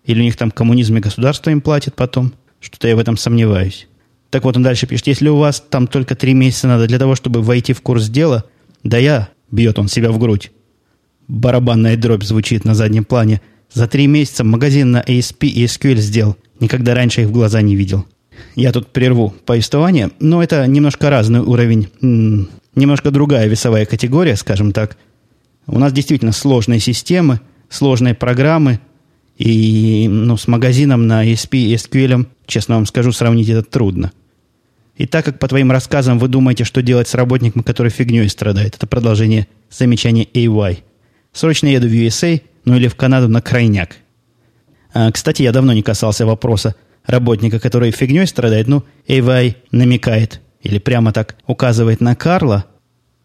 Или 0.05 0.21
у 0.21 0.23
них 0.23 0.37
там 0.37 0.51
коммунизм 0.51 0.97
и 0.97 1.01
государство 1.01 1.49
им 1.49 1.61
платит 1.61 1.95
потом. 1.95 2.33
Что-то 2.59 2.87
я 2.87 2.95
в 2.95 2.99
этом 2.99 3.17
сомневаюсь. 3.17 3.87
Так 4.29 4.43
вот, 4.43 4.57
он 4.57 4.63
дальше 4.63 4.87
пишет, 4.87 5.07
если 5.07 5.29
у 5.29 5.37
вас 5.37 5.63
там 5.69 5.87
только 5.87 6.15
три 6.15 6.33
месяца 6.33 6.67
надо 6.67 6.87
для 6.87 6.99
того, 6.99 7.15
чтобы 7.15 7.41
войти 7.41 7.73
в 7.73 7.81
курс 7.81 8.09
дела, 8.09 8.45
да 8.83 8.97
я 8.97 9.29
Бьет 9.51 9.79
он 9.79 9.87
себя 9.87 10.11
в 10.11 10.17
грудь. 10.17 10.51
Барабанная 11.27 11.97
дробь 11.97 12.23
звучит 12.23 12.65
на 12.65 12.75
заднем 12.75 13.05
плане. 13.05 13.41
За 13.71 13.87
три 13.87 14.07
месяца 14.07 14.43
магазин 14.43 14.91
на 14.91 15.01
ASP 15.01 15.47
и 15.47 15.65
SQL 15.65 15.97
сделал. 15.97 16.37
Никогда 16.59 16.93
раньше 16.93 17.21
их 17.21 17.27
в 17.27 17.31
глаза 17.31 17.61
не 17.61 17.75
видел. 17.75 18.05
Я 18.55 18.71
тут 18.71 18.87
прерву 18.87 19.33
повествование, 19.45 20.11
но 20.19 20.43
это 20.43 20.65
немножко 20.67 21.09
разный 21.09 21.39
уровень, 21.39 21.89
немножко 22.01 23.11
другая 23.11 23.47
весовая 23.47 23.85
категория, 23.85 24.35
скажем 24.35 24.71
так. 24.71 24.97
У 25.67 25.79
нас 25.79 25.93
действительно 25.93 26.31
сложные 26.31 26.79
системы, 26.79 27.39
сложные 27.69 28.13
программы, 28.13 28.79
и 29.37 30.07
ну, 30.09 30.37
с 30.37 30.47
магазином 30.47 31.07
на 31.07 31.25
ASP 31.25 31.57
и 31.57 31.75
SQL, 31.75 32.27
честно 32.45 32.75
вам 32.75 32.85
скажу, 32.85 33.11
сравнить 33.11 33.49
это 33.49 33.63
трудно– 33.63 34.11
и 34.97 35.05
так 35.05 35.25
как 35.25 35.39
по 35.39 35.47
твоим 35.47 35.71
рассказам 35.71 36.19
вы 36.19 36.27
думаете, 36.27 36.63
что 36.63 36.81
делать 36.81 37.07
с 37.07 37.15
работником, 37.15 37.63
который 37.63 37.91
фигней 37.91 38.29
страдает, 38.29 38.75
это 38.75 38.87
продолжение 38.87 39.47
замечания 39.69 40.25
AY. 40.25 40.79
Срочно 41.33 41.67
еду 41.67 41.87
в 41.87 41.91
USA, 41.91 42.41
ну 42.63 42.77
или 42.77 42.87
в 42.87 42.95
Канаду 42.95 43.27
на 43.27 43.41
крайняк. 43.41 43.97
А, 44.93 45.11
кстати, 45.11 45.41
я 45.41 45.51
давно 45.51 45.73
не 45.73 45.83
касался 45.83 46.25
вопроса 46.25 46.75
работника, 47.05 47.59
который 47.59 47.91
фигней 47.91 48.25
страдает. 48.25 48.67
Ну, 48.67 48.83
AY 49.07 49.55
намекает 49.71 50.41
или 50.61 50.79
прямо 50.79 51.11
так 51.11 51.35
указывает 51.45 51.99
на 51.99 52.15
Карла. 52.15 52.65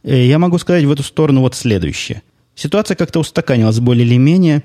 Э, 0.02 0.26
я 0.26 0.40
могу 0.40 0.58
сказать 0.58 0.84
в 0.84 0.90
эту 0.90 1.04
сторону 1.04 1.40
вот 1.42 1.54
следующее. 1.54 2.22
Ситуация 2.56 2.96
как-то 2.96 3.20
устаканилась 3.20 3.78
более 3.78 4.04
или 4.04 4.16
менее. 4.16 4.64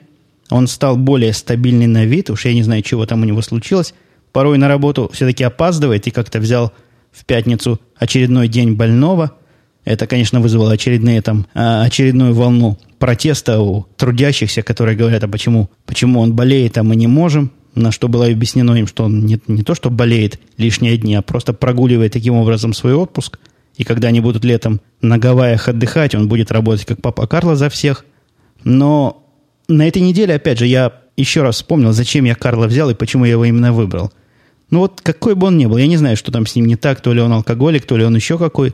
Он 0.50 0.68
стал 0.68 0.98
более 0.98 1.34
стабильный 1.34 1.88
на 1.88 2.06
вид. 2.06 2.30
Уж 2.30 2.46
я 2.46 2.54
не 2.54 2.64
знаю, 2.64 2.82
чего 2.82 3.06
там 3.06 3.22
у 3.22 3.26
него 3.26 3.42
случилось. 3.42 3.94
Порой 4.32 4.58
на 4.58 4.68
работу 4.68 5.10
все-таки 5.14 5.44
опаздывает 5.44 6.08
и 6.08 6.12
как-то 6.12 6.40
взял 6.40 6.74
в 7.12 7.26
пятницу 7.26 7.80
очередной 7.98 8.48
день 8.48 8.74
больного. 8.74 9.32
Это, 9.86 10.08
конечно, 10.08 10.40
вызвало 10.40 10.74
очередные, 10.74 11.22
там, 11.22 11.46
а, 11.54 11.84
очередную 11.84 12.34
волну 12.34 12.78
протеста 12.98 13.62
у 13.62 13.86
трудящихся, 13.98 14.64
которые 14.64 14.98
говорят, 14.98 15.24
а 15.24 15.28
почему, 15.28 15.70
почему 15.86 16.20
он 16.20 16.34
болеет, 16.34 16.78
а 16.78 16.84
мы 16.84 16.96
не 16.96 17.08
можем. 17.08 17.52
На 17.76 17.92
что 17.92 18.08
было 18.08 18.26
объяснено 18.26 18.74
им, 18.74 18.88
что 18.88 19.04
он 19.04 19.26
не, 19.26 19.40
не 19.48 19.64
то, 19.64 19.76
что 19.76 19.90
болеет 19.90 20.40
лишние 20.58 20.98
дни, 20.98 21.14
а 21.14 21.22
просто 21.22 21.54
прогуливает 21.54 22.14
таким 22.14 22.36
образом 22.36 22.74
свой 22.74 22.94
отпуск. 22.94 23.38
И 23.76 23.84
когда 23.84 24.08
они 24.08 24.22
будут 24.22 24.46
летом 24.46 24.80
на 25.02 25.18
Гавайях 25.18 25.68
отдыхать, 25.68 26.16
он 26.16 26.28
будет 26.28 26.52
работать 26.52 26.86
как 26.86 27.02
папа 27.02 27.28
Карло 27.28 27.56
за 27.56 27.70
всех. 27.70 28.06
Но 28.64 29.25
на 29.68 29.88
этой 29.88 30.02
неделе, 30.02 30.36
опять 30.36 30.60
же, 30.60 30.68
я 30.68 30.92
еще 31.18 31.42
раз 31.42 31.56
вспомнил, 31.56 31.92
зачем 31.92 32.26
я 32.26 32.36
Карла 32.36 32.68
взял 32.68 32.90
и 32.90 32.96
почему 32.96 33.26
я 33.26 33.32
его 33.32 33.46
именно 33.46 33.74
выбрал. 33.74 34.12
Ну 34.70 34.80
вот 34.80 35.02
какой 35.02 35.36
бы 35.36 35.48
он 35.48 35.58
ни 35.58 35.66
был, 35.66 35.78
я 35.78 35.88
не 35.88 35.98
знаю, 35.98 36.18
что 36.18 36.32
там 36.32 36.46
с 36.46 36.56
ним 36.56 36.66
не 36.66 36.76
так, 36.76 37.02
то 37.02 37.14
ли 37.14 37.22
он 37.22 37.32
алкоголик, 37.32 37.86
то 37.86 37.98
ли 37.98 38.04
он 38.04 38.16
еще 38.16 38.38
какой. 38.38 38.74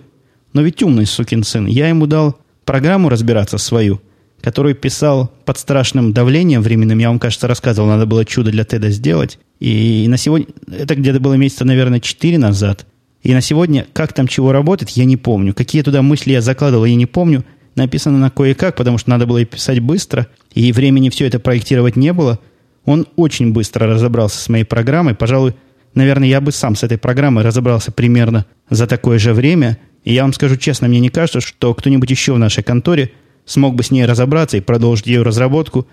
Но 0.53 0.61
ведь 0.61 0.81
умный 0.83 1.05
сукин 1.05 1.43
сын. 1.43 1.65
Я 1.65 1.87
ему 1.87 2.07
дал 2.07 2.37
программу 2.65 3.09
разбираться 3.09 3.57
свою, 3.57 4.01
которую 4.41 4.75
писал 4.75 5.31
под 5.45 5.57
страшным 5.57 6.13
давлением 6.13 6.61
временным. 6.61 6.97
Я 6.97 7.09
вам, 7.09 7.19
кажется, 7.19 7.47
рассказывал, 7.47 7.87
надо 7.87 8.05
было 8.05 8.25
чудо 8.25 8.51
для 8.51 8.63
Теда 8.63 8.89
сделать. 8.89 9.39
И 9.59 10.05
на 10.07 10.17
сегодня, 10.17 10.47
это 10.67 10.95
где-то 10.95 11.19
было 11.19 11.35
месяца, 11.35 11.65
наверное, 11.65 11.99
4 11.99 12.37
назад. 12.37 12.85
И 13.21 13.33
на 13.33 13.41
сегодня, 13.41 13.85
как 13.93 14.13
там 14.13 14.27
чего 14.27 14.51
работает, 14.51 14.89
я 14.91 15.05
не 15.05 15.17
помню. 15.17 15.53
Какие 15.53 15.83
туда 15.83 16.01
мысли 16.01 16.31
я 16.31 16.41
закладывал, 16.41 16.85
я 16.85 16.95
не 16.95 17.05
помню. 17.05 17.45
Написано 17.75 18.17
на 18.17 18.29
кое-как, 18.29 18.75
потому 18.75 18.97
что 18.97 19.09
надо 19.09 19.25
было 19.25 19.43
писать 19.45 19.79
быстро, 19.79 20.27
и 20.53 20.71
времени 20.71 21.09
все 21.09 21.25
это 21.25 21.39
проектировать 21.39 21.95
не 21.95 22.11
было. 22.11 22.39
Он 22.85 23.07
очень 23.15 23.53
быстро 23.53 23.87
разобрался 23.87 24.39
с 24.39 24.49
моей 24.49 24.63
программой. 24.63 25.15
Пожалуй, 25.15 25.55
наверное, 25.93 26.27
я 26.27 26.41
бы 26.41 26.51
сам 26.51 26.75
с 26.75 26.83
этой 26.83 26.97
программой 26.97 27.43
разобрался 27.43 27.91
примерно 27.91 28.45
за 28.69 28.87
такое 28.87 29.19
же 29.19 29.33
время. 29.33 29.77
И 30.03 30.13
я 30.13 30.23
вам 30.23 30.33
скажу 30.33 30.57
честно, 30.57 30.87
мне 30.87 30.99
не 30.99 31.09
кажется, 31.09 31.41
что 31.41 31.73
кто-нибудь 31.73 32.09
еще 32.09 32.33
в 32.33 32.39
нашей 32.39 32.63
конторе 32.63 33.11
смог 33.45 33.75
бы 33.75 33.83
с 33.83 33.91
ней 33.91 34.05
разобраться 34.05 34.57
и 34.57 34.61
продолжить 34.61 35.07
ее 35.07 35.21
разработку 35.21 35.87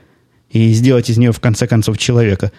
и 0.51 0.73
сделать 0.73 1.11
из 1.11 1.19
нее, 1.19 1.33
в 1.33 1.41
конце 1.41 1.67
концов, 1.67 1.99
человека. 1.99 2.53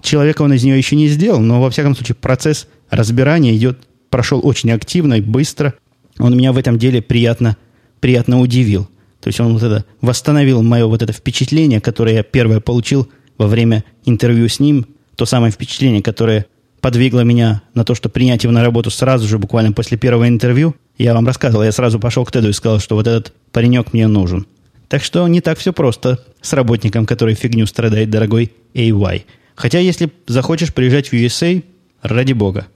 Человека 0.00 0.42
он 0.42 0.52
из 0.52 0.64
нее 0.64 0.78
еще 0.78 0.96
не 0.96 1.08
сделал, 1.08 1.40
но, 1.40 1.60
во 1.60 1.70
всяком 1.70 1.94
случае, 1.94 2.14
процесс 2.14 2.68
разбирания 2.90 3.54
идет 3.54 3.80
прошел 4.10 4.40
очень 4.42 4.70
активно 4.70 5.14
и 5.14 5.20
быстро. 5.20 5.74
Он 6.18 6.36
меня 6.36 6.52
в 6.52 6.58
этом 6.58 6.78
деле 6.78 7.02
приятно, 7.02 7.56
приятно 8.00 8.40
удивил. 8.40 8.88
То 9.20 9.28
есть 9.28 9.40
он 9.40 9.52
вот 9.52 9.62
это 9.62 9.84
восстановил 10.00 10.62
мое 10.62 10.86
вот 10.86 11.02
это 11.02 11.12
впечатление, 11.12 11.80
которое 11.80 12.16
я 12.16 12.22
первое 12.22 12.60
получил 12.60 13.08
во 13.36 13.46
время 13.46 13.84
интервью 14.04 14.48
с 14.48 14.60
ним. 14.60 14.86
То 15.16 15.26
самое 15.26 15.52
впечатление, 15.52 16.02
которое 16.02 16.46
подвигло 16.80 17.20
меня 17.20 17.62
на 17.74 17.84
то, 17.84 17.94
что 17.94 18.08
принять 18.08 18.44
его 18.44 18.52
на 18.52 18.62
работу 18.62 18.90
сразу 18.90 19.26
же, 19.26 19.38
буквально 19.38 19.72
после 19.72 19.98
первого 19.98 20.28
интервью. 20.28 20.76
Я 20.96 21.14
вам 21.14 21.26
рассказывал, 21.26 21.64
я 21.64 21.72
сразу 21.72 21.98
пошел 21.98 22.24
к 22.24 22.32
Теду 22.32 22.48
и 22.48 22.52
сказал, 22.52 22.78
что 22.78 22.94
вот 22.94 23.06
этот 23.06 23.32
паренек 23.52 23.92
мне 23.92 24.06
нужен. 24.06 24.46
Так 24.88 25.02
что 25.02 25.26
не 25.28 25.40
так 25.40 25.58
все 25.58 25.72
просто 25.72 26.24
с 26.40 26.52
работником, 26.52 27.04
который 27.04 27.34
фигню 27.34 27.66
страдает, 27.66 28.10
дорогой 28.10 28.52
AY. 28.74 29.24
Хотя, 29.54 29.80
если 29.80 30.10
захочешь 30.26 30.72
приезжать 30.72 31.08
в 31.08 31.12
USA, 31.12 31.62
ради 32.02 32.32
бога, 32.32 32.68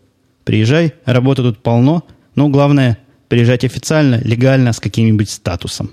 Приезжай, 0.44 0.94
работы 1.04 1.42
тут 1.42 1.58
полно, 1.58 2.04
но 2.35 2.48
главное, 2.48 2.98
приезжать 3.33 3.64
официально, 3.64 4.21
легально, 4.23 4.75
с 4.75 4.79
каким-нибудь 4.79 5.31
статусом. 5.31 5.92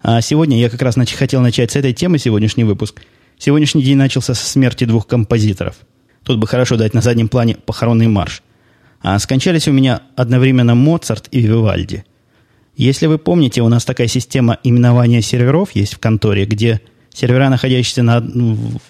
А 0.00 0.22
сегодня 0.22 0.58
я 0.58 0.70
как 0.70 0.80
раз 0.80 0.96
нач- 0.96 1.14
хотел 1.14 1.42
начать 1.42 1.70
с 1.70 1.76
этой 1.76 1.92
темы 1.92 2.18
сегодняшний 2.18 2.64
выпуск. 2.64 3.02
Сегодняшний 3.36 3.82
день 3.82 3.98
начался 3.98 4.32
со 4.32 4.46
смерти 4.46 4.84
двух 4.84 5.06
композиторов. 5.06 5.76
Тут 6.22 6.38
бы 6.38 6.46
хорошо 6.46 6.78
дать 6.78 6.94
на 6.94 7.02
заднем 7.02 7.28
плане 7.28 7.56
похоронный 7.56 8.08
марш. 8.08 8.42
А 9.02 9.18
скончались 9.18 9.68
у 9.68 9.72
меня 9.72 10.00
одновременно 10.16 10.74
Моцарт 10.74 11.28
и 11.30 11.42
Вивальди. 11.42 12.06
Если 12.74 13.04
вы 13.04 13.18
помните, 13.18 13.60
у 13.60 13.68
нас 13.68 13.84
такая 13.84 14.06
система 14.06 14.56
именования 14.64 15.20
серверов 15.20 15.72
есть 15.74 15.92
в 15.92 15.98
конторе, 15.98 16.46
где 16.46 16.80
сервера, 17.12 17.50
находящиеся 17.50 18.02
на, 18.02 18.20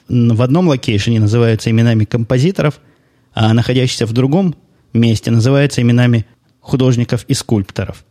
в 0.08 0.40
одном 0.40 0.68
location 0.68 1.08
е, 1.08 1.18
называются 1.18 1.68
именами 1.68 2.04
композиторов– 2.04 2.78
а 3.34 3.52
находящийся 3.54 4.06
в 4.06 4.12
другом 4.12 4.54
месте 4.92 5.30
называется 5.30 5.82
именами 5.82 6.26
художников 6.60 7.24
и 7.28 7.34
скульпторов. 7.34 8.04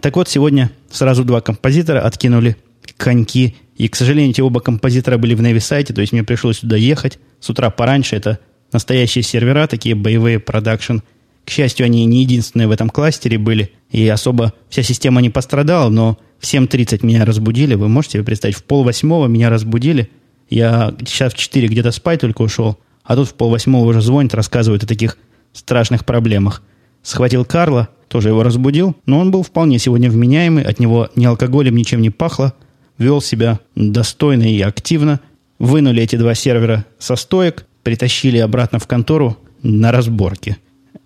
Так 0.00 0.16
вот, 0.16 0.28
сегодня 0.28 0.70
сразу 0.90 1.24
два 1.24 1.40
композитора 1.40 2.00
откинули 2.00 2.56
коньки, 2.96 3.56
и, 3.76 3.88
к 3.88 3.96
сожалению, 3.96 4.30
эти 4.30 4.40
оба 4.40 4.60
композитора 4.60 5.18
были 5.18 5.34
в 5.34 5.42
Невисайте, 5.42 5.92
то 5.92 6.00
есть 6.00 6.12
мне 6.12 6.24
пришлось 6.24 6.58
сюда 6.58 6.76
ехать 6.76 7.18
с 7.40 7.50
утра 7.50 7.70
пораньше. 7.70 8.16
Это 8.16 8.38
настоящие 8.72 9.22
сервера, 9.22 9.66
такие 9.66 9.94
боевые 9.94 10.38
production. 10.38 10.98
К 11.44 11.50
счастью, 11.50 11.84
они 11.84 12.04
не 12.06 12.22
единственные 12.22 12.68
в 12.68 12.72
этом 12.72 12.90
кластере 12.90 13.38
были, 13.38 13.72
и 13.90 14.06
особо 14.08 14.52
вся 14.68 14.82
система 14.82 15.20
не 15.20 15.30
пострадала, 15.30 15.90
но 15.90 16.18
в 16.38 16.44
7.30 16.44 17.04
меня 17.04 17.24
разбудили. 17.24 17.74
Вы 17.74 17.88
можете 17.88 18.14
себе 18.14 18.24
представить, 18.24 18.56
в 18.56 18.64
пол 18.64 18.82
восьмого 18.82 19.26
меня 19.26 19.50
разбудили. 19.50 20.10
Я 20.48 20.94
сейчас 21.06 21.34
в 21.34 21.36
4 21.36 21.68
где-то 21.68 21.92
спать 21.92 22.20
только 22.20 22.42
ушел. 22.42 22.78
А 23.04 23.14
тут 23.14 23.28
в 23.28 23.34
полвосьмого 23.34 23.84
уже 23.84 24.00
звонит, 24.00 24.34
рассказывает 24.34 24.82
о 24.82 24.86
таких 24.86 25.16
страшных 25.52 26.04
проблемах. 26.04 26.62
Схватил 27.02 27.44
Карла, 27.44 27.88
тоже 28.08 28.28
его 28.28 28.42
разбудил, 28.42 28.96
но 29.06 29.18
он 29.18 29.30
был 29.30 29.42
вполне 29.42 29.78
сегодня 29.78 30.10
вменяемый, 30.10 30.64
от 30.64 30.78
него 30.78 31.08
ни 31.16 31.24
алкоголем, 31.24 31.76
ничем 31.76 32.00
не 32.00 32.10
пахло, 32.10 32.54
вел 32.98 33.20
себя 33.20 33.60
достойно 33.74 34.44
и 34.44 34.60
активно. 34.60 35.20
Вынули 35.58 36.02
эти 36.02 36.16
два 36.16 36.34
сервера 36.34 36.84
со 36.98 37.16
стоек, 37.16 37.66
притащили 37.82 38.38
обратно 38.38 38.78
в 38.78 38.86
контору 38.86 39.38
на 39.62 39.90
разборке. 39.92 40.58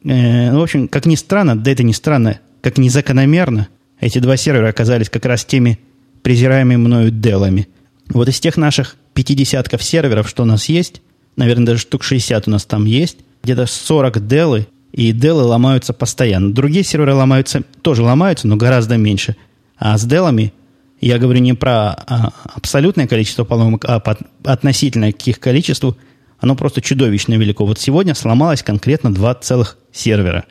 Э, 0.04 0.54
в 0.54 0.60
общем, 0.60 0.88
как 0.88 1.06
ни 1.06 1.14
странно, 1.14 1.56
да 1.56 1.70
это 1.70 1.82
не 1.82 1.92
странно, 1.92 2.40
как 2.62 2.78
незакономерно, 2.78 3.68
эти 4.00 4.18
два 4.18 4.36
сервера 4.36 4.68
оказались 4.68 5.10
как 5.10 5.24
раз 5.24 5.44
теми 5.44 5.78
презираемыми 6.22 6.76
мною 6.76 7.10
делами. 7.10 7.68
Вот 8.08 8.28
из 8.28 8.40
тех 8.40 8.56
наших 8.56 8.96
пятидесятков 9.14 9.82
серверов, 9.82 10.28
что 10.28 10.42
у 10.42 10.46
нас 10.46 10.68
есть, 10.68 11.02
наверное, 11.36 11.66
даже 11.66 11.80
штук 11.80 12.02
60 12.02 12.48
у 12.48 12.50
нас 12.50 12.64
там 12.64 12.84
есть, 12.84 13.18
где-то 13.42 13.66
40 13.66 14.26
делы, 14.26 14.66
и 14.92 15.12
делы 15.12 15.42
ломаются 15.42 15.92
постоянно. 15.92 16.52
Другие 16.52 16.84
серверы 16.84 17.14
ломаются, 17.14 17.62
тоже 17.82 18.02
ломаются, 18.02 18.48
но 18.48 18.56
гораздо 18.56 18.96
меньше. 18.96 19.36
А 19.76 19.96
с 19.96 20.04
делами, 20.04 20.52
я 21.00 21.18
говорю 21.18 21.40
не 21.40 21.54
про 21.54 21.92
а, 21.92 22.32
абсолютное 22.54 23.06
количество 23.06 23.44
поломок, 23.44 23.84
а 23.86 24.02
относительно 24.44 25.12
к 25.12 25.26
их 25.26 25.40
количеству, 25.40 25.96
оно 26.38 26.56
просто 26.56 26.80
чудовищно 26.80 27.34
велико. 27.34 27.64
Вот 27.64 27.78
сегодня 27.78 28.14
сломалось 28.14 28.62
конкретно 28.62 29.14
два 29.14 29.34
целых 29.34 29.78
сервера. 29.92 30.44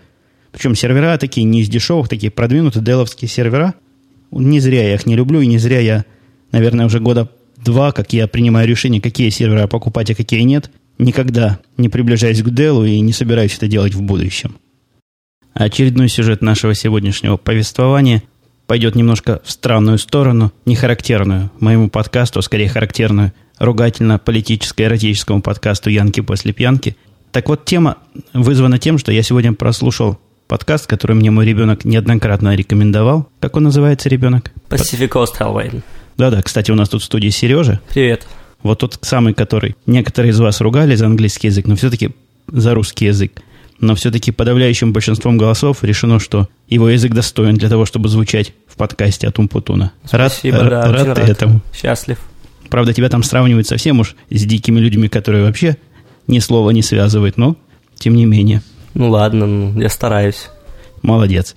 Причем 0.52 0.76
сервера 0.76 1.18
такие 1.18 1.44
не 1.44 1.62
из 1.62 1.70
дешевых, 1.70 2.10
такие 2.10 2.32
продвинутые 2.32 2.84
деловские 2.84 3.30
сервера. 3.30 3.76
Не 4.32 4.60
зря 4.60 4.84
я 4.84 4.96
их 4.96 5.06
не 5.06 5.16
люблю, 5.16 5.42
и 5.42 5.48
не 5.48 5.58
зря 5.58 5.80
я, 5.80 6.06
наверное, 6.52 6.86
уже 6.86 7.00
года 7.00 7.30
два, 7.58 7.92
как 7.92 8.14
я 8.14 8.28
принимаю 8.28 8.68
решение, 8.68 9.02
какие 9.02 9.30
сервера 9.30 9.68
покупать, 9.68 10.10
а 10.12 10.16
какие 10.16 10.42
нет, 10.42 10.72
никогда 11.00 11.60
не 11.78 11.90
приближаюсь 11.90 12.44
к 12.44 12.50
Делу 12.52 12.86
и 12.86 13.00
не 13.00 13.14
собираюсь 13.14 13.56
это 13.56 13.68
делать 13.68 13.96
в 13.96 14.02
будущем. 14.02 14.58
Очередной 15.54 16.10
сюжет 16.10 16.42
нашего 16.42 16.76
сегодняшнего 16.76 17.38
повествования 17.38 18.24
пойдет 18.68 18.96
немножко 18.96 19.42
в 19.44 19.52
странную 19.52 19.98
сторону, 19.98 20.54
не 20.66 20.76
характерную 20.76 21.52
моему 21.60 21.90
подкасту, 21.90 22.40
а 22.40 22.42
скорее 22.44 22.70
характерную 22.70 23.34
ругательно-политическо-эротическому 23.58 25.42
подкасту 25.42 25.90
«Янки 25.90 26.22
после 26.22 26.54
пьянки». 26.54 26.96
Так 27.32 27.50
вот, 27.50 27.66
тема 27.66 27.98
вызвана 28.34 28.78
тем, 28.78 28.98
что 28.98 29.12
я 29.12 29.24
сегодня 29.24 29.54
прослушал 29.54 30.20
подкаст, 30.48 30.88
который 30.88 31.16
мне 31.16 31.30
мой 31.30 31.46
ребенок 31.46 31.84
неоднократно 31.84 32.56
рекомендовал. 32.56 33.30
Как 33.40 33.56
он 33.56 33.64
называется, 33.64 34.08
ребенок? 34.10 34.52
Pacific 34.70 35.10
Coast 35.10 35.38
Hellway. 35.40 35.82
Да-да, 36.18 36.42
кстати, 36.42 36.72
у 36.72 36.76
нас 36.76 36.90
тут 36.90 37.02
в 37.02 37.06
студии 37.06 37.30
Сережа. 37.30 37.80
Привет. 37.90 38.28
Вот 38.64 38.80
тот 38.80 38.98
самый, 39.02 39.34
который 39.34 39.76
некоторые 39.86 40.32
из 40.32 40.40
вас 40.40 40.62
ругали 40.62 40.96
за 40.96 41.06
английский 41.06 41.48
язык, 41.48 41.68
но 41.68 41.76
все-таки 41.76 42.12
за 42.48 42.74
русский 42.74 43.06
язык. 43.06 43.42
Но 43.80 43.96
все-таки 43.96 44.32
подавляющим 44.32 44.92
большинством 44.92 45.38
голосов 45.38 45.84
решено, 45.84 46.20
что 46.20 46.50
его 46.68 46.90
язык 46.90 47.14
достоин 47.14 47.56
для 47.56 47.70
того, 47.70 47.86
чтобы 47.86 48.10
звучать 48.10 48.54
в 48.68 48.76
подкасте 48.76 49.28
от 49.28 49.40
Умпутуна. 49.40 49.94
Спасибо, 50.04 50.60
рад, 50.60 50.70
да, 50.70 50.92
рад, 50.92 51.18
рад 51.18 51.30
этому. 51.30 51.62
Счастлив. 51.74 52.20
Правда, 52.70 52.94
тебя 52.94 53.08
там 53.08 53.24
сравнивают 53.24 53.68
совсем 53.68 54.02
уж 54.02 54.16
с 54.30 54.44
дикими 54.44 54.80
людьми, 54.80 55.08
которые 55.08 55.46
вообще 55.46 55.78
ни 56.28 56.40
слова 56.40 56.72
не 56.72 56.82
связывают, 56.82 57.38
но 57.38 57.56
тем 57.98 58.16
не 58.16 58.26
менее. 58.26 58.62
Ну 58.94 59.10
ладно, 59.10 59.48
ну, 59.48 59.80
я 59.80 59.88
стараюсь. 59.88 60.50
Молодец. 61.02 61.56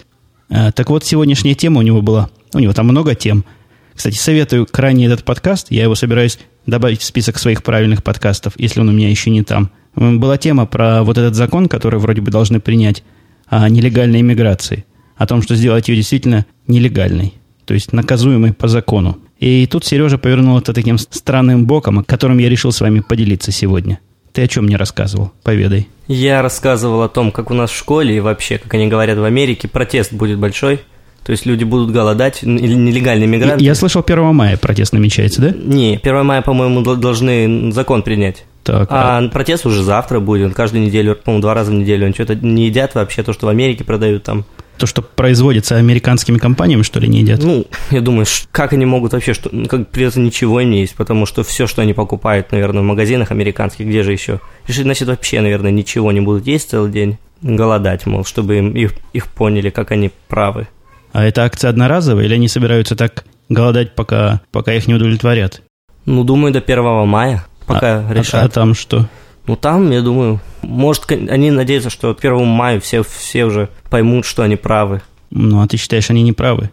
А, 0.49 0.71
так 0.71 0.91
вот, 0.91 1.05
сегодняшняя 1.05 1.55
тема 1.55 1.81
у 1.81 1.83
него 1.83 2.03
была, 2.03 2.31
у 2.55 2.61
него 2.61 2.73
там 2.73 2.87
много 2.87 3.17
тем– 3.17 3.45
кстати, 4.03 4.17
советую 4.17 4.67
крайне 4.69 5.07
этот 5.07 5.23
подкаст. 5.23 5.69
Я 5.71 5.85
его 5.85 5.95
собираюсь 5.95 6.41
добавить 6.67 7.03
в 7.03 7.05
список 7.05 7.39
своих 7.39 7.63
правильных 7.63 8.03
подкастов, 8.03 8.55
если 8.57 8.81
он 8.81 8.89
у 8.89 8.93
меня 8.93 9.09
еще 9.09 9.31
не 9.31 9.45
там. 9.45 9.71
Была 9.95 10.39
тема 10.39 10.67
про 10.67 11.05
вот 11.05 11.19
этот 11.19 11.37
закон, 11.37 11.69
который 11.69 12.01
вроде 12.01 12.21
бы 12.21 12.33
должны 12.33 12.59
принять 12.59 13.05
о 13.47 13.69
нелегальной 13.69 14.21
иммиграции. 14.21 14.87
О 15.17 15.29
том, 15.29 15.41
что 15.41 15.55
сделать 15.55 15.89
ее 15.89 15.95
действительно 15.95 16.47
нелегальной. 16.67 17.35
То 17.65 17.75
есть 17.75 17.93
наказуемой 17.93 18.53
по 18.53 18.67
закону. 18.67 19.19
И 19.39 19.69
тут 19.69 19.85
Сережа 19.85 20.19
повернул 20.19 20.59
это 20.59 20.73
таким 20.73 20.99
странным 20.99 21.67
боком, 21.67 22.01
о 22.01 22.03
котором 22.03 22.39
я 22.39 22.49
решил 22.49 22.73
с 22.73 22.81
вами 22.81 22.99
поделиться 22.99 23.53
сегодня. 23.53 24.01
Ты 24.33 24.43
о 24.43 24.49
чем 24.49 24.65
мне 24.65 24.75
рассказывал? 24.75 25.31
Поведай. 25.45 25.87
Я 26.09 26.43
рассказывал 26.43 27.03
о 27.03 27.09
том, 27.09 27.31
как 27.31 27.53
у 27.53 27.55
нас 27.55 27.71
в 27.71 27.79
школе 27.79 28.17
и 28.17 28.21
вообще, 28.21 28.59
как 28.59 28.75
они 28.75 28.89
говорят 28.89 29.17
в 29.17 29.23
Америке, 29.23 29.69
протест 29.69 30.13
будет 30.13 30.41
большой– 30.41 30.81
то 31.25 31.33
есть 31.33 31.47
люди 31.47 31.65
будут 31.65 31.93
голодать, 31.93 32.43
нелегальные 32.43 33.29
мигранты. 33.29 33.65
Я 33.65 33.75
слышал, 33.75 34.03
1 34.05 34.35
мая 34.35 34.57
протест 34.57 34.93
намечается, 34.93 35.41
да? 35.41 35.51
Не, 35.51 35.99
1 36.03 36.27
мая, 36.27 36.43
по-моему, 36.43 36.83
должны 36.97 37.73
закон 37.73 38.03
принять. 38.03 38.45
Так, 38.65 38.89
а, 38.91 39.19
а 39.19 39.29
протест 39.29 39.67
уже 39.67 39.83
завтра 39.83 40.21
будет, 40.21 40.55
каждую 40.55 40.85
неделю, 40.85 41.17
по-моему, 41.17 41.43
два 41.43 41.55
раза 41.55 41.71
в 41.73 41.75
неделю. 41.75 42.05
Они 42.05 42.15
что-то 42.15 42.35
не 42.35 42.67
едят 42.67 42.95
вообще, 42.95 43.23
то, 43.23 43.33
что 43.33 43.47
в 43.47 43.49
Америке 43.49 43.83
продают 43.85 44.23
там. 44.23 44.45
то, 44.79 44.87
что 44.87 45.03
производится 45.03 45.77
американскими 45.77 46.39
компаниями, 46.39 46.83
что 46.83 47.01
ли, 47.01 47.09
не 47.09 47.21
едят? 47.21 47.43
Ну, 47.43 47.67
я 47.91 48.01
думаю, 48.01 48.27
как 48.53 48.73
они 48.73 48.87
могут 48.87 49.13
вообще, 49.13 49.35
что, 49.35 49.49
ну, 49.53 49.67
как 49.67 49.89
при 49.89 50.07
этом 50.07 50.25
ничего 50.25 50.61
не 50.63 50.81
есть, 50.81 50.95
потому 50.95 51.27
что 51.27 51.43
все, 51.43 51.67
что 51.67 51.83
они 51.83 51.93
покупают, 51.93 52.53
наверное, 52.53 52.83
в 52.83 52.85
магазинах 52.85 53.33
американских, 53.33 53.87
где 53.87 54.03
же 54.05 54.13
еще? 54.13 54.41
Значит, 54.69 55.09
вообще, 55.09 55.41
наверное, 55.41 55.73
ничего 55.73 56.13
не 56.13 56.21
будут 56.21 56.47
есть 56.47 56.71
целый 56.71 56.93
день, 56.93 57.19
голодать, 57.43 58.07
мол, 58.07 58.25
чтобы 58.25 58.59
им, 58.59 58.73
их, 58.73 58.93
их 59.13 59.27
поняли, 59.27 59.71
как 59.71 59.91
они 59.91 60.13
правы. 60.29 60.69
А 61.13 61.25
это 61.25 61.45
акция 61.45 61.71
одноразовая, 61.71 62.25
или 62.25 62.35
они 62.35 62.49
собираются 62.49 62.97
так 62.97 63.25
голодать, 63.49 63.95
пока, 63.95 64.41
пока 64.51 64.73
их 64.73 64.87
не 64.87 64.95
удовлетворят? 64.95 65.63
Ну, 66.07 66.25
думаю, 66.25 66.53
до 66.53 66.61
1 66.61 67.07
мая, 67.07 67.45
пока 67.67 68.07
а, 68.09 68.13
решат. 68.13 68.43
А, 68.43 68.47
а 68.47 68.49
там 68.49 68.75
что? 68.75 69.07
Ну, 69.47 69.57
там, 69.57 69.91
я 69.91 70.01
думаю, 70.01 70.41
может, 70.63 71.11
они 71.11 71.51
надеются, 71.51 71.91
что 71.91 72.15
к 72.15 72.25
1 72.25 72.47
мая 72.47 72.81
все, 72.81 73.03
все 73.03 73.45
уже 73.45 73.69
поймут, 73.91 74.25
что 74.25 74.43
они 74.43 74.57
правы. 74.57 75.03
Ну, 75.31 75.63
а 75.63 75.67
ты 75.67 75.77
считаешь, 75.77 76.11
они 76.11 76.23
не 76.23 76.33
правы? 76.33 76.71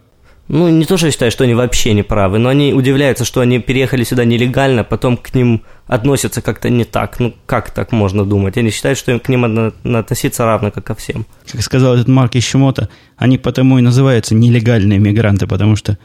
Ну, 0.49 0.67
не 0.67 0.85
то, 0.85 0.97
что 0.97 1.05
я 1.05 1.11
считаю, 1.11 1.31
что 1.31 1.43
они 1.43 1.53
вообще 1.53 1.93
не 1.93 2.01
правы, 2.01 2.39
но 2.39 2.49
они 2.49 2.73
удивляются, 2.73 3.23
что 3.23 3.39
они 3.41 3.59
переехали 3.59 4.03
сюда 4.03 4.25
нелегально, 4.25 4.83
потом 4.83 5.15
к 5.15 5.35
ним 5.35 5.61
относятся 5.85 6.41
как-то 6.41 6.69
не 6.71 6.85
так. 6.85 7.19
Ну, 7.19 7.35
как 7.45 7.69
так 7.69 7.91
можно 7.91 8.25
думать? 8.25 8.57
Они 8.57 8.71
считают, 8.71 8.97
что 8.97 9.17
к 9.19 9.29
ним 9.29 9.41
надо 9.41 9.99
относиться 9.99 10.45
равно, 10.45 10.71
как 10.71 10.85
ко 10.85 10.95
всем. 10.95 11.27
Как 11.51 11.61
сказал 11.61 11.93
этот 11.93 12.07
Марк 12.07 12.35
Ищемота, 12.35 12.89
они 13.15 13.37
потому 13.37 13.77
и 13.77 13.83
называются 13.83 14.33
нелегальные 14.33 14.97
мигранты, 14.97 15.45
потому 15.45 15.75
что 15.75 15.99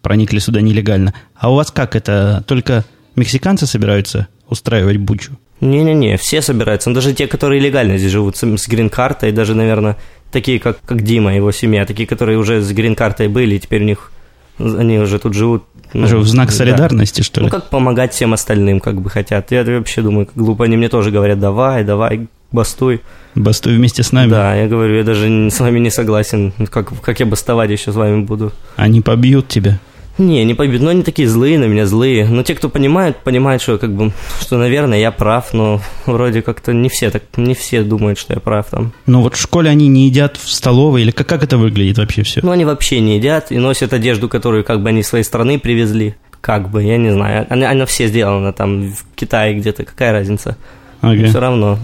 проникли 0.00 0.38
сюда 0.38 0.62
нелегально. 0.62 1.12
А 1.34 1.52
у 1.52 1.54
вас 1.54 1.70
как 1.70 1.94
это? 1.94 2.42
Только 2.46 2.86
мексиканцы 3.16 3.66
собираются 3.66 4.28
устраивать 4.48 4.96
бучу? 4.96 5.38
Не-не-не, 5.60 6.16
все 6.16 6.40
собираются. 6.42 6.90
Ну, 6.90 6.94
даже 6.94 7.12
те, 7.12 7.26
которые 7.26 7.60
легально 7.60 7.98
здесь 7.98 8.12
живут, 8.12 8.36
с 8.36 8.68
грин-картой, 8.68 9.32
даже, 9.32 9.54
наверное, 9.54 9.96
такие, 10.32 10.58
как, 10.58 10.78
как 10.84 11.02
Дима, 11.02 11.34
его 11.34 11.52
семья, 11.52 11.84
такие, 11.84 12.06
которые 12.06 12.38
уже 12.38 12.62
с 12.62 12.72
грин-картой 12.72 13.28
были, 13.28 13.56
и 13.56 13.60
теперь 13.60 13.82
у 13.82 13.86
них 13.86 14.12
они 14.58 14.98
уже 14.98 15.18
тут 15.18 15.34
живут. 15.34 15.64
Ну, 15.92 16.06
в 16.06 16.26
знак 16.26 16.52
солидарности, 16.52 17.20
да. 17.20 17.24
что 17.24 17.40
ли? 17.40 17.46
Ну, 17.46 17.50
как 17.50 17.68
помогать 17.68 18.12
всем 18.12 18.32
остальным, 18.32 18.80
как 18.80 19.00
бы 19.00 19.10
хотят. 19.10 19.50
Я 19.50 19.64
вообще 19.64 20.02
думаю, 20.02 20.26
как 20.26 20.36
глупо. 20.36 20.64
Они 20.64 20.76
мне 20.76 20.88
тоже 20.88 21.10
говорят, 21.10 21.40
давай, 21.40 21.82
давай, 21.82 22.28
бастуй. 22.52 23.00
Бастуй 23.34 23.76
вместе 23.76 24.02
с 24.02 24.12
нами? 24.12 24.30
Да, 24.30 24.54
я 24.54 24.68
говорю, 24.68 24.96
я 24.96 25.04
даже 25.04 25.28
с 25.50 25.58
вами 25.58 25.78
не 25.80 25.90
согласен. 25.90 26.52
Как, 26.70 26.92
как 27.00 27.20
я 27.20 27.26
бастовать 27.26 27.70
еще 27.70 27.92
с 27.92 27.96
вами 27.96 28.22
буду? 28.22 28.52
Они 28.76 29.00
побьют 29.00 29.48
тебя? 29.48 29.80
Не, 30.20 30.44
не 30.44 30.52
побьют, 30.52 30.82
но 30.82 30.90
они 30.90 31.02
такие 31.02 31.26
злые 31.26 31.58
на 31.58 31.64
меня, 31.64 31.86
злые. 31.86 32.26
Но 32.28 32.42
те, 32.42 32.54
кто 32.54 32.68
понимают, 32.68 33.16
понимают, 33.16 33.62
что 33.62 33.78
как 33.78 33.94
бы, 33.94 34.12
что, 34.40 34.58
наверное, 34.58 34.98
я 34.98 35.12
прав, 35.12 35.54
но 35.54 35.80
вроде 36.04 36.42
как-то 36.42 36.74
не 36.74 36.90
все 36.90 37.10
так, 37.10 37.22
не 37.38 37.54
все 37.54 37.82
думают, 37.82 38.18
что 38.18 38.34
я 38.34 38.40
прав 38.40 38.66
там. 38.70 38.92
Ну 39.06 39.22
вот 39.22 39.34
в 39.34 39.40
школе 39.40 39.70
они 39.70 39.88
не 39.88 40.04
едят 40.06 40.36
в 40.36 40.50
столовой, 40.50 41.02
или 41.02 41.10
как, 41.10 41.26
как 41.26 41.42
это 41.42 41.56
выглядит 41.56 41.96
вообще 41.96 42.22
все? 42.22 42.40
Ну, 42.42 42.50
они 42.50 42.66
вообще 42.66 43.00
не 43.00 43.16
едят 43.16 43.50
и 43.50 43.56
носят 43.56 43.94
одежду, 43.94 44.28
которую 44.28 44.62
как 44.62 44.82
бы 44.82 44.90
они 44.90 45.02
своей 45.02 45.24
страны 45.24 45.58
привезли. 45.58 46.14
Как 46.42 46.70
бы, 46.70 46.82
я 46.82 46.98
не 46.98 47.10
знаю. 47.10 47.46
Она, 47.48 47.70
она 47.70 47.86
все 47.86 48.06
сделана 48.06 48.52
там 48.52 48.92
в 48.92 49.04
Китае 49.14 49.54
где-то, 49.54 49.84
какая 49.84 50.12
разница? 50.12 50.58
Ага. 51.00 51.28
Все 51.28 51.40
равно. 51.40 51.78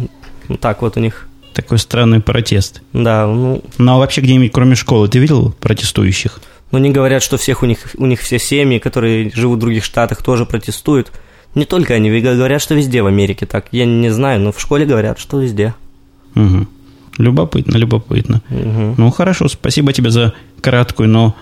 Ну, 0.49 0.57
так 0.59 0.83
вот 0.83 0.99
у 0.99 1.01
них. 1.01 1.27
Такой 1.55 1.79
странный 1.79 2.21
протест. 2.21 2.83
Да, 2.93 3.27
ну... 3.27 3.63
Ну, 3.79 3.93
а 3.93 3.97
вообще 3.97 4.21
где-нибудь 4.21 4.53
кроме 4.53 4.75
школы 4.75 5.09
ты 5.09 5.19
видел 5.19 5.53
протестующих? 5.59 6.39
Но 6.71 6.79
они 6.79 6.91
говорят, 6.91 7.23
что 7.23 7.37
всех 7.37 7.63
у 7.63 7.67
них, 7.67 7.79
у 7.97 8.07
них 8.07 8.21
все 8.21 8.39
семьи, 8.39 8.79
которые 8.79 9.31
живут 9.35 9.59
в 9.59 9.61
других 9.61 9.85
штатах, 9.85 10.23
тоже 10.23 10.47
протестуют. 10.47 11.13
Не 11.55 11.65
только 11.65 11.95
они, 11.95 12.21
говорят, 12.21 12.61
что 12.61 12.75
везде 12.75 13.03
в 13.03 13.07
Америке 13.07 13.47
так. 13.47 13.67
Я 13.71 13.87
не 13.87 14.11
знаю, 14.11 14.41
но 14.41 14.53
в 14.53 14.61
школе 14.61 14.85
говорят, 14.85 15.19
что 15.19 15.41
везде. 15.41 15.75
Угу. 16.35 16.67
Любопытно, 17.19 17.77
любопытно. 17.77 18.43
Угу. 18.51 18.95
Ну, 18.99 19.11
хорошо, 19.11 19.49
спасибо 19.49 19.93
тебе 19.93 20.11
за 20.11 20.35
краткую, 20.61 21.09
но 21.09 21.35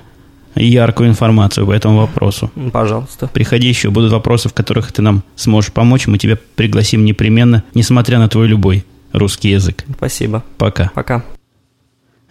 яркую 0.55 1.09
информацию 1.09 1.67
по 1.67 1.73
этому 1.73 1.99
вопросу. 1.99 2.51
Пожалуйста. 2.73 3.29
Приходи 3.33 3.69
еще, 3.69 3.91
будут 3.91 4.13
вопросы, 4.13 4.49
в 4.49 4.55
которых 4.55 4.93
ты 4.93 5.03
нам 5.03 5.25
сможешь 5.37 5.73
помочь, 5.73 6.07
мы 6.07 6.19
тебя 6.19 6.39
пригласим 6.55 7.05
непременно, 7.05 7.65
несмотря 7.75 8.19
на 8.19 8.29
твой 8.29 8.47
любой 8.47 8.85
русский 9.13 9.51
язык. 9.51 9.85
Спасибо. 9.97 10.45
Пока. 10.59 10.91
Пока. 10.95 11.25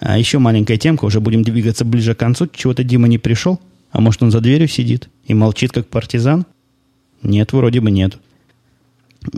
А 0.05 0.17
еще 0.17 0.37
маленькая 0.37 0.77
темка, 0.77 1.05
уже 1.05 1.21
будем 1.21 1.43
двигаться 1.43 1.85
ближе 1.85 2.13
к 2.13 2.19
концу. 2.19 2.47
Чего-то 2.47 2.83
Дима 2.83 3.07
не 3.07 3.17
пришел, 3.17 3.61
а 3.89 4.01
может 4.01 4.21
он 4.21 4.31
за 4.31 4.41
дверью 4.41 4.67
сидит 4.67 5.07
и 5.25 5.33
молчит, 5.33 5.71
как 5.71 5.87
партизан? 5.87 6.45
Нет, 7.21 7.53
вроде 7.53 7.79
бы 7.79 7.89
нет. 7.89 8.17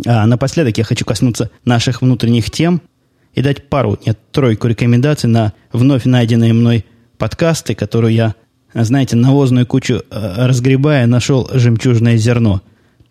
А 0.08 0.26
напоследок 0.26 0.76
я 0.80 0.84
хочу 0.84 1.06
коснуться 1.06 1.52
наших 1.66 2.02
внутренних 2.02 2.50
тем 2.50 2.82
и 3.36 3.44
дать 3.44 3.70
пару, 3.70 4.00
нет, 4.08 4.18
тройку 4.32 4.68
рекомендаций 4.68 5.30
на 5.30 5.54
вновь 5.72 6.06
найденные 6.06 6.54
мной 6.54 6.84
подкасты, 7.20 7.76
которые 7.76 8.16
я, 8.16 8.36
знаете, 8.74 9.16
навозную 9.16 9.68
кучу 9.68 10.02
э, 10.10 10.48
разгребая, 10.48 11.06
нашел 11.06 11.48
жемчужное 11.54 12.18
зерно. 12.18 12.64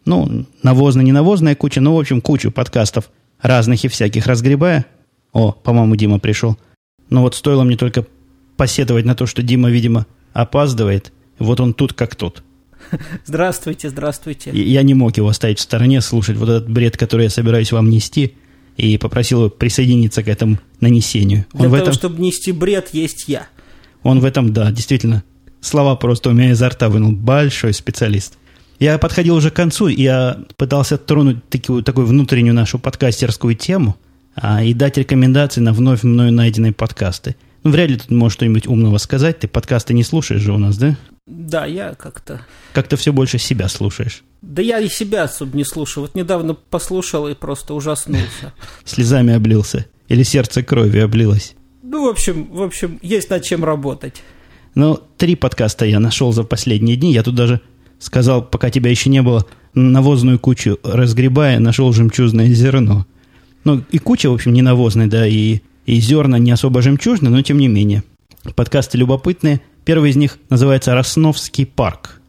Ну, 0.05 0.45
навозная, 0.64 1.05
не 1.05 1.12
навозная 1.12 1.55
куча, 1.55 1.81
но, 1.81 1.95
в 1.95 2.01
общем, 2.01 2.21
кучу 2.21 2.51
подкастов 2.51 3.11
разных 3.40 3.85
и 3.85 3.88
всяких 3.88 4.27
разгребая. 4.27 4.87
О, 5.33 5.53
по-моему, 5.53 5.95
Дима 5.95 6.19
пришел– 6.19 6.59
но 7.11 7.23
вот 7.23 7.35
стоило 7.35 7.64
мне 7.64 7.77
только 7.77 8.07
посетовать 8.57 9.05
на 9.05 9.14
то, 9.14 9.27
что 9.27 9.43
Дима, 9.43 9.71
видимо, 9.71 10.07
опаздывает. 10.33 11.12
Вот 11.38 11.61
он 11.61 11.75
тут 11.75 11.93
как 11.93 12.14
тут. 12.14 12.43
Здравствуйте, 13.25 13.88
здравствуйте. 13.88 14.51
Я 14.53 14.83
не 14.83 14.95
мог 14.95 15.17
его 15.17 15.29
оставить 15.29 15.59
в 15.59 15.62
стороне, 15.62 16.01
слушать 16.01 16.37
вот 16.37 16.49
этот 16.49 16.69
бред, 16.69 16.97
который 16.97 17.25
я 17.25 17.31
собираюсь 17.31 17.73
вам 17.73 17.88
нести, 17.88 18.35
и 18.77 18.99
попросил 18.99 19.40
его 19.40 19.51
присоединиться 19.51 20.23
к 20.23 20.29
этому 20.29 20.59
нанесению. 20.81 21.47
Он 21.55 21.61
Для 21.61 21.69
того, 21.71 21.77
этом... 21.77 21.95
чтобы 21.95 22.21
нести 22.21 22.53
бред, 22.53 22.90
есть 22.93 23.25
я. 23.27 23.47
Он 24.03 24.21
в 24.21 24.25
этом, 24.25 24.53
да, 24.53 24.71
действительно, 24.71 25.25
слова 25.61 25.97
просто 25.97 26.31
у 26.31 26.33
меня 26.33 26.51
изо 26.51 26.69
рта 26.69 26.88
вынул. 26.88 27.12
Большой 27.12 27.73
специалист. 27.73 28.35
Я 28.79 28.99
подходил 28.99 29.37
уже 29.37 29.51
к 29.51 29.55
концу, 29.55 29.88
и 29.88 30.03
я 30.03 30.38
пытался 30.57 30.99
тронуть 30.99 31.49
такую, 31.49 31.83
такую 31.83 32.07
внутреннюю 32.07 32.55
нашу 32.55 32.79
подкастерскую 32.79 33.55
тему– 33.55 33.97
а, 34.35 34.62
и 34.62 34.75
дать 34.75 34.99
рекомендации 34.99 35.61
на 35.61 35.73
вновь 35.73 36.03
мною 36.03 36.33
найденные 36.33 36.73
подкасты. 36.73 37.37
Ну, 37.62 37.70
вряд 37.70 37.90
ли 37.90 37.97
тут 37.97 38.11
можешь 38.11 38.35
что-нибудь 38.35 38.66
умного 38.66 38.99
сказать. 38.99 39.40
Ты 39.40 39.49
подкасты 39.49 39.94
не 39.94 40.05
слушаешь 40.05 40.42
же 40.42 40.53
у 40.53 40.59
нас, 40.59 40.77
да? 40.77 40.97
Да, 41.27 41.64
я 41.64 41.94
как-то... 41.94 42.42
Как-то 42.75 42.97
все 42.97 43.12
больше 43.12 43.38
себя 43.38 43.68
слушаешь. 43.68 44.23
Да 44.42 44.61
я 44.61 44.79
и 44.79 44.88
себя 44.88 45.25
особо 45.25 45.57
не 45.57 45.64
слушаю. 45.64 46.05
Вот 46.05 46.14
недавно 46.14 46.55
послушал 46.55 47.29
и 47.29 47.35
просто 47.35 47.73
ужаснулся. 47.73 48.53
Слезами 48.85 49.33
облился. 49.33 49.87
Или 50.09 50.23
сердце 50.23 50.62
кровью 50.62 51.05
облилось. 51.05 51.55
Ну, 51.83 52.07
в 52.07 52.11
общем, 52.11 52.53
в 52.53 52.62
общем, 52.62 52.99
есть 53.03 53.31
над 53.31 53.42
чем 53.42 53.64
работать. 53.64 54.23
Ну, 54.75 55.01
три 55.16 55.35
подкаста 55.35 55.87
я 55.87 56.01
нашел 56.01 56.33
за 56.33 56.44
последние 56.44 56.97
дни. 56.97 57.14
Я 57.14 57.23
тут 57.23 57.35
даже 57.35 57.62
сказал, 57.99 58.44
пока 58.44 58.68
тебя 58.68 58.90
еще 58.90 59.09
не 59.09 59.23
было, 59.23 59.47
навозную 59.73 60.38
кучу 60.38 60.79
разгребая, 60.83 61.59
нашел 61.59 61.92
жемчужное 61.92 62.49
зерно. 62.49 63.07
Ну, 63.64 63.83
и 63.90 63.98
куча, 63.98 64.31
в 64.31 64.35
общем, 64.35 64.53
не 64.53 64.62
навозная, 64.62 65.07
да, 65.07 65.27
и, 65.27 65.61
и 65.87 66.00
зерна 66.00 66.38
не 66.38 66.50
особо 66.50 66.83
жемчужные, 66.83 67.31
но 67.31 67.42
тем 67.42 67.59
не 67.59 67.68
менее. 67.68 68.03
Подкасты 68.55 68.98
любопытные. 68.98 69.61
Первый 69.85 70.11
из 70.11 70.16
них 70.16 70.38
называется 70.50 70.94
«Росновский 70.94 71.66
парк». 71.66 72.20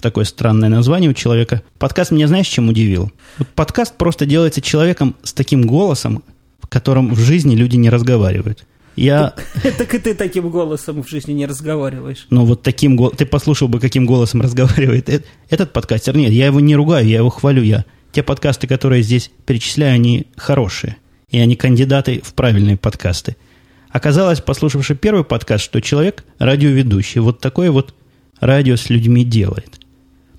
Такое 0.00 0.24
странное 0.24 0.68
название 0.68 1.10
у 1.10 1.14
человека. 1.14 1.62
Подкаст 1.78 2.12
меня, 2.12 2.28
знаешь, 2.28 2.46
чем 2.46 2.68
удивил? 2.68 3.10
Вот 3.38 3.48
подкаст 3.48 3.96
просто 3.96 4.26
делается 4.26 4.60
человеком 4.60 5.16
с 5.22 5.32
таким 5.32 5.62
голосом, 5.62 6.22
в 6.60 6.68
котором 6.68 7.12
в 7.14 7.18
жизни 7.18 7.56
люди 7.56 7.76
не 7.76 7.90
разговаривают. 7.90 8.64
Я... 8.94 9.34
Так 9.62 9.94
и 9.94 9.98
ты 9.98 10.14
таким 10.14 10.50
голосом 10.50 11.02
в 11.02 11.08
жизни 11.08 11.32
не 11.32 11.46
разговариваешь. 11.46 12.26
Ну, 12.30 12.44
вот 12.44 12.62
таким 12.62 12.96
голосом... 12.96 13.18
Ты 13.18 13.26
послушал 13.26 13.68
бы, 13.68 13.80
каким 13.80 14.06
голосом 14.06 14.40
разговаривает 14.42 15.08
этот 15.48 15.72
подкастер. 15.72 16.16
Нет, 16.16 16.32
я 16.32 16.46
его 16.46 16.60
не 16.60 16.76
ругаю, 16.76 17.06
я 17.06 17.18
его 17.18 17.30
хвалю. 17.30 17.62
Я 17.62 17.84
те 18.12 18.22
подкасты, 18.22 18.66
которые 18.66 19.02
здесь 19.02 19.30
перечисляю, 19.46 19.94
они 19.94 20.26
хорошие. 20.36 20.96
И 21.30 21.38
они 21.38 21.56
кандидаты 21.56 22.22
в 22.24 22.32
правильные 22.34 22.76
подкасты. 22.76 23.36
Оказалось, 23.90 24.40
послушавши 24.40 24.94
первый 24.94 25.24
подкаст, 25.24 25.64
что 25.64 25.80
человек 25.80 26.24
радиоведущий. 26.38 27.20
Вот 27.20 27.40
такое 27.40 27.70
вот 27.70 27.94
радио 28.40 28.76
с 28.76 28.90
людьми 28.90 29.24
делает. 29.24 29.78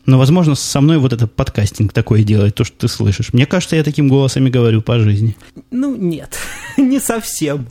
Но, 0.06 0.18
возможно, 0.18 0.56
со 0.56 0.82
мной 0.82 0.98
вот 0.98 1.14
этот 1.14 1.36
подкастинг 1.36 1.94
такое 1.94 2.24
делает, 2.24 2.56
то, 2.56 2.64
что 2.64 2.76
ты 2.78 2.88
слышишь. 2.88 3.34
Мне 3.34 3.46
кажется, 3.46 3.76
я 3.76 3.84
таким 3.84 4.08
голосом 4.08 4.48
и 4.48 4.50
говорю 4.50 4.82
по 4.82 4.98
жизни. 5.00 5.36
Ну, 5.70 5.96
нет, 5.96 6.38
не 6.78 7.00
совсем. 7.00 7.68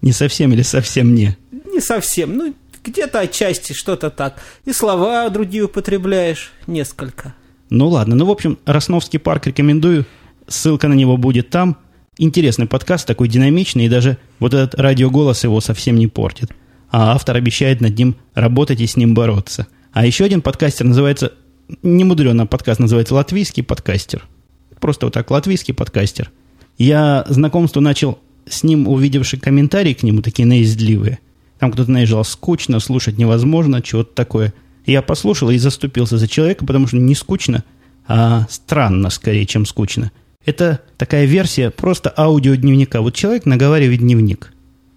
Не 0.00 0.12
совсем 0.12 0.52
или 0.52 0.62
совсем 0.62 1.14
не? 1.14 1.36
Не 1.72 1.80
совсем. 1.80 2.36
Ну, 2.36 2.54
где-то 2.84 3.20
отчасти 3.20 3.72
что-то 3.72 4.10
так. 4.10 4.40
И 4.64 4.72
слова 4.72 5.28
другие 5.30 5.64
употребляешь 5.64 6.52
несколько. 6.68 7.34
Ну 7.74 7.88
ладно, 7.88 8.14
ну 8.14 8.24
в 8.24 8.30
общем, 8.30 8.56
Росновский 8.66 9.18
парк 9.18 9.48
рекомендую. 9.48 10.06
Ссылка 10.46 10.86
на 10.86 10.94
него 10.94 11.16
будет 11.16 11.50
там. 11.50 11.76
Интересный 12.18 12.66
подкаст, 12.66 13.04
такой 13.04 13.26
динамичный, 13.26 13.86
и 13.86 13.88
даже 13.88 14.18
вот 14.38 14.54
этот 14.54 14.78
радиоголос 14.78 15.42
его 15.42 15.60
совсем 15.60 15.96
не 15.96 16.06
портит. 16.06 16.52
А 16.92 17.14
автор 17.14 17.34
обещает 17.34 17.80
над 17.80 17.98
ним 17.98 18.14
работать 18.34 18.80
и 18.80 18.86
с 18.86 18.96
ним 18.96 19.14
бороться. 19.14 19.66
А 19.92 20.06
еще 20.06 20.24
один 20.24 20.40
подкастер 20.40 20.86
называется, 20.86 21.32
немудренно 21.82 22.46
подкаст 22.46 22.78
называется 22.78 23.16
«Латвийский 23.16 23.64
подкастер». 23.64 24.24
Просто 24.78 25.06
вот 25.06 25.14
так, 25.14 25.28
«Латвийский 25.32 25.74
подкастер». 25.74 26.30
Я 26.78 27.24
знакомство 27.28 27.80
начал 27.80 28.20
с 28.48 28.62
ним, 28.62 28.86
увидевший 28.86 29.40
комментарии 29.40 29.94
к 29.94 30.04
нему, 30.04 30.22
такие 30.22 30.46
наездливые. 30.46 31.18
Там 31.58 31.72
кто-то 31.72 31.90
наезжал 31.90 32.24
скучно, 32.24 32.78
слушать 32.78 33.18
невозможно, 33.18 33.82
чего-то 33.82 34.14
такое. 34.14 34.54
Я 34.86 35.02
послушал 35.02 35.50
и 35.50 35.58
заступился 35.58 36.18
за 36.18 36.28
человека, 36.28 36.66
потому 36.66 36.86
что 36.86 36.96
не 36.98 37.14
скучно, 37.14 37.64
а 38.06 38.46
странно 38.50 39.10
скорее, 39.10 39.46
чем 39.46 39.64
скучно. 39.66 40.12
Это 40.44 40.80
такая 40.98 41.24
версия 41.24 41.70
просто 41.70 42.12
аудиодневника. 42.14 43.00
Вот 43.00 43.14
человек 43.14 43.46
наговаривает 43.46 44.00
дневник 44.00 44.52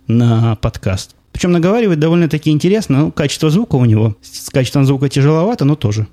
на 0.08 0.56
подкаст. 0.58 1.15
Причем 1.32 1.52
наговаривает 1.52 2.00
довольно-таки 2.00 2.50
интересно. 2.50 3.00
Ну, 3.00 3.12
качество 3.12 3.50
звука 3.50 3.76
у 3.76 3.86
него. 3.86 4.17
С 4.21 4.50
качеством 4.50 4.86
звука 4.86 5.08
тяжеловато, 5.08 5.63
но 5.65 5.76
тоже. 5.76 6.08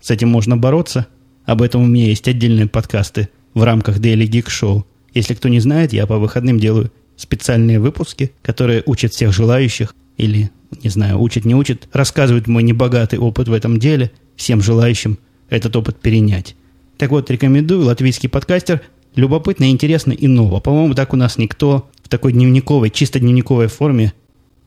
С 0.00 0.10
этим 0.10 0.28
можно 0.28 0.56
бороться. 0.56 1.06
Об 1.44 1.62
этом 1.62 1.82
у 1.82 1.86
меня 1.86 2.06
есть 2.06 2.28
отдельные 2.28 2.68
подкасты 2.68 3.28
в 3.54 3.62
рамках 3.62 3.98
Daily 3.98 4.28
Geek 4.28 4.46
Show. 4.46 4.84
Если 5.14 5.34
кто 5.34 5.48
не 5.48 5.60
знает, 5.60 5.92
я 5.92 6.06
по 6.06 6.18
выходным 6.18 6.60
делаю 6.60 6.92
специальные 7.16 7.80
выпуски, 7.80 8.32
которые 8.42 8.82
учат 8.84 9.14
всех 9.14 9.32
желающих 9.32 9.94
или, 10.16 10.50
не 10.82 10.90
знаю, 10.90 11.20
учат, 11.20 11.44
не 11.44 11.54
учат, 11.54 11.88
рассказывают 11.92 12.46
мой 12.46 12.62
небогатый 12.62 13.18
опыт 13.18 13.48
в 13.48 13.52
этом 13.52 13.78
деле 13.78 14.10
всем 14.36 14.60
желающим 14.62 15.18
этот 15.48 15.76
опыт 15.76 16.00
перенять. 16.00 16.56
Так 16.98 17.10
вот, 17.10 17.30
рекомендую, 17.30 17.84
латвийский 17.84 18.28
подкастер, 18.28 18.80
любопытно, 19.14 19.70
интересно 19.70 20.12
и 20.12 20.26
ново. 20.26 20.60
По-моему, 20.60 20.94
так 20.94 21.12
у 21.12 21.16
нас 21.16 21.38
никто 21.38 21.90
в 22.02 22.08
такой 22.08 22.32
дневниковой, 22.32 22.90
чисто 22.90 23.20
дневниковой 23.20 23.68
форме 23.68 24.12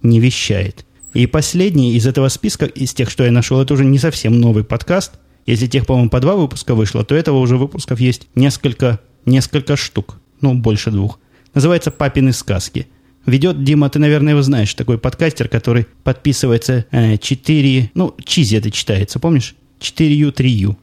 не 0.01 0.19
вещает. 0.19 0.85
И 1.13 1.25
последний 1.25 1.95
из 1.95 2.05
этого 2.05 2.27
списка, 2.27 2.65
из 2.65 2.93
тех, 2.93 3.09
что 3.09 3.23
я 3.25 3.31
нашел, 3.31 3.59
это 3.59 3.73
уже 3.73 3.83
не 3.83 3.97
совсем 3.97 4.39
новый 4.39 4.63
подкаст. 4.63 5.13
Если 5.45 5.65
тех, 5.65 5.87
по-моему, 5.87 6.09
по 6.09 6.19
два 6.19 6.35
выпуска 6.35 6.75
вышло, 6.75 7.03
то 7.03 7.15
этого 7.15 7.39
уже 7.39 7.57
выпусков 7.57 7.99
есть 7.99 8.27
несколько, 8.35 8.99
несколько 9.25 9.75
штук. 9.75 10.19
Ну, 10.41 10.53
больше 10.53 10.91
двух. 10.91 11.19
Называется 11.55 11.89
«Папины 11.89 12.31
сказки». 12.31 12.87
Ведет 13.29 13.63
Дима, 13.63 13.89
ты, 13.89 13.99
наверное, 13.99 14.33
его 14.33 14.41
знаешь, 14.41 14.73
такой 14.73 14.97
подкастер, 14.97 15.47
который 15.47 15.87
подписывается 16.03 16.85
э, 16.91 17.17
4... 17.17 17.91
Ну, 17.93 18.15
Чизи 18.23 18.57
это 18.57 18.71
читается, 18.71 19.19
помнишь? 19.19 19.55
4U, 19.79 20.33
3U. 20.33 20.75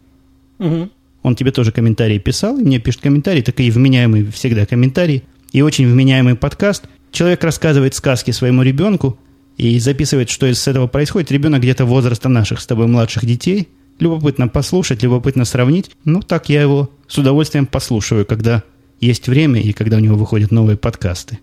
Угу. 0.59 0.91
Он 1.23 1.35
тебе 1.35 1.51
тоже 1.51 1.73
комментарии 1.73 2.19
писал, 2.19 2.59
и 2.59 2.63
мне 2.63 2.79
пишет 2.79 3.01
комментарий, 3.03 3.43
такие 3.43 3.71
вменяемые 3.71 4.31
всегда 4.31 4.65
комментарии. 4.65 5.25
И 5.53 5.63
очень 5.63 5.87
вменяемый 5.87 6.37
подкаст. 6.37 6.85
Человек 7.11 7.43
рассказывает 7.43 7.95
сказки 7.95 8.31
своему 8.31 8.63
ребенку 8.63 9.19
и 9.57 9.79
записывает, 9.79 10.31
что 10.31 10.47
из 10.47 10.67
этого 10.69 10.87
происходит. 10.87 11.33
Ребенок 11.33 11.63
где-то 11.63 11.85
возраста 11.85 12.29
наших 12.29 12.61
с 12.61 12.67
тобой 12.67 12.87
младших 12.87 13.25
детей. 13.25 13.69
Любопытно 13.99 14.49
послушать, 14.49 15.03
любопытно 15.03 15.45
сравнить. 15.45 15.91
Ну, 16.05 16.21
так 16.21 16.49
я 16.49 16.63
его 16.63 16.91
с 17.09 17.17
удовольствием 17.17 17.67
послушаю, 17.67 18.27
когда 18.27 18.63
есть 19.01 19.29
время 19.29 19.61
и 19.61 19.73
когда 19.73 19.97
у 19.97 20.01
него 20.01 20.17
выходят 20.17 20.51
новые 20.51 20.77
подкасты. 20.77 21.39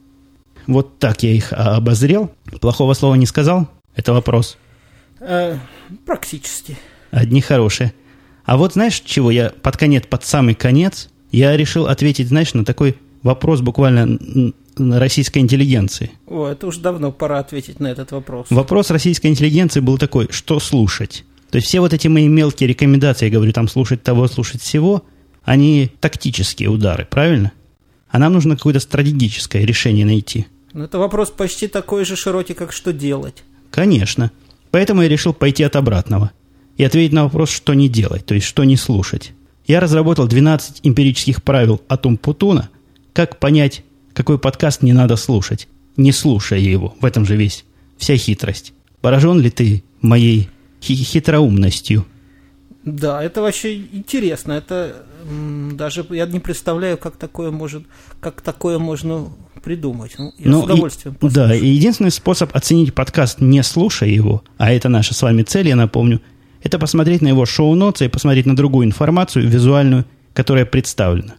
Вот 0.67 0.99
так 0.99 1.23
я 1.23 1.31
их 1.31 1.53
обозрел. 1.53 2.31
Плохого 2.61 2.93
слова 2.93 3.15
не 3.15 3.25
сказал? 3.25 3.67
Это 3.95 4.13
вопрос. 4.13 4.57
Э, 5.19 5.57
практически. 6.05 6.77
Одни 7.11 7.41
хорошие. 7.41 7.93
А 8.45 8.57
вот 8.57 8.73
знаешь, 8.73 8.99
чего 8.99 9.31
я 9.31 9.51
под 9.61 9.77
конец, 9.77 10.05
под 10.07 10.23
самый 10.25 10.55
конец, 10.55 11.09
я 11.31 11.55
решил 11.55 11.87
ответить, 11.87 12.27
знаешь, 12.27 12.53
на 12.53 12.65
такой 12.65 12.97
вопрос 13.21 13.61
буквально 13.61 14.17
российской 14.77 15.39
интеллигенции. 15.39 16.11
О, 16.27 16.47
это 16.47 16.67
уже 16.67 16.79
давно 16.79 17.11
пора 17.11 17.39
ответить 17.39 17.79
на 17.79 17.87
этот 17.87 18.11
вопрос. 18.11 18.47
Вопрос 18.49 18.89
российской 18.91 19.27
интеллигенции 19.27 19.79
был 19.79 19.97
такой, 19.97 20.27
что 20.31 20.59
слушать? 20.59 21.23
То 21.49 21.57
есть 21.57 21.67
все 21.67 21.79
вот 21.79 21.93
эти 21.93 22.07
мои 22.07 22.27
мелкие 22.27 22.67
рекомендации, 22.67 23.25
я 23.25 23.31
говорю, 23.31 23.53
там 23.53 23.67
слушать 23.67 24.01
того, 24.01 24.27
слушать 24.27 24.61
всего, 24.61 25.03
они 25.43 25.91
тактические 25.99 26.69
удары, 26.69 27.05
правильно? 27.09 27.51
А 28.09 28.19
нам 28.19 28.33
нужно 28.33 28.55
какое-то 28.55 28.79
стратегическое 28.79 29.65
решение 29.65 30.05
найти. 30.05 30.47
Ну, 30.73 30.83
это 30.83 30.97
вопрос 30.97 31.29
почти 31.29 31.67
такой 31.67 32.03
же 32.03 32.15
широкий, 32.15 32.53
как 32.53 32.71
что 32.71 32.91
делать. 32.91 33.43
Конечно. 33.71 34.31
Поэтому 34.71 35.03
я 35.03 35.07
решил 35.07 35.33
пойти 35.33 35.63
от 35.63 35.75
обратного 35.75 36.31
и 36.77 36.83
ответить 36.83 37.13
на 37.13 37.23
вопрос, 37.23 37.49
что 37.49 37.73
не 37.73 37.87
делать, 37.89 38.25
то 38.25 38.33
есть 38.33 38.47
что 38.47 38.63
не 38.63 38.75
слушать. 38.75 39.33
Я 39.67 39.79
разработал 39.79 40.27
12 40.27 40.79
эмпирических 40.83 41.43
правил 41.43 41.81
о 41.87 41.97
том 41.97 42.17
Путуна, 42.17 42.69
как 43.13 43.39
понять, 43.39 43.83
какой 44.13 44.39
подкаст 44.39 44.81
не 44.81 44.93
надо 44.93 45.15
слушать, 45.15 45.67
не 45.95 46.11
слушая 46.11 46.59
его. 46.59 46.95
В 46.99 47.05
этом 47.05 47.25
же 47.25 47.35
весь 47.35 47.65
вся 47.97 48.17
хитрость. 48.17 48.73
Поражен 49.01 49.39
ли 49.39 49.51
ты 49.51 49.83
моей 50.01 50.49
хитроумностью? 50.81 52.05
Да, 52.83 53.23
это 53.23 53.41
вообще 53.41 53.77
интересно. 53.77 54.53
Это 54.53 55.05
даже 55.71 56.05
я 56.09 56.25
не 56.25 56.39
представляю, 56.39 56.97
как 56.97 57.15
такое 57.15 57.51
может, 57.51 57.83
как 58.19 58.41
такое 58.41 58.79
можно 58.79 59.29
придумать. 59.63 60.13
Ну, 60.17 60.33
я 60.37 60.51
ну, 60.51 60.61
с 60.61 60.65
удовольствием. 60.65 61.17
И, 61.19 61.29
да, 61.29 61.55
и 61.55 61.65
единственный 61.65 62.11
способ 62.11 62.55
оценить 62.55 62.93
подкаст, 62.93 63.39
не 63.39 63.63
слушая 63.63 64.09
его, 64.09 64.43
а 64.57 64.71
это 64.71 64.89
наша 64.89 65.13
с 65.13 65.21
вами 65.21 65.43
цель, 65.43 65.69
я 65.69 65.75
напомню, 65.75 66.21
это 66.61 66.77
посмотреть 66.77 67.21
на 67.21 67.29
его 67.29 67.45
шоу-ноты 67.45 68.05
и 68.05 68.09
посмотреть 68.09 68.45
на 68.45 68.55
другую 68.55 68.85
информацию 68.85 69.47
визуальную, 69.47 70.05
которая 70.33 70.65
представлена. 70.65 71.35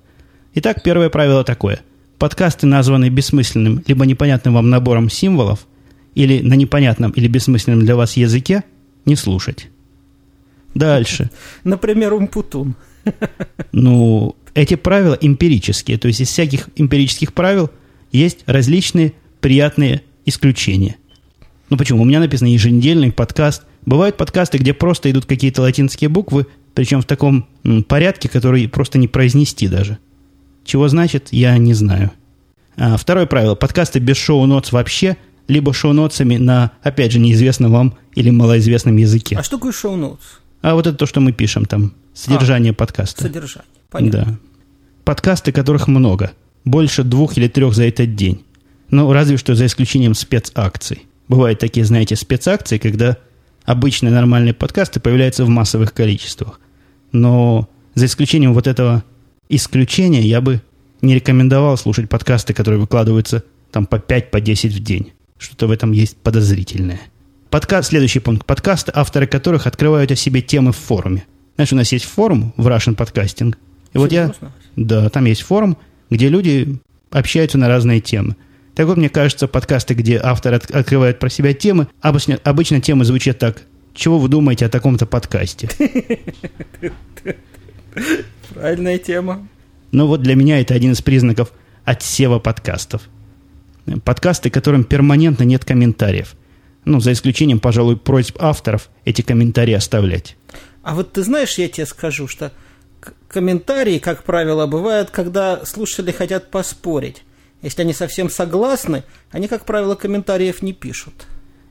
Итак, 0.54 0.82
первое 0.82 1.10
правило 1.10 1.44
такое. 1.44 1.80
Подкасты, 2.18 2.66
названные 2.66 3.10
бессмысленным 3.10 3.82
либо 3.86 4.06
непонятным 4.06 4.54
вам 4.54 4.70
набором 4.70 5.10
символов, 5.10 5.66
или 6.14 6.40
на 6.40 6.54
непонятном 6.54 7.10
или 7.10 7.26
бессмысленном 7.26 7.84
для 7.84 7.96
вас 7.96 8.16
языке, 8.16 8.64
не 9.04 9.16
слушать. 9.16 9.68
Дальше. 10.74 11.30
Например, 11.64 12.14
умпутун. 12.14 12.74
Ну, 13.72 14.36
эти 14.54 14.76
правила 14.76 15.18
эмпирические. 15.20 15.98
То 15.98 16.06
есть 16.06 16.20
из 16.20 16.28
всяких 16.28 16.68
эмпирических 16.76 17.32
правил 17.32 17.70
есть 18.18 18.44
различные 18.46 19.12
приятные 19.40 20.02
исключения. 20.24 20.96
Ну 21.68 21.76
почему? 21.76 22.02
У 22.02 22.04
меня 22.04 22.20
написано 22.20 22.48
еженедельный 22.48 23.12
подкаст. 23.12 23.64
Бывают 23.84 24.16
подкасты, 24.16 24.58
где 24.58 24.72
просто 24.72 25.10
идут 25.10 25.26
какие-то 25.26 25.62
латинские 25.62 26.08
буквы, 26.08 26.46
причем 26.74 27.02
в 27.02 27.04
таком 27.04 27.46
порядке, 27.88 28.28
который 28.28 28.68
просто 28.68 28.98
не 28.98 29.08
произнести 29.08 29.68
даже. 29.68 29.98
Чего 30.64 30.88
значит, 30.88 31.28
я 31.30 31.58
не 31.58 31.74
знаю. 31.74 32.12
А, 32.76 32.96
второе 32.96 33.26
правило. 33.26 33.54
Подкасты 33.54 33.98
без 33.98 34.16
шоу-нотс 34.16 34.72
вообще, 34.72 35.16
либо 35.46 35.74
шоу-нотсами 35.74 36.36
на, 36.36 36.72
опять 36.82 37.12
же, 37.12 37.18
неизвестном 37.18 37.72
вам 37.72 37.98
или 38.14 38.30
малоизвестном 38.30 38.96
языке. 38.96 39.36
А 39.36 39.42
что 39.42 39.56
такое 39.56 39.72
шоу-нотс? 39.72 40.22
А 40.62 40.74
вот 40.74 40.86
это 40.86 40.96
то, 40.96 41.06
что 41.06 41.20
мы 41.20 41.32
пишем 41.32 41.66
там. 41.66 41.92
Содержание 42.14 42.70
а, 42.70 42.74
подкаста. 42.74 43.22
Содержание. 43.22 43.68
Понятно. 43.90 44.24
Да. 44.24 44.38
Подкасты, 45.04 45.52
которых 45.52 45.88
много. 45.88 46.32
Больше 46.64 47.04
двух 47.04 47.36
или 47.36 47.48
трех 47.48 47.74
за 47.74 47.84
этот 47.84 48.14
день. 48.14 48.44
Ну, 48.90 49.12
разве 49.12 49.36
что 49.36 49.54
за 49.54 49.66
исключением 49.66 50.14
спецакций. 50.14 51.06
Бывают 51.28 51.58
такие, 51.58 51.84
знаете, 51.84 52.16
спецакции, 52.16 52.78
когда 52.78 53.16
обычные 53.64 54.12
нормальные 54.12 54.54
подкасты 54.54 55.00
появляются 55.00 55.44
в 55.44 55.48
массовых 55.48 55.92
количествах. 55.92 56.60
Но 57.12 57.68
за 57.94 58.06
исключением 58.06 58.54
вот 58.54 58.66
этого 58.66 59.04
исключения 59.48 60.22
я 60.22 60.40
бы 60.40 60.62
не 61.00 61.14
рекомендовал 61.14 61.76
слушать 61.76 62.08
подкасты, 62.08 62.54
которые 62.54 62.80
выкладываются 62.80 63.44
там 63.70 63.86
по 63.86 63.98
5, 63.98 64.30
по 64.30 64.40
10 64.40 64.72
в 64.72 64.82
день. 64.82 65.12
Что-то 65.38 65.66
в 65.66 65.70
этом 65.70 65.92
есть 65.92 66.16
подозрительное. 66.16 67.00
Подкаст, 67.50 67.90
следующий 67.90 68.20
пункт. 68.20 68.46
Подкасты, 68.46 68.90
авторы 68.94 69.26
которых 69.26 69.66
открывают 69.66 70.10
о 70.10 70.16
себе 70.16 70.42
темы 70.42 70.72
в 70.72 70.76
форуме. 70.76 71.24
Знаешь, 71.56 71.72
у 71.72 71.76
нас 71.76 71.92
есть 71.92 72.04
форум 72.04 72.52
в 72.56 72.66
Russian 72.66 72.96
Podcasting. 72.96 73.54
И 73.92 73.98
вот 73.98 74.12
я... 74.12 74.32
Да, 74.76 75.08
там 75.08 75.24
есть 75.26 75.42
форум, 75.42 75.76
где 76.10 76.28
люди 76.28 76.78
общаются 77.10 77.58
на 77.58 77.68
разные 77.68 78.00
темы. 78.00 78.36
Так 78.74 78.86
вот, 78.86 78.96
мне 78.96 79.08
кажется, 79.08 79.46
подкасты, 79.46 79.94
где 79.94 80.18
авторы 80.18 80.56
от, 80.56 80.70
открывают 80.70 81.18
про 81.18 81.28
себя 81.28 81.54
темы, 81.54 81.86
обычно, 82.00 82.38
обычно 82.42 82.80
темы 82.80 83.04
звучат 83.04 83.38
так. 83.38 83.62
Чего 83.94 84.18
вы 84.18 84.28
думаете 84.28 84.66
о 84.66 84.68
таком-то 84.68 85.06
подкасте? 85.06 85.68
Правильная 88.52 88.98
тема. 88.98 89.46
Ну 89.92 90.08
вот 90.08 90.22
для 90.22 90.34
меня 90.34 90.60
это 90.60 90.74
один 90.74 90.92
из 90.92 91.02
признаков 91.02 91.52
отсева 91.84 92.40
подкастов. 92.40 93.02
Подкасты, 94.04 94.50
которым 94.50 94.82
перманентно 94.82 95.44
нет 95.44 95.64
комментариев. 95.64 96.34
Ну, 96.84 97.00
за 97.00 97.12
исключением, 97.12 97.60
пожалуй, 97.60 97.96
просьб 97.96 98.36
авторов 98.40 98.90
эти 99.04 99.22
комментарии 99.22 99.74
оставлять. 99.74 100.36
А 100.82 100.94
вот 100.94 101.12
ты 101.12 101.22
знаешь, 101.22 101.56
я 101.58 101.68
тебе 101.68 101.86
скажу, 101.86 102.26
что 102.28 102.52
комментарии, 103.28 103.98
как 103.98 104.24
правило, 104.24 104.66
бывают, 104.66 105.10
когда 105.10 105.64
слушатели 105.64 106.12
хотят 106.12 106.50
поспорить. 106.50 107.22
Если 107.62 107.82
они 107.82 107.92
совсем 107.92 108.30
согласны, 108.30 109.04
они, 109.30 109.48
как 109.48 109.64
правило, 109.64 109.94
комментариев 109.94 110.62
не 110.62 110.72
пишут. 110.72 111.26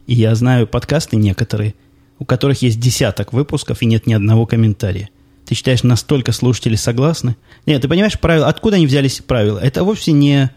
И 0.07 0.13
я 0.13 0.33
знаю 0.35 0.67
подкасты 0.67 1.15
некоторые, 1.15 1.75
у 2.19 2.25
которых 2.25 2.61
есть 2.61 2.79
десяток 2.79 3.31
выпусков 3.31 3.81
и 3.81 3.85
нет 3.85 4.07
ни 4.07 4.13
одного 4.13 4.45
комментария. 4.45 5.09
Ты 5.45 5.55
считаешь, 5.55 5.83
настолько 5.83 6.31
слушатели 6.31 6.75
согласны? 6.75 7.35
Нет, 7.65 7.81
ты 7.81 7.87
понимаешь, 7.87 8.19
правила, 8.19 8.47
откуда 8.47 8.77
они 8.77 8.87
взялись 8.87 9.19
правила? 9.19 9.59
Это 9.59 9.83
вовсе 9.83 10.13
не, 10.13 10.51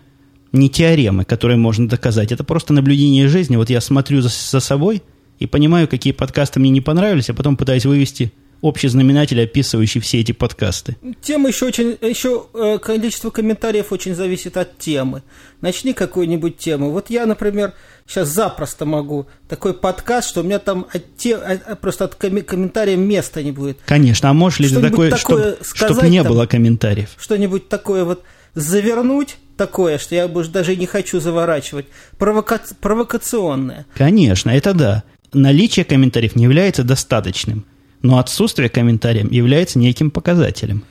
не 0.53 0.71
теоремы, 0.71 1.25
которые 1.25 1.57
можно 1.57 1.89
доказать. 1.89 2.33
Это 2.33 2.45
просто 2.45 2.73
наблюдение 2.73 3.29
жизни. 3.29 3.57
Вот 3.57 3.69
я 3.69 3.81
смотрю 3.81 4.23
за, 4.23 4.29
за 4.29 4.61
собой 4.61 5.03
и 5.39 5.47
понимаю, 5.47 5.89
какие 5.89 6.13
подкасты 6.13 6.61
мне 6.61 6.71
не 6.71 6.81
понравились, 6.81 7.31
а 7.31 7.35
потом 7.35 7.57
пытаюсь 7.57 7.85
вывести 7.85 8.33
общий 8.61 8.89
знаменатель, 8.89 9.43
описывающий 9.43 10.01
все 10.01 10.21
эти 10.21 10.33
подкасты. 10.33 10.97
Тема 11.21 11.49
еще 11.49 11.67
очень, 11.67 11.97
еще 12.01 12.47
э, 12.55 12.79
количество 12.79 13.31
комментариев 13.31 13.93
очень 13.93 14.15
зависит 14.15 14.57
от 14.57 14.79
темы. 14.79 15.23
Начни 15.61 15.93
какую-нибудь 15.93 16.59
тему. 16.59 16.91
Вот 16.91 17.11
я, 17.11 17.27
например, 17.27 17.73
сейчас 18.07 18.29
запросто 18.29 18.85
могу 18.85 19.27
такой 19.49 19.75
подкаст, 19.75 20.29
что 20.29 20.41
у 20.41 20.45
меня 20.45 20.59
там 20.59 20.87
от 20.93 21.17
те, 21.17 21.37
от, 21.37 21.81
просто 21.81 22.05
от 22.05 22.15
коми- 22.15 22.43
комментариев 22.43 22.99
места 22.99 23.43
не 23.43 23.53
будет. 23.53 23.79
Конечно, 23.87 24.31
а 24.31 24.33
можешь 24.33 24.61
ли 24.61 24.69
ты 24.69 24.81
такое, 24.81 25.11
такое 25.11 25.57
чтобы 25.63 25.95
чтоб 25.95 26.03
не 26.05 26.23
там, 26.23 26.33
было 26.33 26.47
комментариев? 26.47 27.11
Что-нибудь 27.19 27.69
такое 27.69 28.05
вот 28.05 28.23
завернуть 28.55 29.37
такое, 29.57 29.99
что 29.99 30.15
я 30.15 30.29
даже 30.29 30.77
не 30.77 30.87
хочу 30.87 31.21
заворачивать, 31.21 31.87
провока... 32.19 32.61
провокационное. 32.81 33.87
Конечно, 33.95 34.51
это 34.51 34.75
да. 34.75 35.05
Наличие 35.33 35.85
комментариев 35.85 36.37
не 36.37 36.45
является 36.45 36.83
достаточным, 36.83 37.65
но 38.07 38.19
отсутствие 38.19 38.69
комментариев 38.69 39.31
является 39.33 39.81
неким 39.81 40.13
показателем. 40.13 40.85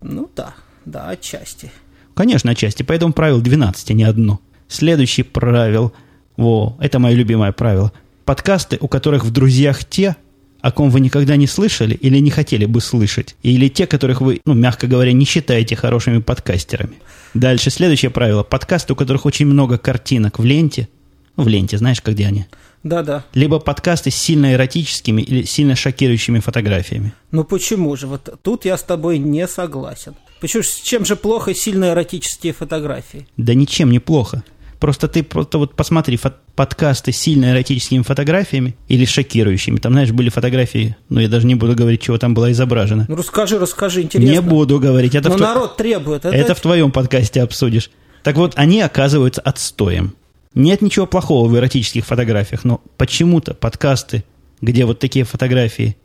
Ну 0.00 0.30
да, 0.34 0.54
да, 0.86 1.10
отчасти. 1.10 1.70
Конечно, 2.14 2.50
отчасти. 2.50 2.82
Поэтому 2.82 3.12
правило 3.12 3.40
12, 3.42 3.90
а 3.90 3.94
не 3.94 4.04
одно. 4.04 4.40
Следующий 4.68 5.22
правил, 5.22 5.92
во, 6.38 6.76
это 6.80 6.98
мое 6.98 7.14
любимое 7.14 7.52
правило. 7.52 7.92
Подкасты, 8.24 8.78
у 8.80 8.88
которых 8.88 9.24
в 9.24 9.30
друзьях 9.30 9.84
те, 9.84 10.16
о 10.62 10.72
ком 10.72 10.88
вы 10.88 11.00
никогда 11.00 11.36
не 11.36 11.46
слышали 11.46 11.94
или 11.94 12.18
не 12.18 12.30
хотели 12.30 12.64
бы 12.64 12.80
слышать, 12.80 13.36
или 13.42 13.68
те, 13.68 13.86
которых 13.86 14.22
вы, 14.22 14.40
ну, 14.46 14.54
мягко 14.54 14.86
говоря, 14.86 15.12
не 15.12 15.26
считаете 15.26 15.76
хорошими 15.76 16.18
подкастерами. 16.18 16.94
Дальше, 17.34 17.68
следующее 17.68 18.10
правило. 18.10 18.44
Подкасты, 18.44 18.94
у 18.94 18.96
которых 18.96 19.26
очень 19.26 19.46
много 19.46 19.76
картинок 19.76 20.38
в 20.38 20.44
ленте, 20.44 20.88
ну, 21.36 21.44
в 21.44 21.48
ленте, 21.48 21.76
знаешь, 21.76 22.02
где 22.02 22.26
они? 22.26 22.46
Да-да. 22.82 23.24
Либо 23.34 23.58
подкасты 23.58 24.10
с 24.10 24.14
сильно 24.16 24.52
эротическими 24.54 25.22
или 25.22 25.44
сильно 25.44 25.76
шокирующими 25.76 26.40
фотографиями. 26.40 27.12
Ну 27.30 27.44
почему 27.44 27.94
же? 27.96 28.06
Вот 28.06 28.28
тут 28.42 28.64
я 28.64 28.76
с 28.76 28.82
тобой 28.82 29.18
не 29.18 29.46
согласен. 29.46 30.14
Почему, 30.40 30.62
с 30.62 30.74
чем 30.80 31.04
же 31.04 31.14
плохо 31.14 31.54
сильно 31.54 31.90
эротические 31.90 32.52
фотографии? 32.52 33.28
Да 33.36 33.54
ничем 33.54 33.90
не 33.90 34.00
плохо. 34.00 34.42
Просто 34.80 35.06
ты 35.06 35.22
просто 35.22 35.58
вот 35.58 35.76
посмотри 35.76 36.16
фо- 36.16 36.32
подкасты 36.56 37.12
с 37.12 37.16
сильно 37.16 37.52
эротическими 37.52 38.02
фотографиями 38.02 38.74
или 38.88 39.04
шокирующими. 39.04 39.78
Там, 39.78 39.92
знаешь, 39.92 40.10
были 40.10 40.28
фотографии, 40.28 40.96
но 41.08 41.20
я 41.20 41.28
даже 41.28 41.46
не 41.46 41.54
буду 41.54 41.76
говорить, 41.76 42.02
чего 42.02 42.18
там 42.18 42.34
было 42.34 42.50
изображено. 42.50 43.06
Ну 43.08 43.14
расскажи, 43.14 43.60
расскажи, 43.60 44.02
интересно. 44.02 44.32
Не 44.32 44.40
буду 44.40 44.80
говорить. 44.80 45.14
Это 45.14 45.28
но 45.28 45.36
в 45.36 45.40
народ 45.40 45.76
требует. 45.76 46.24
Это, 46.24 46.34
это 46.34 46.56
в 46.56 46.60
твоем 46.60 46.90
подкасте 46.90 47.42
обсудишь. 47.42 47.92
Так 48.24 48.34
вот, 48.36 48.54
они 48.56 48.80
оказываются 48.80 49.40
отстоем. 49.40 50.16
Нет 50.54 50.82
ничего 50.82 51.06
плохого 51.06 51.48
в 51.48 51.56
эротических 51.56 52.04
фотографиях, 52.04 52.64
но 52.64 52.80
почему-то 52.96 53.54
подкасты, 53.54 54.24
где 54.60 54.84
вот 54.84 54.98
такие 54.98 55.24
фотографии 55.24 55.96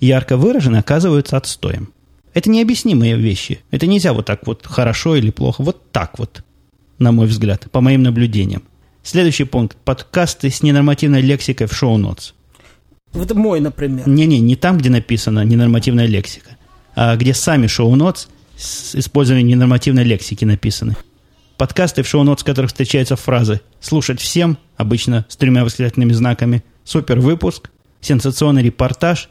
ярко 0.00 0.36
выражены, 0.36 0.76
оказываются 0.76 1.36
отстоем. 1.36 1.92
Это 2.34 2.50
необъяснимые 2.50 3.16
вещи. 3.16 3.60
Это 3.70 3.86
нельзя 3.86 4.12
вот 4.12 4.26
так 4.26 4.46
вот 4.46 4.66
хорошо 4.66 5.16
или 5.16 5.30
плохо. 5.30 5.62
Вот 5.62 5.90
так 5.90 6.18
вот 6.18 6.44
на 6.98 7.12
мой 7.12 7.26
взгляд, 7.26 7.70
по 7.70 7.80
моим 7.80 8.02
наблюдениям. 8.02 8.62
Следующий 9.02 9.44
пункт. 9.44 9.76
Подкасты 9.84 10.50
с 10.50 10.62
ненормативной 10.62 11.22
лексикой 11.22 11.66
в 11.66 11.72
шоу-нотс. 11.72 12.32
Вот 13.12 13.32
мой, 13.34 13.60
например. 13.60 14.06
Не-не, 14.08 14.38
не 14.40 14.56
там, 14.56 14.78
где 14.78 14.90
написана 14.90 15.44
ненормативная 15.44 16.06
лексика, 16.06 16.56
а 16.94 17.16
где 17.16 17.32
сами 17.32 17.66
шоу-нотс 17.66 18.26
с 18.56 18.94
использованием 18.94 19.48
ненормативной 19.48 20.04
лексики 20.04 20.44
написаны. 20.44 20.96
Подкасты 21.58 22.04
в 22.04 22.08
шоу-нотс, 22.08 22.42
в 22.42 22.46
которых 22.46 22.70
встречаются 22.70 23.16
фразы 23.16 23.60
«слушать 23.80 24.20
всем», 24.20 24.58
обычно 24.76 25.26
с 25.28 25.36
тремя 25.36 25.64
восклицательными 25.64 26.12
знаками, 26.12 26.62
«супер 26.84 27.18
выпуск», 27.18 27.70
«сенсационный 28.00 28.62
репортаж» 28.62 29.28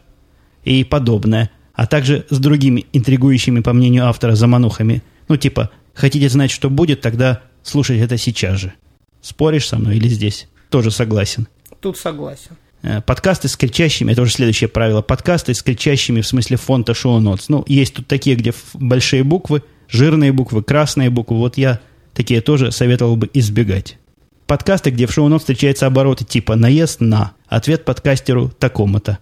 и 0.66 0.84
подобное, 0.84 1.50
а 1.74 1.88
также 1.88 2.26
с 2.30 2.38
другими 2.38 2.86
интригующими, 2.92 3.62
по 3.62 3.72
мнению 3.72 4.08
автора, 4.08 4.36
заманухами. 4.36 5.04
Ну, 5.30 5.38
типа 5.38 5.72
«хотите 5.94 6.28
знать, 6.28 6.52
что 6.52 6.70
будет, 6.70 7.00
тогда 7.00 7.44
слушать 7.64 8.02
это 8.02 8.18
сейчас 8.18 8.60
же. 8.60 8.74
Споришь 9.22 9.70
со 9.70 9.78
мной 9.78 9.96
или 9.96 10.10
здесь? 10.10 10.50
Тоже 10.70 10.92
согласен. 10.92 11.48
Тут 11.80 11.98
согласен. 11.98 12.58
Э, 12.82 13.02
подкасты 13.02 13.48
с 13.48 13.56
кричащими, 13.56 14.12
это 14.12 14.24
уже 14.24 14.34
следующее 14.34 14.68
правило. 14.68 15.02
Подкасты 15.02 15.54
с 15.54 15.64
кричащими 15.64 16.20
в 16.20 16.28
смысле 16.28 16.58
фонта 16.58 16.94
шоу 16.94 17.22
нотс. 17.22 17.48
Ну, 17.48 17.64
есть 17.70 17.94
тут 17.94 18.08
такие, 18.08 18.36
где 18.36 18.54
большие 18.74 19.24
буквы, 19.24 19.64
жирные 19.88 20.34
буквы, 20.34 20.62
красные 20.62 21.10
буквы. 21.10 21.38
Вот 21.38 21.58
я 21.58 21.80
такие 22.18 22.42
тоже 22.42 22.72
советовал 22.72 23.16
бы 23.16 23.30
избегать. 23.34 24.00
Подкасты, 24.48 24.90
где 24.90 25.06
в 25.06 25.12
шоу 25.12 25.28
нотс 25.28 25.44
встречаются 25.44 25.86
обороты 25.86 26.26
типа 26.26 26.56
«наезд 26.56 27.00
на», 27.00 27.34
ответ 27.48 27.86
подкастеру 27.86 28.50
такому-то. 28.50 29.20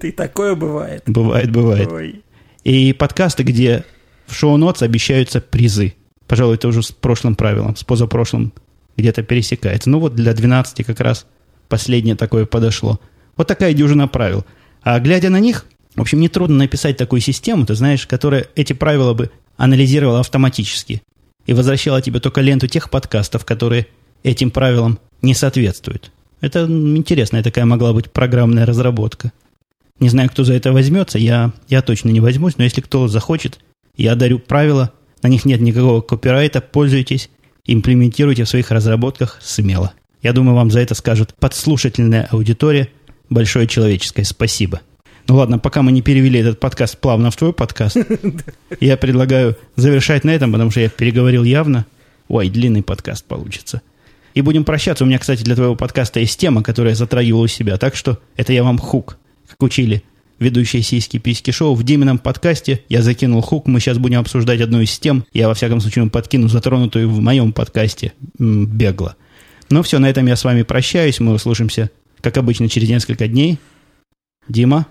Ты 0.00 0.12
такое 0.12 0.54
бывает. 0.54 1.02
Бывает, 1.06 1.52
бывает. 1.52 2.22
И 2.64 2.94
подкасты, 2.94 3.42
где 3.42 3.84
в 4.26 4.34
шоу-нотс 4.34 4.82
обещаются 4.82 5.40
призы. 5.40 5.94
Пожалуй, 6.26 6.54
это 6.54 6.68
уже 6.68 6.82
с 6.82 6.92
прошлым 6.92 7.34
правилом, 7.34 7.76
с 7.76 7.84
позапрошлым 7.84 8.54
где-то 8.96 9.22
пересекается. 9.22 9.90
Ну 9.90 9.98
вот 9.98 10.14
для 10.14 10.32
12 10.32 10.86
как 10.86 11.00
раз 11.00 11.26
последнее 11.68 12.16
такое 12.16 12.46
подошло. 12.46 12.98
Вот 13.36 13.46
такая 13.46 13.74
дюжина 13.74 14.08
правил. 14.08 14.46
А 14.82 14.98
глядя 15.00 15.28
на 15.28 15.40
них, 15.40 15.66
в 16.00 16.02
общем, 16.02 16.20
нетрудно 16.20 16.56
написать 16.56 16.96
такую 16.96 17.20
систему, 17.20 17.66
ты 17.66 17.74
знаешь, 17.74 18.06
которая 18.06 18.46
эти 18.54 18.72
правила 18.72 19.14
бы 19.14 19.30
анализировала 19.56 20.20
автоматически 20.20 21.02
и 21.46 21.52
возвращала 21.52 22.02
тебе 22.02 22.20
только 22.20 22.40
ленту 22.40 22.66
тех 22.66 22.90
подкастов, 22.90 23.44
которые 23.44 23.86
этим 24.22 24.50
правилам 24.50 24.98
не 25.22 25.34
соответствуют. 25.34 26.12
Это 26.40 26.64
интересная 26.64 27.42
такая 27.42 27.64
могла 27.64 27.92
быть 27.92 28.10
программная 28.10 28.66
разработка. 28.66 29.32
Не 29.98 30.08
знаю, 30.08 30.30
кто 30.30 30.44
за 30.44 30.54
это 30.54 30.72
возьмется, 30.72 31.18
я, 31.18 31.52
я 31.68 31.82
точно 31.82 32.08
не 32.08 32.20
возьмусь, 32.20 32.56
но 32.56 32.64
если 32.64 32.80
кто 32.80 33.08
захочет– 33.08 33.58
я 34.00 34.14
дарю 34.14 34.38
правила, 34.38 34.92
на 35.22 35.28
них 35.28 35.44
нет 35.44 35.60
никакого 35.60 36.00
копирайта, 36.00 36.62
пользуйтесь, 36.62 37.28
имплементируйте 37.66 38.44
в 38.44 38.48
своих 38.48 38.70
разработках 38.70 39.38
смело. 39.42 39.92
Я 40.22 40.32
думаю, 40.32 40.56
вам 40.56 40.70
за 40.70 40.80
это 40.80 40.94
скажет 40.94 41.34
подслушательная 41.38 42.26
аудитория. 42.30 42.88
Большое 43.28 43.66
человеческое 43.66 44.24
спасибо. 44.24 44.80
Ну 45.30 45.36
ладно, 45.36 45.60
пока 45.60 45.82
мы 45.82 45.92
не 45.92 46.02
перевели 46.02 46.40
этот 46.40 46.58
подкаст 46.58 46.98
плавно 46.98 47.30
в 47.30 47.36
твой 47.36 47.52
подкаст, 47.52 47.96
я 48.80 48.96
предлагаю 48.96 49.56
завершать 49.76 50.24
на 50.24 50.30
этом, 50.30 50.50
потому 50.50 50.72
что 50.72 50.80
я 50.80 50.88
переговорил 50.88 51.44
явно. 51.44 51.86
Ой, 52.26 52.50
длинный 52.50 52.82
подкаст 52.82 53.24
получится. 53.26 53.80
И 54.34 54.40
будем 54.40 54.64
прощаться. 54.64 55.04
У 55.04 55.06
меня, 55.06 55.20
кстати, 55.20 55.44
для 55.44 55.54
твоего 55.54 55.76
подкаста 55.76 56.18
есть 56.18 56.36
тема, 56.36 56.64
которая 56.64 56.96
затрагивала 56.96 57.44
у 57.44 57.46
себя. 57.46 57.76
Так 57.76 57.94
что 57.94 58.18
это 58.34 58.52
я 58.52 58.64
вам 58.64 58.78
хук, 58.78 59.18
как 59.48 59.62
учили 59.62 60.02
ведущие 60.40 60.82
сиськи-письки 60.82 61.52
шоу. 61.52 61.76
В 61.76 61.84
Димином 61.84 62.18
подкасте 62.18 62.82
я 62.88 63.00
закинул 63.00 63.40
хук. 63.40 63.68
Мы 63.68 63.78
сейчас 63.78 63.98
будем 63.98 64.18
обсуждать 64.18 64.60
одну 64.60 64.80
из 64.80 64.98
тем. 64.98 65.24
Я, 65.32 65.46
во 65.46 65.54
всяком 65.54 65.80
случае, 65.80 66.10
подкину 66.10 66.48
затронутую 66.48 67.08
в 67.08 67.20
моем 67.20 67.52
подкасте 67.52 68.14
бегло. 68.36 69.14
Ну 69.70 69.84
все, 69.84 70.00
на 70.00 70.10
этом 70.10 70.26
я 70.26 70.34
с 70.34 70.42
вами 70.42 70.62
прощаюсь. 70.62 71.20
Мы 71.20 71.34
услышимся, 71.34 71.88
как 72.20 72.36
обычно, 72.36 72.68
через 72.68 72.88
несколько 72.88 73.28
дней. 73.28 73.60
Дима? 74.48 74.88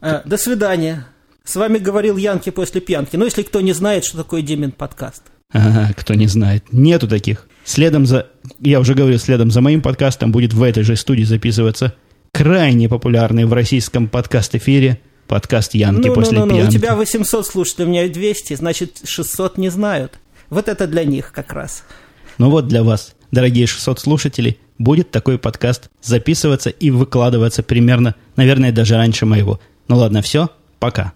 А, 0.00 0.22
до 0.24 0.36
свидания. 0.36 1.06
С 1.44 1.56
вами 1.56 1.78
говорил 1.78 2.16
Янки 2.16 2.50
после 2.50 2.80
пьянки. 2.80 3.16
Но 3.16 3.24
если 3.24 3.42
кто 3.42 3.60
не 3.60 3.72
знает, 3.72 4.04
что 4.04 4.18
такое 4.18 4.42
Димин 4.42 4.72
подкаст. 4.72 5.22
Ага, 5.52 5.92
кто 5.96 6.14
не 6.14 6.26
знает. 6.26 6.72
Нету 6.72 7.08
таких. 7.08 7.46
Следом 7.64 8.06
за, 8.06 8.28
я 8.60 8.80
уже 8.80 8.94
говорил, 8.94 9.18
следом 9.18 9.50
за 9.50 9.60
моим 9.60 9.82
подкастом 9.82 10.32
будет 10.32 10.52
в 10.52 10.62
этой 10.62 10.82
же 10.82 10.96
студии 10.96 11.24
записываться 11.24 11.94
крайне 12.32 12.88
популярный 12.88 13.44
в 13.44 13.52
российском 13.52 14.08
подкаст-эфире 14.08 15.00
подкаст 15.26 15.74
Янки 15.74 16.08
ну, 16.08 16.14
после 16.14 16.38
ну, 16.38 16.46
ну, 16.46 16.54
пьянки. 16.54 16.76
У 16.76 16.80
тебя 16.80 16.96
800 16.96 17.46
слушателей, 17.46 17.86
у 17.86 17.90
меня 17.90 18.08
200, 18.08 18.54
значит 18.54 19.00
600 19.04 19.58
не 19.58 19.68
знают. 19.68 20.14
Вот 20.48 20.68
это 20.68 20.86
для 20.86 21.04
них 21.04 21.32
как 21.32 21.52
раз. 21.52 21.84
Ну 22.38 22.50
вот 22.50 22.66
для 22.68 22.82
вас, 22.82 23.14
дорогие 23.30 23.66
600 23.66 24.00
слушателей, 24.00 24.58
будет 24.78 25.10
такой 25.10 25.38
подкаст 25.38 25.90
записываться 26.02 26.70
и 26.70 26.90
выкладываться 26.90 27.62
примерно, 27.62 28.14
наверное, 28.36 28.72
даже 28.72 28.96
раньше 28.96 29.26
моего. 29.26 29.60
Ну 29.90 29.96
ладно, 29.96 30.22
все, 30.22 30.48
пока. 30.78 31.14